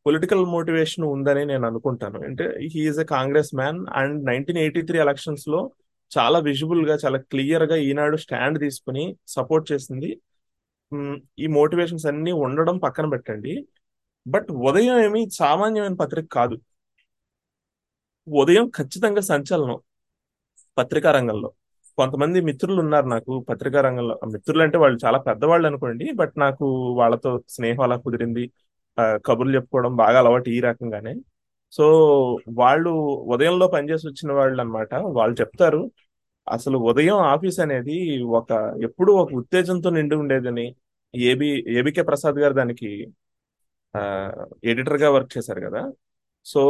[0.09, 2.19] పొలిటికల్ మోటివేషన్ ఉందని నేను అనుకుంటాను.
[2.19, 5.71] అంటే he's a Congress man and nineteen eighty three ఎలక్షన్స్లో
[6.11, 10.09] చాలా విజిబుల్గా చాలా క్లియర్గా ఈనాడు స్టాండ్ తీసుకుని సపోర్ట్ చేసింది.
[11.39, 13.53] ఈ మోటివేషన్స్ అన్ని ఉండడం పక్కన పెట్టండి.
[14.27, 16.57] బట్ ఉదయం ఏమి సామాన్యమైన పత్రిక కాదు.
[18.27, 19.77] ఉదయం ఖచ్చితంగా సంచలనం
[20.77, 21.49] పత్రికా రంగంలో.
[21.97, 24.19] కొంతమంది మిత్రులు ఉన్నారు నాకు పత్రికా రంగంలో.
[24.31, 28.51] మిత్రులు అంటే వాళ్ళు చాలా పెద్దవాళ్ళు అనుకోండి బట్ నాకు వాళ్ళతో స్నేహం అలా కుదిరింది.
[29.25, 31.15] కబుర్లు చెప్పుకోవడం బాగా అలవాటు ఈ రకంగానే.
[31.71, 31.85] సో
[32.53, 32.89] వాళ్ళు
[33.33, 35.91] ఉదయంలో పనిచేసి వచ్చిన వాళ్ళు అన్నమాట వాళ్ళు చెప్తారు
[36.49, 38.51] అసలు ఉదయం ఆఫీస్ అనేది ఒక
[38.83, 40.75] ఎప్పుడూ ఒక ఉత్తేజంతో నిండి ఉండేదని
[41.15, 42.89] ఏబి ఏబికే ప్రసాద్ గారు దానికి
[44.63, 45.91] ఎడిటర్గా వర్క్ చేశారు కదా.
[46.45, 46.61] సో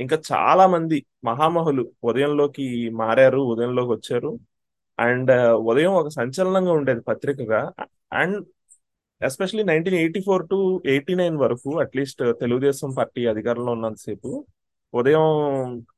[0.00, 4.38] ఇంకా చాలా మంది మహామహులు ఉదయంలోకి మారారు ఉదయంలోకి వచ్చారు.
[4.98, 7.72] అండ్ ఉదయం ఒక సంచలనంగా ఉండేది పత్రికగా.
[8.12, 8.46] And
[9.20, 10.58] especially nineteen eighty four to
[10.92, 14.30] eighty nine వరకు అట్లీస్ట్ uh, తెలుగుదేశం పార్టీ అధికారంలో ఉన్నంతసేపు
[14.94, 15.26] ఉదయం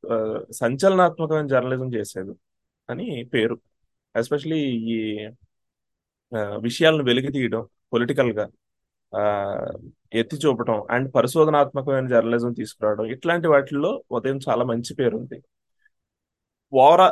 [0.09, 2.35] uh, సంచలనాత్మకమైన జర్నలిజం చేసేది
[2.89, 3.57] అని పేరు.
[4.15, 4.99] ఎస్పెషలీ ఈ
[6.32, 7.62] uh, విషయాలను వెలికి తీయడం
[7.93, 8.47] పొలిటికల్గా
[9.12, 9.23] ఆ,
[10.12, 15.39] ఎత్తి చూపడం అండ్ పరిశోధనాత్మకమైన జర్నలిజం తీసుకురావడం ఇట్లాంటి వాటిల్లో ఉదయం చాలా మంచి పేరు ఉంది
[16.73, 17.09] ఓవరా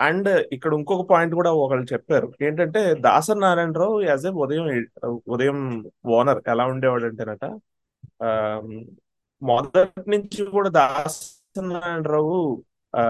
[0.00, 2.28] అండ్ ఇక్కడ ఇంకొక పాయింట్ కూడా ఒకళ్ళు చెప్పారు.
[2.42, 4.66] ఏంటంటే దాసరి నారాయణరావు యాజ్ ఏ ఉదయం
[5.28, 5.58] ఉదయం
[6.12, 7.44] ఓనర్ ఎలా ఉండేవాడు అంటేనట
[9.42, 12.36] మొదటి నుంచి కూడా దాసనారాయణరావు
[12.94, 13.02] ఆ,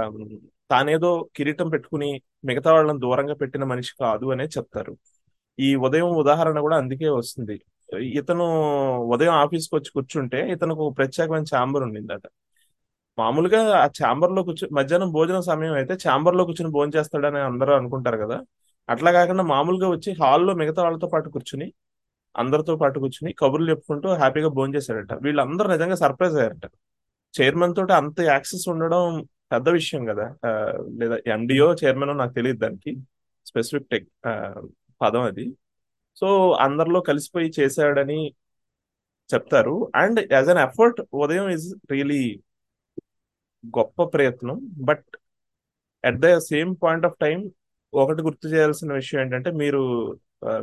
[0.70, 2.10] తానేదో కిరీటం పెట్టుకుని
[2.44, 4.92] మిగతా వాళ్ళని దూరంగా పెట్టిన మనిషి కాదు అనే చెప్తారు.
[5.58, 7.56] ఈ ఉదయం ఉదాహరణ కూడా అందుకే వస్తుంది.
[8.12, 8.44] ఇతను
[9.14, 12.24] ఉదయం ఆఫీస్కి వచ్చి కూర్చుంటే ఇతనికి ఒక ప్రత్యేకమైన ఛాంబర్ ఉండిందట.
[13.18, 18.38] మామూలుగా ఆ ఛాంబర్లో కూర్చొని మధ్యాహ్నం భోజనం సమయం అయితే ఛాంబర్లో కూర్చొని భోజనం చేస్తాడని అందరూ అనుకుంటారు కదా.
[18.88, 21.72] అట్లా కాకుండా మామూలుగా వచ్చి హాల్లో మిగతా వాళ్ళతో పాటు కూర్చుని
[22.36, 25.12] అందరితో పాటు కూర్చుని కబుర్లు చెప్పుకుంటూ హ్యాపీగా భోజనం చేశాడట.
[25.22, 26.66] వీళ్ళందరూ నిజంగా సర్ప్రైజ్ అయ్యారట.
[27.40, 30.26] చైర్మన్ తోటి అంత యాక్సెస్ ఉండడం పెద్ద విషయం కదా.
[31.00, 32.96] లేదా ఎండిఓ చైర్మన్ నాకు తెలియదు దానికి.
[33.46, 34.08] స్పెసిఫిక్ టెక్
[35.02, 35.46] పదం అది.
[36.16, 38.20] సో అందరిలో కలిసిపోయి చేశాడని
[39.34, 39.74] చెప్తారు.
[39.94, 42.22] And as an effort Udayam is really
[43.64, 44.56] గొప్ప ప్రయత్నం
[44.88, 45.06] but
[46.04, 47.38] at the same point of time
[47.92, 49.80] ఒకటి గుర్తు చేయాల్సిన విషయం ఏంటంటే మీరు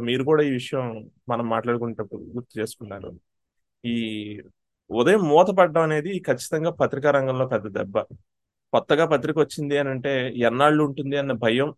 [0.08, 0.86] మీరు కూడా ఈ విషయం
[1.30, 3.10] మనం మాట్లాడుకునేటప్పుడు గుర్తు చేసుకున్నారు.
[3.84, 3.96] ఈ
[4.90, 7.96] ఉదయం మూతపడడం అనేది ఖచ్చితంగా పత్రికా రంగంలో పెద్ద దెబ్బ.
[8.74, 10.12] కొత్తగా పత్రిక వచ్చింది అని అంటే
[10.48, 11.70] ఎన్నాళ్ళు ఉంటుంది అన్న భయం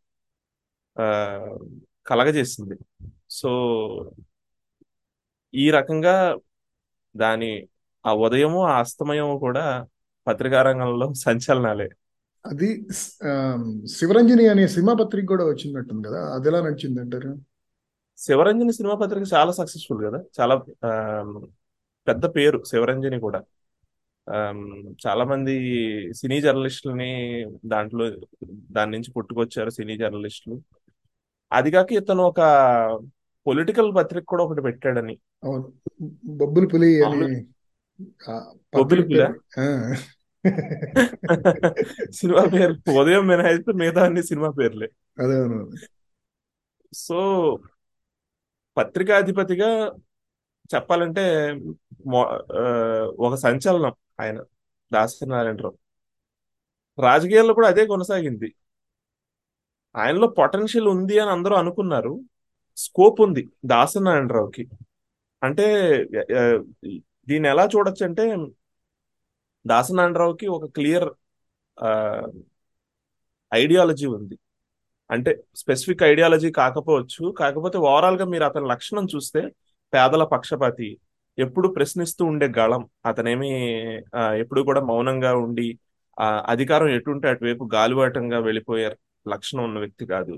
[2.08, 2.76] కలగజేసింది.
[3.30, 3.50] సో
[5.54, 6.16] ఈ రకంగా
[7.16, 7.52] దాని
[8.06, 9.64] ఆ ఉదయము ఆ అస్తమయము కూడా
[10.28, 11.88] పత్రికా రంగంలో సంచలనాలే.
[12.46, 12.70] అది
[13.96, 17.32] శివరంజని అనే సినిమా పత్రిక కూడా వచ్చినట్టుంది కదా అది ఎలా నడిచింది అంటారు
[18.18, 20.56] శివరంజని సినిమా పత్రిక చాలా సక్సెస్ఫుల్ కదా చాలా
[22.08, 23.40] పెద్ద పేరు శివరంజని కూడా.
[25.06, 25.56] చాలా మంది
[26.14, 27.12] సినీ జర్నలిస్టులని
[27.66, 28.06] దాంట్లో
[28.72, 30.58] దాని నుంచి పుట్టుకొచ్చారు సినీ జర్నలిస్టులు.
[31.52, 32.42] అది కాక ఇతను ఒక
[33.48, 35.16] పొలిటికల్ పత్రిక కూడా ఒకటి పెట్టాడని.
[36.26, 36.92] బొబ్బుల పులి
[42.14, 44.88] సినిమా పేరు ఉదయం మినహాయిస్తే మిగతా అన్ని సినిమా పేర్లే.
[45.18, 45.38] అదే
[46.94, 47.18] సో
[48.78, 49.70] పత్రికాధిపతిగా
[50.74, 51.24] చెప్పాలంటే
[53.20, 54.38] ఒక సంచలనం ఆయన
[54.92, 55.78] దాసనారాయణరావు
[56.98, 58.50] రాజకీయాల్లో కూడా అదే కొనసాగింది.
[59.96, 62.14] ఆయనలో పొటెన్షియల్ ఉంది అని అందరూ అనుకున్నారు.
[62.78, 64.64] స్కోప్ ఉంది దాసనారాయణరావుకి
[65.42, 65.66] అంటే
[66.40, 66.42] ఆ,
[67.28, 68.24] దీన్ని ఎలా చూడొచ్చు అంటే
[69.66, 71.08] దాసనాండరావుకి ఒక క్లియర్
[73.52, 74.36] ఐడియాలజీ ఉంది.
[75.10, 75.32] అంటే
[75.62, 77.24] స్పెసిఫిక్ ఐడియాలజీ కాకపోవచ్చు.
[77.42, 79.42] కాకపోతే ఓవరాల్గా మీరు అతని లక్షణం చూస్తే
[79.94, 80.90] పేదల పక్షపాతి
[81.38, 83.50] ఎప్పుడు ప్రశ్నిస్తూ ఉండే గళం అతనేమి
[84.44, 85.68] ఎప్పుడు కూడా మౌనంగా ఉండి
[86.54, 88.90] అధికారం ఎటుంటే అటువైపు గాలివాటంగా వెళ్ళిపోయే
[89.26, 90.36] లక్షణం ఉన్న వ్యక్తి కాదు.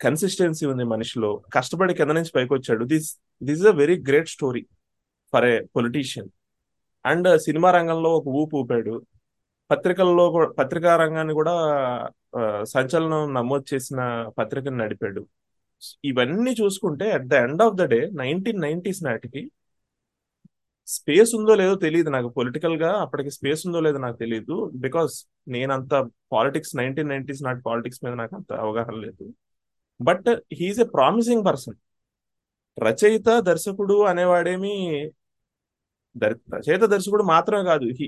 [0.00, 1.30] కన్సిస్టెన్సీ ఉంది మనిషిలో.
[1.54, 3.08] కష్టపడి కింద నుంచి పైకి వచ్చాడు this
[3.42, 4.62] this is a very great story.
[5.32, 6.28] For a politician.
[7.06, 8.94] And cinema రంగంలో ఒక ఊపు ఊపాడు.
[9.70, 11.54] పత్రికల్లో కూడా పత్రికా రంగాన్ని కూడా
[12.64, 14.00] సంచలనం నమోదు చేసిన
[14.38, 15.22] పత్రికను నడిపాడు.
[16.04, 19.42] ఇవన్నీ చూసుకుంటే at the end of the day nineteen nineties నాటికి
[20.86, 22.28] స్పేస్ ఉందో లేదో తెలియదు నాకు.
[22.28, 25.14] పొలిటికల్గా అప్పటికి స్పేస్ ఉందో లేదో నాకు తెలియదు బికాస్
[25.48, 25.94] నేనంత
[26.32, 29.26] పాలిటిక్స్ నైన్టీన్ నైన్టీస్ నాటి పాలిటిక్స్ మీద నాకు అంత అవగాహన లేదు.
[30.00, 31.76] But he's a promising person.
[32.84, 34.74] రచయిత దర్శకుడు అనేవాడేమి
[36.24, 37.84] రచయిత దర్శకుడు మాత్రమే కాదు.
[38.00, 38.06] He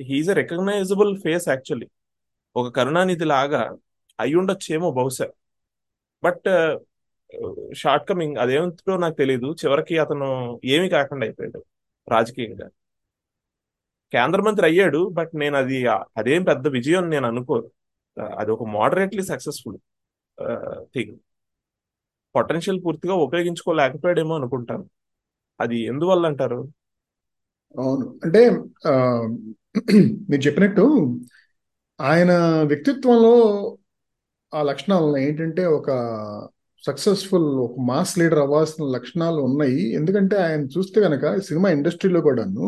[0.00, 1.88] he's a recognisable face actually.
[2.56, 3.62] ఒక కరుణానిధి లాగా
[4.20, 5.28] అయ్యుండొచ్చేమో బహుశా.
[6.24, 6.48] బట్
[7.74, 10.28] షార్ట్ కమింగ్ అదేమిటో నాకు తెలియదు చివరికి అతను
[10.64, 11.64] ఏమీ కాకుండా అయిపోయాడు
[12.08, 12.68] రాజకీయంగా.
[14.12, 17.68] కేంద్ర మంత్రి అయ్యాడు బట్ నేను అది అదేం పెద్ద విజయం నేను అనుకోను.
[18.38, 19.78] అది ఒక మోడరేట్లీ సక్సెస్ఫుల్
[20.94, 21.16] థింగ్
[22.34, 24.84] పొటెన్షియల్ పూర్తిగా ఉపయోగించుకోలేకపోయాడేమో అనుకుంటాను.
[25.60, 26.60] అది ఎందువల్ల అంటారు
[27.74, 28.06] అవును.
[28.24, 28.40] అంటే
[30.30, 30.84] మీరు చెప్పినట్టు
[32.00, 32.32] ఆయన
[32.62, 33.34] వ్యక్తిత్వంలో
[34.52, 35.90] ఆ లక్షణాలు ఏంటంటే ఒక
[36.84, 42.66] సక్సెస్ఫుల్ ఒక మాస్ లీడర్ అవ్వాల్సిన లక్షణాలు ఉన్నాయి ఎందుకంటే ఆయన చూస్తే కనుక సినిమా ఇండస్ట్రీలో కూడాను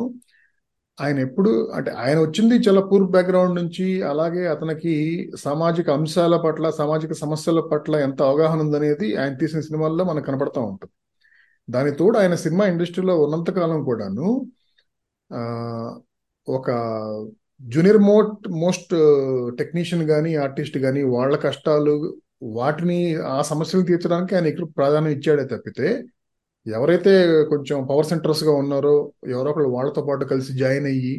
[0.99, 4.93] ఆయన ఎప్పుడు అంటే ఆయన వచ్చింది చాలా పూర్ బ్యాక్గ్రౌండ్ నుంచి అలాగే అతనికి
[5.43, 10.93] సామాజిక అంశాల పట్ల సామాజిక సమస్యల పట్ల ఎంత అవగాహన ఉందనేది ఆయన తీసిన సినిమాల్లో మనకు కనపడతా ఉంటుంది.
[11.69, 14.27] దాని తోడు ఆయన సినిమా ఇండస్ట్రీలో ఉన్నంతకాలం కూడాను
[16.47, 16.69] ఒక
[17.67, 18.95] జూనియర్ మోట్ మోస్ట్
[19.59, 21.95] టెక్నీషియన్ కానీ ఆర్టిస్ట్ కానీ వాళ్ళ కష్టాలు
[22.57, 22.99] వాటిని
[23.29, 25.89] ఆ సమస్యలు తీర్చడానికి ఆయన ఎక్కువ ప్రాధాన్యం ఇచ్చాడే తప్పితే
[26.67, 27.13] ఎవరైతే
[27.45, 31.15] కొంచెం పవర్ సెంటర్స్గా ఉన్నారో ఎవరో ఒకళ్ళు వాళ్ళతో పాటు కలిసి జాయిన్ అయ్యి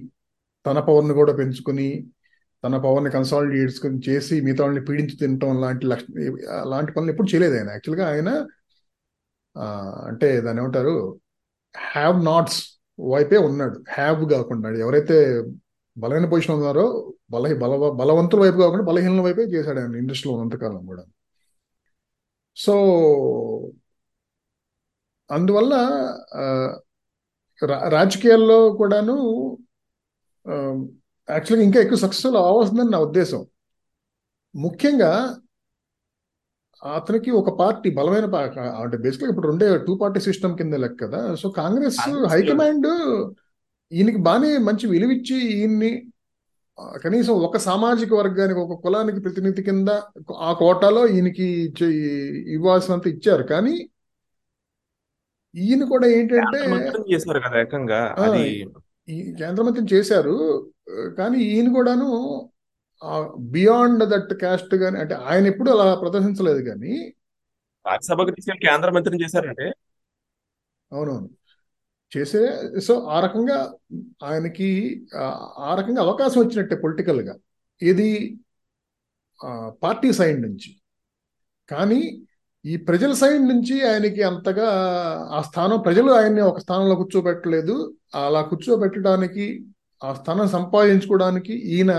[0.65, 1.89] తన పవర్ని కూడా పెంచుకుని
[2.63, 6.03] తన పవర్ని కన్సాలిడేట్ చేసుకుని చేసి మిగతా వాళ్ళని పీడించి తినటం లాంటి లక్ష
[6.61, 7.69] అలాంటి పనులు ఎప్పుడు చేయలేదు ఆయన.
[7.69, 8.29] యాక్చువల్గా ఆయన
[10.07, 11.19] అంటే దాన్ని ఏమంటారు?
[11.77, 12.59] హ్యావ్ నాట్స్
[12.99, 13.83] వైపే ఉన్నాడు.
[13.89, 15.43] హ్యావ్ కాకుండా ఎవరైతే
[15.97, 21.03] బలమైన పొజిషన్ ఉన్నారో బల బల బలవంతుల వైపు కాకుండా బలహీనల వైపే చేశాడు ఆయన ఇండస్ట్రీలో ఉన్నంతకాలం కూడా
[22.57, 22.73] సో
[25.29, 25.73] అందువల్ల
[27.97, 29.15] రాజకీయాల్లో కూడాను
[31.27, 33.41] యాక్చువల్గా ఇంకా ఎక్కువ సక్సెస్ఫుల్ అవ్వాల్సిందని నా ఉద్దేశం.
[34.55, 35.11] ముఖ్యంగా
[36.83, 38.25] అతనికి ఒక పార్టీ బలమైన
[38.81, 41.21] అంటే బేసిక్గా ఇప్పుడు రెండే టూ పార్టీ సిస్టమ్ కింద లెక్క కదా.
[41.35, 41.97] సో కాంగ్రెస్
[42.33, 42.89] హైకమాండ్
[43.91, 45.91] ఈయనకి బాగానే మంచి విలువిచ్చి ఈయన్ని
[47.03, 49.89] కనీసం ఒక సామాజిక వర్గానికి ఒక కులానికి ప్రతినిధి కింద
[50.47, 51.47] ఆ కోటాలో ఈయనకి
[52.55, 53.43] ఇవ్వాల్సినంత ఇచ్చారు.
[53.43, 53.75] కానీ
[55.55, 56.59] ఈయన కూడా ఏంటంటే
[57.09, 58.43] చేశారు కదా ఏకంగా అది
[59.07, 60.35] ఈ కేంద్ర మంత్రిని చేశారు
[61.17, 62.09] కానీ ఈయన కూడాను
[63.53, 66.93] బియాండ్ దట్ క్యాస్ట్ కానీ అంటే ఆయన ఎప్పుడు అలా ప్రదర్శించలేదు కానీ
[67.85, 69.65] రాజ్యసభకు తీసుకెళ్ళి కేంద్ర మంత్రిని చేశారంటే?
[70.91, 71.27] అవునవును.
[72.11, 72.41] చేసే
[72.79, 73.57] సో ఆ రకంగా
[74.23, 74.69] ఆయనకి
[75.65, 77.35] ఆ రకంగా అవకాశం వచ్చినట్టే పొలిటికల్గా
[77.81, 78.09] ఇది
[79.83, 80.69] పార్టీ సైడ్ నుంచి.
[81.69, 82.01] కానీ
[82.65, 84.67] ఈ ప్రజల సైడ్ నుంచి ఆయనకి అంతగా
[85.31, 87.75] ఆ స్థానం ప్రజలు ఆయన్ని ఒక స్థానంలో కూర్చోబెట్టలేదు.
[88.15, 89.45] అలా కూర్చోబెట్టడానికి
[90.03, 91.93] ఆ స్థానం సంపాదించుకోవడానికి ఈయన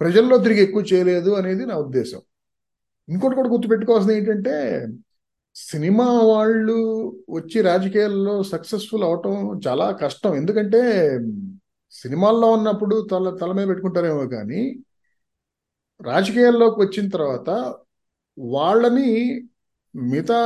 [0.00, 2.20] ప్రజల్లో తిరిగి ఎక్కువ చేయలేదు అనేది నా ఉద్దేశం.
[3.08, 4.54] ఇంకోటి కూడా గుర్తుపెట్టుకోవాల్సింది ఏంటంటే
[5.56, 6.76] సినిమా వాళ్ళు
[7.30, 10.34] వచ్చి రాజకీయాల్లో సక్సెస్ఫుల్ అవటం చాలా కష్టం.
[10.34, 10.80] ఎందుకంటే
[11.92, 14.62] సినిమాల్లో ఉన్నప్పుడు తల తల మీద పెట్టుకుంటారేమో కానీ
[16.00, 17.50] రాజకీయాల్లోకి వచ్చిన తర్వాత
[18.38, 19.08] వాళ్ళని
[19.94, 20.38] మిగతా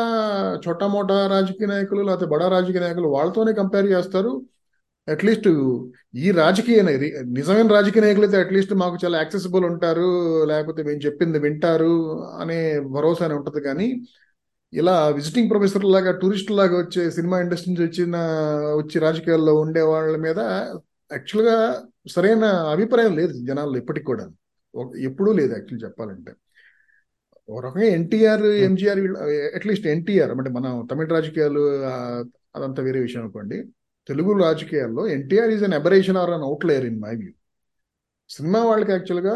[0.65, 4.33] చోటా మోటా రాజకీయ నాయకులు లేకపోతే బడా రాజకీయ నాయకులు వాళ్ళతోనే కంపేర్ చేస్తారు.
[5.09, 5.49] అట్లీస్ట్
[6.25, 6.81] ఈ రాజకీయ
[7.39, 10.09] నిజమైన రాజకీయ నాయకులు అయితే అట్లీస్ట్ మాకు చాలా యాక్సెసిబుల్ ఉంటారు.
[10.51, 11.95] లేకపోతే మేము చెప్పింది వింటారు
[12.43, 12.59] అనే
[12.97, 13.61] భరోసా అని ఉంటుంది.
[13.69, 13.89] కానీ
[14.73, 18.17] ఇలా విజిటింగ్ ప్రొఫెసర్ లాగా టూరిస్ట్ లాగా వచ్చే సినిమా ఇండస్ట్రీ నుంచి వచ్చిన
[18.81, 20.41] వచ్చి రాజకీయాల్లో ఉండే వాళ్ళ మీద
[21.11, 21.57] యాక్చువల్గా
[22.15, 22.45] సరైన
[22.75, 24.25] అభిప్రాయం లేదు జనాల్లో ఇప్పటికి కూడా
[25.09, 26.33] ఎప్పుడూ లేదు యాక్చువల్ చెప్పాలంటే.
[27.49, 29.01] ఒక రకంగా ఎన్టీఆర్ ఎంజీఆర్
[29.57, 31.63] అట్లీస్ట్ ఎన్టీఆర్ అంటే మన తమిళ రాజకీయాలు
[32.57, 33.57] అదంతా వేరే విషయం అనుకోండి.
[34.09, 37.33] తెలుగు రాజకీయాల్లో NTR is an aberration or an outlier in my view
[38.31, 39.35] cinema వాళ్ళకి యాక్చువల్గా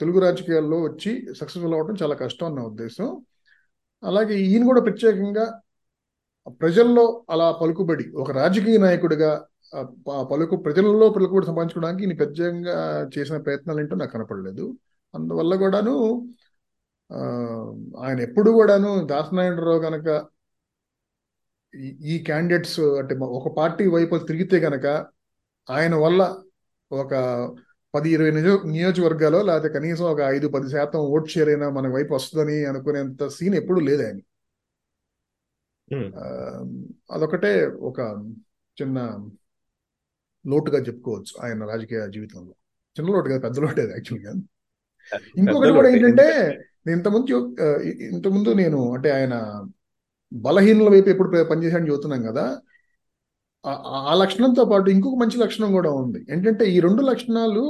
[0.00, 3.08] తెలుగు రాజకీయాల్లో వచ్చి సక్సెస్ఫుల్ అవ్వడం చాలా కష్టం అన్న ఉద్దేశం.
[4.02, 5.46] అలాగే ఈయన కూడా ప్రత్యేకంగా
[6.60, 9.30] ప్రజల్లో అలా పలుకుబడి ఒక రాజకీయ నాయకుడిగా
[10.30, 12.76] పలుకు ప్రజల్లో పలుకుబడి సంపాదించుకోవడానికి ఈయన ప్రత్యేకంగా
[13.18, 14.64] చేసిన ప్రయత్నాలు ఏంటో నాకు కనపడలేదు.
[15.14, 15.94] అందువల్ల కూడాను
[17.98, 20.08] ఆయన ఎప్పుడు కూడాను దాసనారాయణరావు గనక
[22.04, 24.86] ఈ- క్యాండిడేట్స్ అంటే ఒక పార్టీ వైపు తిరిగితే గనక
[25.70, 26.20] ఆయన వల్ల
[26.92, 27.12] ఒక
[27.94, 32.14] పది ఇరవై నిజ నియోజకవర్గాలు లేకపోతే కనీసం ఒక ఐదు పది శాతం ఓట్ షేర్ అయినా మన వైపు
[32.14, 34.20] వస్తుందని అనుకునేంత సీన్ ఎప్పుడు లేదు ఆయన.
[37.10, 38.00] అదొకటే ఒక
[38.78, 38.98] చిన్న
[40.44, 42.54] లోటుగా చెప్పుకోవచ్చు ఆయన రాజకీయ జీవితంలో.
[42.96, 44.32] చిన్న లోటు కాదు పెద్ద లోటే అది యాక్చువల్గా
[45.36, 45.88] ఇంకొకటి కూడా.
[45.88, 46.26] ఏంటంటే
[46.86, 47.34] నేను ఇంతకుముందు
[48.10, 49.34] ఇంతకుముందు నేను అంటే ఆయన
[50.32, 52.44] బలహీనుల వైపు ఎప్పుడు ప్ర- పనిచేశాడని చెబుతున్నాం కదా
[54.08, 56.26] ఆ లక్షణంతో పాటు ఇంకొక మంచి లక్షణం కూడా ఉంది.
[56.30, 57.64] ఏంటంటే ఈ రెండు లక్షణాలు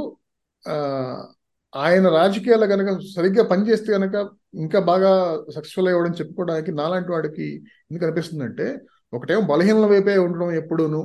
[1.73, 4.15] ఆయన రాజకీయాలు కనుక సరిగ్గా పనిచేస్తే కనుక
[4.55, 5.11] ఇంకా బాగా
[5.55, 7.47] సక్సెస్ఫుల్ అయ్యవడం చెప్పుకోవడానికి నాలాంటి వాడికి
[7.91, 8.66] ఎందుకు అనిపిస్తుందంటే
[9.12, 11.01] ఒకటేమో బలహీనల వైపే ఉండడం ఎప్పుడూను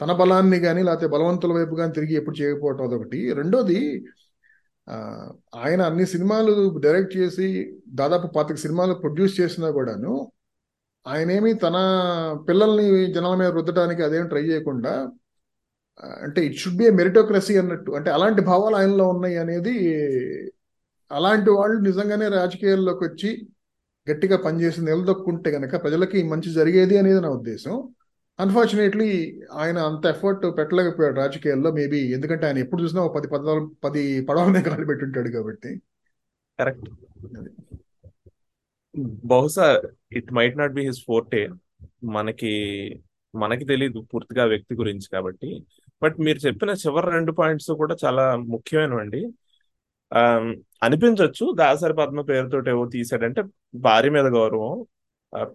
[0.00, 3.32] తన బలాన్ని కానీ లేకపోతే బలవంతుల వైపు కానీ తిరిగి ఎప్పుడు చేయకపోవటం అదొకటి.
[3.32, 3.78] రెండోది
[5.54, 7.48] ఆయన అన్ని సినిమాలు డైరెక్ట్ చేసి
[7.94, 10.12] దాదాపు పాతిక సినిమాలు ప్రొడ్యూస్ చేసినా కూడాను
[11.06, 11.76] ఆయనేమి తన
[12.48, 14.92] పిల్లల్ని జనాల మీద రుద్దడానికి అదేం ట్రై చేయకుండా
[16.22, 19.74] అంటే it should be a meritocracy అన్నట్టు అంటే అలాంటి భావాలు ఆయనలో ఉన్నాయి అనేది
[21.10, 23.30] అలాంటి వాళ్ళు నిజంగానే రాజకీయాల్లోకి వచ్చి
[24.06, 27.74] గట్టిగా పనిచేసి నిలదొక్కుంటే కనుక ప్రజలకి మంచి జరిగేది అనేది నా ఉద్దేశం.
[28.38, 29.08] అన్ఫార్చునేట్లీ
[29.60, 34.60] ఆయన అంత ఎఫర్ట్ పెట్టలేకపోయాడు రాజకీయాల్లో మేబీ ఎందుకంటే ఆయన ఎప్పుడు చూసినా ఒక పది పదాలు పది పడవలనే
[34.68, 35.70] కాలు పెట్టుంటాడు కాబట్టి.
[36.58, 36.88] కరెక్ట్.
[39.32, 39.66] బహుశా
[40.18, 41.42] it might not be his forte
[42.16, 42.52] మనకి
[43.34, 45.48] మనకి తెలియదు పూర్తిగా వ్యక్తి గురించి కాబట్టి.
[46.02, 48.24] బట్ మీరు చెప్పిన చివరి రెండు పాయింట్స్ కూడా చాలా
[48.54, 49.20] ముఖ్యమైనవండి.
[50.82, 53.42] అనిపించవచ్చు దాసరి పద్మ పేరుతో ఏవో తీసాడంటే
[53.86, 54.74] భార్య మీద గౌరవం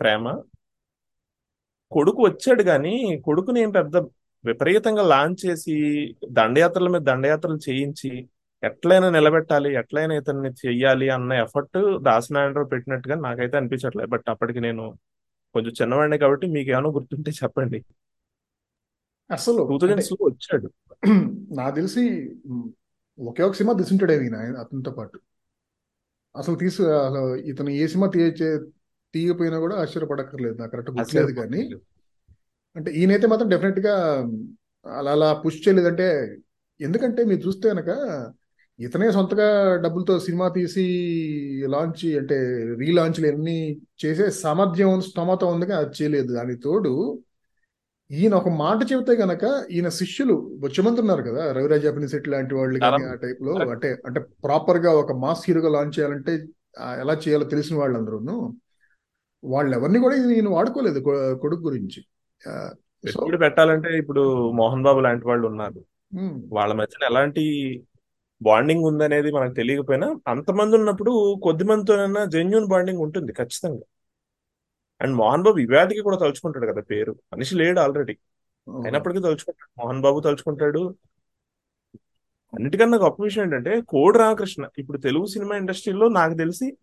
[0.01, 0.25] ప్రేమ
[1.93, 2.93] కొడుకు వచ్చాడు కానీ
[3.25, 3.97] కొడుకుని ఏం పెద్ద
[4.45, 5.75] విపరీతంగా లాంచ్ చేసి
[6.31, 8.11] దండయాత్రల మీద దండయాత్రలు చేయించి
[8.63, 14.09] ఎట్లయినా నిలబెట్టాలి ఎట్లయినా ఇతన్ని చెయ్యాలి అన్న ఎఫర్ట్ దాసనారాయణరావు పెట్టినట్టుగా నాకైతే అనిపించట్లేదు.
[14.09, 14.83] బట్ అప్పటికి నేను
[15.55, 17.79] కొంచెం చిన్నవాడిని కాబట్టి మీకు ఏమైనా గుర్తుంటే చెప్పండి.
[19.29, 20.67] అసలు టూ అంటే థౌజండ్స్లో వచ్చాడు.
[21.59, 22.03] నాకు తెలిసి
[23.17, 25.17] ఒకే ఒక సినిమా తీసుంటాడే ఈయన అతనితో పాటు.
[26.35, 26.81] అసలు తీసు
[27.51, 28.07] ఇతను ఏ సినిమా
[29.13, 30.55] తీయ చే- తీయకపోయినా కూడా ఆశ్చర్యపడక్కర్లేదు.
[30.57, 31.69] నాకు కరెక్ట్ గుర్తులేదు కానీ.
[32.75, 34.27] అంటే ఈయనైతే మాత్రం డెఫినెట్గా
[34.97, 36.37] అలా అలా పుష్ చేయలేదంటే
[36.81, 37.87] ఎందుకంటే మీరు చూస్తే కనుక
[38.79, 40.83] ఇతనే సొంతగా డబ్బులతో సినిమా తీసి
[41.65, 46.33] లాంచ్ అంటే రీలాంచ్లు ఎన్ని చేసే సామర్థ్యం స్తోమత ఉంది కానీ అది చేయలేదు.
[46.33, 47.19] దానికి తోడు
[48.11, 53.03] ఈయన ఒక మాట చెబితే గనక ఈయన శిష్యులు బొచ్చమంది ఉన్నారు కదా రవిరాజ్ అభినిశెట్టి లాంటి వాళ్ళు కానీ
[53.03, 53.53] ఆ టైప్లో.
[53.71, 56.31] అంటే అంటే ప్రాపర్గా ఒక మాస్ హీరోగా లాంచ్ చేయాలంటే
[56.81, 58.55] ఎలా చేయాలో తెలిసిన వాళ్ళందరూను.
[59.43, 60.99] వాళ్ళు ఎవరిని కూడా ఈయన వాడుకోలేదు
[61.41, 61.99] కొడుకు గురించి.
[63.05, 65.81] పెట్టుబడి పెట్టాలంటే ఇప్పుడు మోహన్ బాబు లాంటి వాళ్ళు ఉన్నారు.
[66.53, 67.43] వాళ్ళ మధ్యన ఎలాంటి
[68.41, 73.85] బాండింగ్ ఉందనేది మనకు తెలియకపోయినా అంతమంది ఉన్నప్పుడు కొద్ది మందితోనైనా జెన్యున్ బాండింగ్ ఉంటుంది ఖచ్చితంగా.
[75.01, 77.15] అండ్ మోహన్ బాబు ఇవాటికి కూడా తలుచుకుంటాడు కదా పేరు.
[77.33, 78.17] మనిషి లేడు ఆల్రెడీ.
[78.67, 79.81] అయినప్పటికీ తలుచుకుంటాడు.
[79.81, 80.95] మోహన్ బాబు తలుచుకుంటాడు.
[82.53, 84.67] అన్నిటికన్నా గొప్ప విషయం ఏంటంటే కోడి రామకృష్ణ.
[84.77, 86.77] ఇప్పుడు తెలుగు సినిమా ఇండస్ట్రీలో నాకు తెలిసి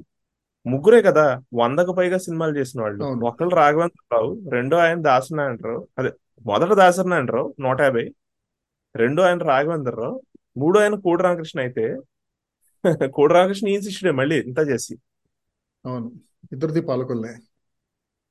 [0.66, 1.24] ముగ్గురే కదా
[1.54, 3.00] వందకు పైగా సినిమాలు చేసిన వాళ్ళు.
[3.28, 6.10] ఒకళ్ళు రాఘవేంద్రరావు రెండో ఆయన దాసనారాయణరావు అదే
[6.44, 8.06] మొదట దాసనారాయణరావు నూట యాభై.
[8.94, 10.16] రెండో ఆయన రాఘవేంద్రరావు
[10.56, 11.84] మూడో ఆయన కోడి రామకృష్ణ అయితే
[13.16, 14.94] కోడి రామకృష్ణ ఈయన శిష్యుడే మళ్ళీ ఇంత చేసి.
[15.84, 16.08] అవును.
[16.52, 17.32] ఇద్దరిది పాలకొల్లే.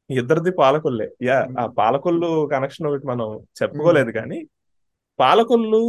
[0.10, 1.08] ఇద్దరిది పాలకొల్లే.
[1.22, 3.28] యా ఆ పాలకొల్లు కనెక్షన్ ఒకటి మనం
[3.60, 4.40] చెప్పుకోలేదు కానీ
[5.20, 5.80] Palakollu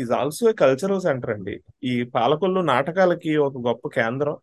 [0.00, 1.54] is also a cultural centre అండి.
[1.84, 4.36] ఈ పాలకొల్లు నాటకాలకి ఒక గొప్ప కేంద్రం.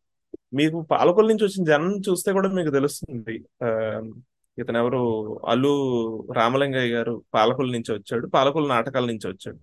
[0.53, 3.43] మీకు పాలకొల నుంచి వచ్చిన జనం చూస్తే కూడా మీకు తెలుస్తుంది.
[3.63, 3.67] ఆ,
[4.57, 5.69] ఇతను ఎవరు అల్లు
[6.33, 8.27] రామలింగయ్య గారు పాలకొల్లు నుంచి వచ్చాడు.
[8.27, 9.59] పాలకొల్లు నాటకాల నుంచి వచ్చాడు.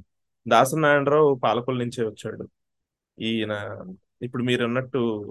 [0.48, 2.48] దాసనారాయణరావు పాలకొల్లు నుంచే వచ్చాడు.
[3.18, 3.82] ఈయన
[4.22, 5.22] ఇప్పుడు మీరు అన్నట్టు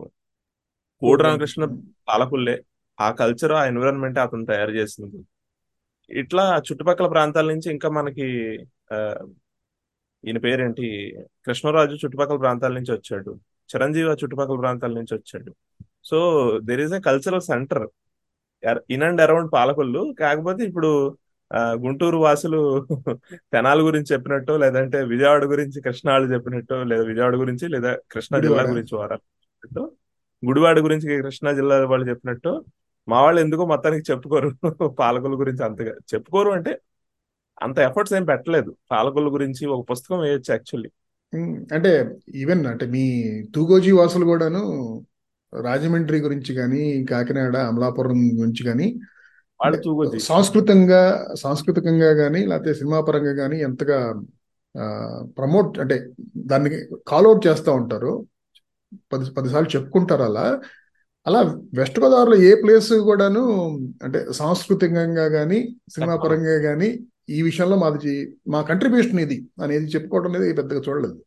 [0.99, 1.66] కోడి రామకృష్ణ
[2.07, 2.64] పాలకొల్లే.
[2.99, 5.26] ఆ కల్చర్ ఆ ఎన్విరాన్మెంట్ అతను తయారు చేసింది.
[6.20, 8.56] ఇట్లా చుట్టుపక్కల ప్రాంతాల నుంచి ఇంకా మనకి
[10.26, 11.18] ఈయన పేరేంటి?
[11.45, 13.40] కృష్ణరాజు చుట్టుపక్కల ప్రాంతాల నుంచి వచ్చాడు.
[13.70, 15.52] చిరంజీవి ఆ చుట్టుపక్కల ప్రాంతాల నుంచి వచ్చాడు.
[16.10, 16.18] So
[16.68, 17.86] there is a cultural centre
[18.90, 20.02] in and around Palakollu.
[20.24, 20.92] కాకపోతే ఇప్పుడు
[21.84, 22.60] గుంటూరు వాసులు
[23.54, 28.64] తెనాలి గురించి చెప్పినట్టు లేదంటే విజయవాడ గురించి కృష్ణ వాళ్ళు చెప్పినట్టు లేదా విజయవాడ గురించి లేదా కృష్ణా జిల్లా.
[28.72, 29.84] గురించి వారు చెప్పినట్టు
[30.44, 32.52] గుడివాడ గురించి కృష్ణా జిల్లా వాళ్ళు చెప్పినట్టు
[33.08, 34.50] మా వాళ్ళు ఎందుకో మొత్తానికి చెప్పుకోరు.
[35.02, 36.72] పాలకొల్లు గురించి అంతగా చెప్పుకోరు అంటే
[37.58, 38.72] అంత ఎఫర్ట్స్ ఏం పెట్టలేదు.
[38.92, 40.90] పాలకొల్లు గురించి ఒక పుస్తకం వేయొచ్చు యాక్చువల్లీ.
[41.74, 43.03] అంటే ఈవెన్ అంటే మీ
[43.56, 44.64] తూగోజీ వాసులు కూడాను
[45.53, 48.88] రాజమండ్రి గురించి కానీ కాకినాడ అమలాపురం గురించి కానీ
[50.20, 51.02] సాంస్కృతంగా
[51.40, 54.22] సాంస్కృతికంగా కానీ లేకపోతే సినిమా పరంగా కానీ ఎంతగా
[55.38, 56.70] ప్రమోట్ అంటే దాన్ని
[57.07, 58.26] కాల్అవుట్ చేస్తూ ఉంటారు.
[59.14, 60.62] పది పదిసార్లు చెప్పుకుంటారు అలా.
[61.28, 61.41] అలా
[61.74, 63.44] వెస్ట్ గోదావరిలో ఏ ప్లేస్ కూడాను
[64.03, 66.90] అంటే సాంస్కృతికంగా కానీ సినిమా పరంగా కానీ
[67.28, 68.16] ఈ విషయంలో మాది
[68.48, 69.38] మా కంట్రిబ్యూషన్ ఇది.
[69.62, 71.18] అనేది చెప్పుకోవడం అనేది పెద్దగా చూడలేదు.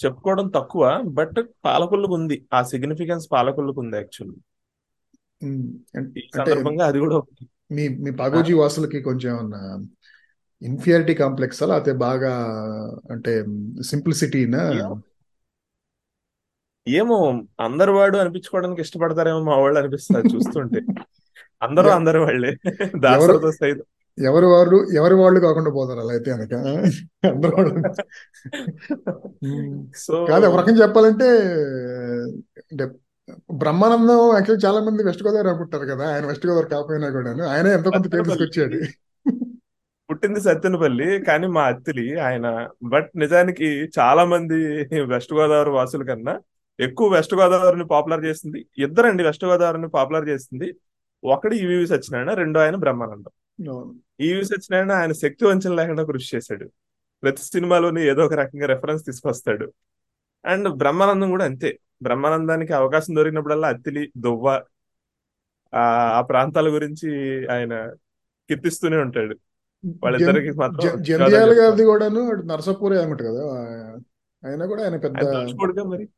[0.00, 2.46] చెప్పుకోవడం తక్కువ బట్ పాలకొల్లుకు ఉంది.
[2.52, 4.38] ఆ సిగ్నిఫికెన్స్ పాలకొల్లుకు ఉంది యాక్చువల్లీ
[6.36, 7.18] సందర్భంగా అది కూడా
[7.72, 9.34] మీ మీ పాగోజీ వాసులకి కొంచెం
[10.62, 12.32] ఇన్ఫియారిటీ కాంప్లెక్స్ లేకపోతే బాగా
[13.10, 13.32] అంటే
[13.82, 14.62] సింప్లిసిటీనా
[16.86, 17.18] ఏమో.
[17.60, 20.80] అందరు వాడు అనిపించుకోవడానికి ఇష్టపడతారేమో మా వాళ్ళు అనిపిస్తారు చూస్తుంటే.
[21.62, 22.50] అందరూ అందరు వాళ్ళే.
[22.96, 23.86] దాసరథ సైతం.
[24.18, 26.54] ఎవరు వారు ఎవరి వాళ్ళు కాకుండా పోతారు అలా అయితే అనక.
[27.26, 27.74] అందరూ వాళ్ళు.
[29.96, 31.28] సో కాదు ఒక రకం చెప్పాలంటే
[32.72, 32.86] అంటే
[33.52, 36.14] బ్రహ్మానందం యాక్చువల్ చాలా మంది వెస్ట్ గోదావరి అనుకుంటారు కదా.
[36.14, 37.44] ఆయన వెస్ట్ గోదావరి కాకపోయినా కూడాను.
[37.44, 38.80] ఆయన ఎంతో కొంత పేరు తీసుకొచ్చాడు.
[40.10, 44.58] పుట్టింది సత్తెనపల్లి కానీ మా అత్తిలి ఆయన బట్ నిజానికి చాలా మంది
[45.02, 46.40] వెస్ట్ గోదావరి వాసుల కన్నా
[46.80, 50.74] ఎక్కువ వెస్ట్ గోదావరిని పాపులర్ చేసింది ఇద్దరండి వెస్ట్ గోదావరిని పాపులర్ చేసింది.
[51.24, 53.30] ఒకడు ఈవి సత్యనారాయణ రెండో ఆయన బ్రహ్మానందం.
[53.68, 54.22] అవును.
[54.22, 56.70] ఈవి సత్యనారాయణ ఆయన శక్తి వంచన లేకుండా కృషి చేశాడు.
[57.22, 59.72] ప్రతి సినిమాలోని ఏదో ఒక రకంగా రెఫరెన్స్ తీసుకొస్తాడు.
[60.44, 61.78] అండ్ బ్రహ్మానందం కూడా అంతే.
[62.02, 64.62] బ్రహ్మానందానికి అవకాశం దొరికినప్పుడల్లా అత్తిలి దువ్వ
[65.74, 67.10] ఆ ప్రాంతాల గురించి
[67.52, 67.86] ఆయన
[68.48, 69.36] కీర్తిస్తూనే ఉంటాడు.
[70.04, 73.44] వాళ్ళిద్దరికి మాత్రం జంధ్యాల గారిది కూడాను నరసాపూరే కదా.
[74.46, 75.24] ఆయన కూడా ఆయన పెద్ద
[75.78, 76.08] మరి.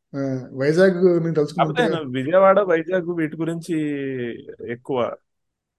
[0.53, 3.77] వైజాగ్ నేను విజయవాడ వైజాగ్ వీటి గురించి
[4.73, 5.17] ఎక్కువ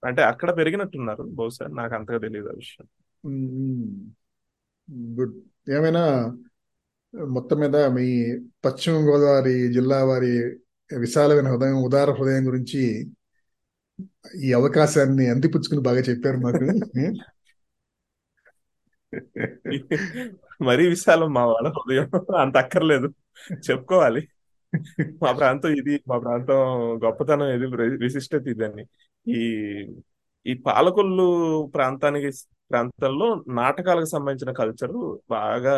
[0.05, 1.23] అంటే అక్కడ పెరిగినట్టున్నారు.
[1.23, 2.87] బహుశా నాకు అంతగా తెలియదు ఆ విషయం.
[5.13, 5.35] గుడ్.
[5.71, 6.03] ఏమైనా
[7.13, 8.07] మొత్తం మీద మీ
[8.65, 10.33] పశ్చిమ గోదావరి జిల్లా వారి
[10.91, 12.81] విశాలమైన హృదయం ఉదార హృదయం గురించి
[14.43, 16.65] ఈ అవకాశాన్ని అందిపుచ్చుకుని బాగా చెప్పారు మాకు.
[20.61, 22.07] మరీ విశాలం మా వాళ్ళ హృదయం.
[22.37, 23.07] అంత అక్కర్లేదు.
[23.71, 24.21] చెప్పుకోవాలి.
[25.23, 26.59] మా ప్రాంతం ఇది మా ప్రాంతం
[27.03, 27.67] గొప్పతనం ఇది
[28.05, 28.83] విశిష్టత ఇదని
[29.25, 29.41] ఈ
[30.45, 31.27] ఈ పాలకొల్లు
[31.75, 32.29] ప్రాంతానికి
[32.71, 33.27] ప్రాంతంలో
[33.59, 34.97] నాటకాలకు సంబంధించిన కల్చర్
[35.29, 35.75] బాగా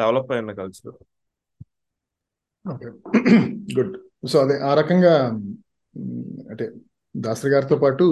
[0.00, 0.96] డెవలప్ అయిన కల్చర్.
[3.76, 3.96] గుడ్.
[4.30, 5.14] సో అదే ఆ రకంగా
[6.50, 6.64] అంటే
[7.14, 8.06] దాసరి గారితో పాటు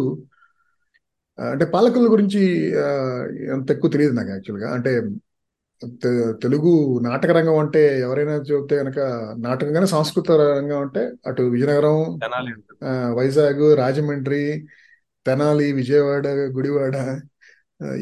[1.39, 2.41] అంటే పాలకుల గురించి
[3.55, 4.69] అంత ఎక్కువ తెలియదు నాకు యాక్చువల్గా.
[4.77, 4.93] అంటే
[6.43, 8.99] తెలుగు నాటక రంగం అంటే ఎవరైనా చెబితే కనుక
[9.39, 11.99] నాటకం కానీ సాంస్కృతిక రంగం అంటే అటు విజయనగరం
[13.19, 14.43] వైజాగ్ రాజమండ్రి
[15.27, 16.27] తెనాలి విజయవాడ
[16.57, 16.97] గుడివాడ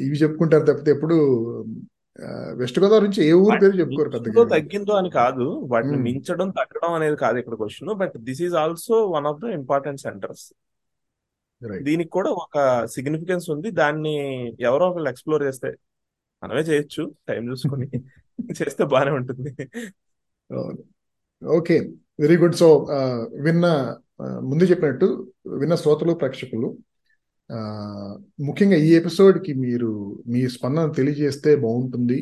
[0.06, 1.16] ఇవి చెప్పుకుంటారు తప్పితే ఎప్పుడు
[2.60, 5.44] వెస్ట్ గోదావరి నుంచి ఏ ఊరు పేరు చెప్పుకోరు పెద్దగా తగ్గిందో అని కాదు.
[5.72, 5.98] వాటిని.
[6.06, 7.90] మించడం తగ్గడం అనేది కాదు ఇక్కడ question.
[7.94, 10.46] But this is also one of the important centres.
[11.88, 13.70] దీనికి కూడా ఒక సిగ్నిఫికెన్స్ ఉంది.
[13.70, 14.16] దాన్ని
[14.60, 15.70] ఎవరో ఒకళ్ళు ఎక్స్ప్లోర్ చేస్తే
[16.42, 17.02] మనమే చేయొచ్చు.
[17.28, 17.86] టైం చూసుకొని
[18.58, 19.50] చేస్తే బాగానే ఉంటుంది.
[21.42, 21.76] ఓకే.
[22.18, 22.56] Very good.
[22.56, 22.68] సో
[23.46, 23.66] విన్న
[24.42, 25.06] ముందు చెప్పినట్టు
[25.58, 26.68] విన్న శ్రోతలు ప్రేక్షకులు
[27.50, 27.58] ఆ,
[28.40, 29.90] ముఖ్యంగా ఈ ఎపిసోడ్కి మీరు
[30.26, 32.18] మీ స్పందన తెలియజేస్తే బాగుంటుంది.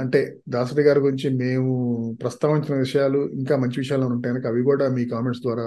[0.00, 1.72] అంటే దాసరి గారి గురించి మేము
[2.20, 5.66] ప్రస్తావించిన విషయాలు ఇంకా మంచి విషయాలు ఉంటాయి కనుక అవి కూడా మీ కామెంట్స్ ద్వారా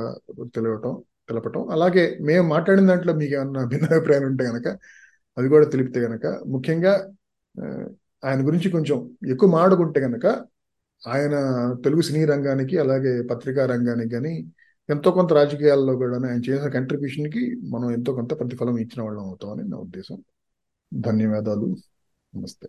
[0.56, 0.94] తెలియటం
[1.30, 1.64] తెలపటం.
[1.76, 4.68] అలాగే మేము మాట్లాడిన దాంట్లో మీకు ఏమన్నా భిన్నాభిప్రాయాలు ఉంటే కనుక
[5.38, 6.94] అవి కూడా తెలిపితే కనుక ముఖ్యంగా
[8.26, 10.26] ఆయన గురించి కొంచెం ఎక్కువ మాడుకుంటే కనుక
[11.08, 11.36] ఆయన
[11.84, 14.52] తెలుగు సినీ రంగానికి అలాగే పత్రికా రంగానికి కానీ
[14.90, 19.78] ఎంతో కొంత రాజకీయాల్లో కూడా ఆయన చేసిన కంట్రిబ్యూషన్కి మనం ఎంతో కొంత ప్రతిఫలం ఇచ్చిన వాళ్ళం అవుతామని నా
[19.78, 20.24] ఉద్దేశం.
[20.94, 21.76] ధన్యవాదాలు.
[22.36, 22.68] నమస్తే.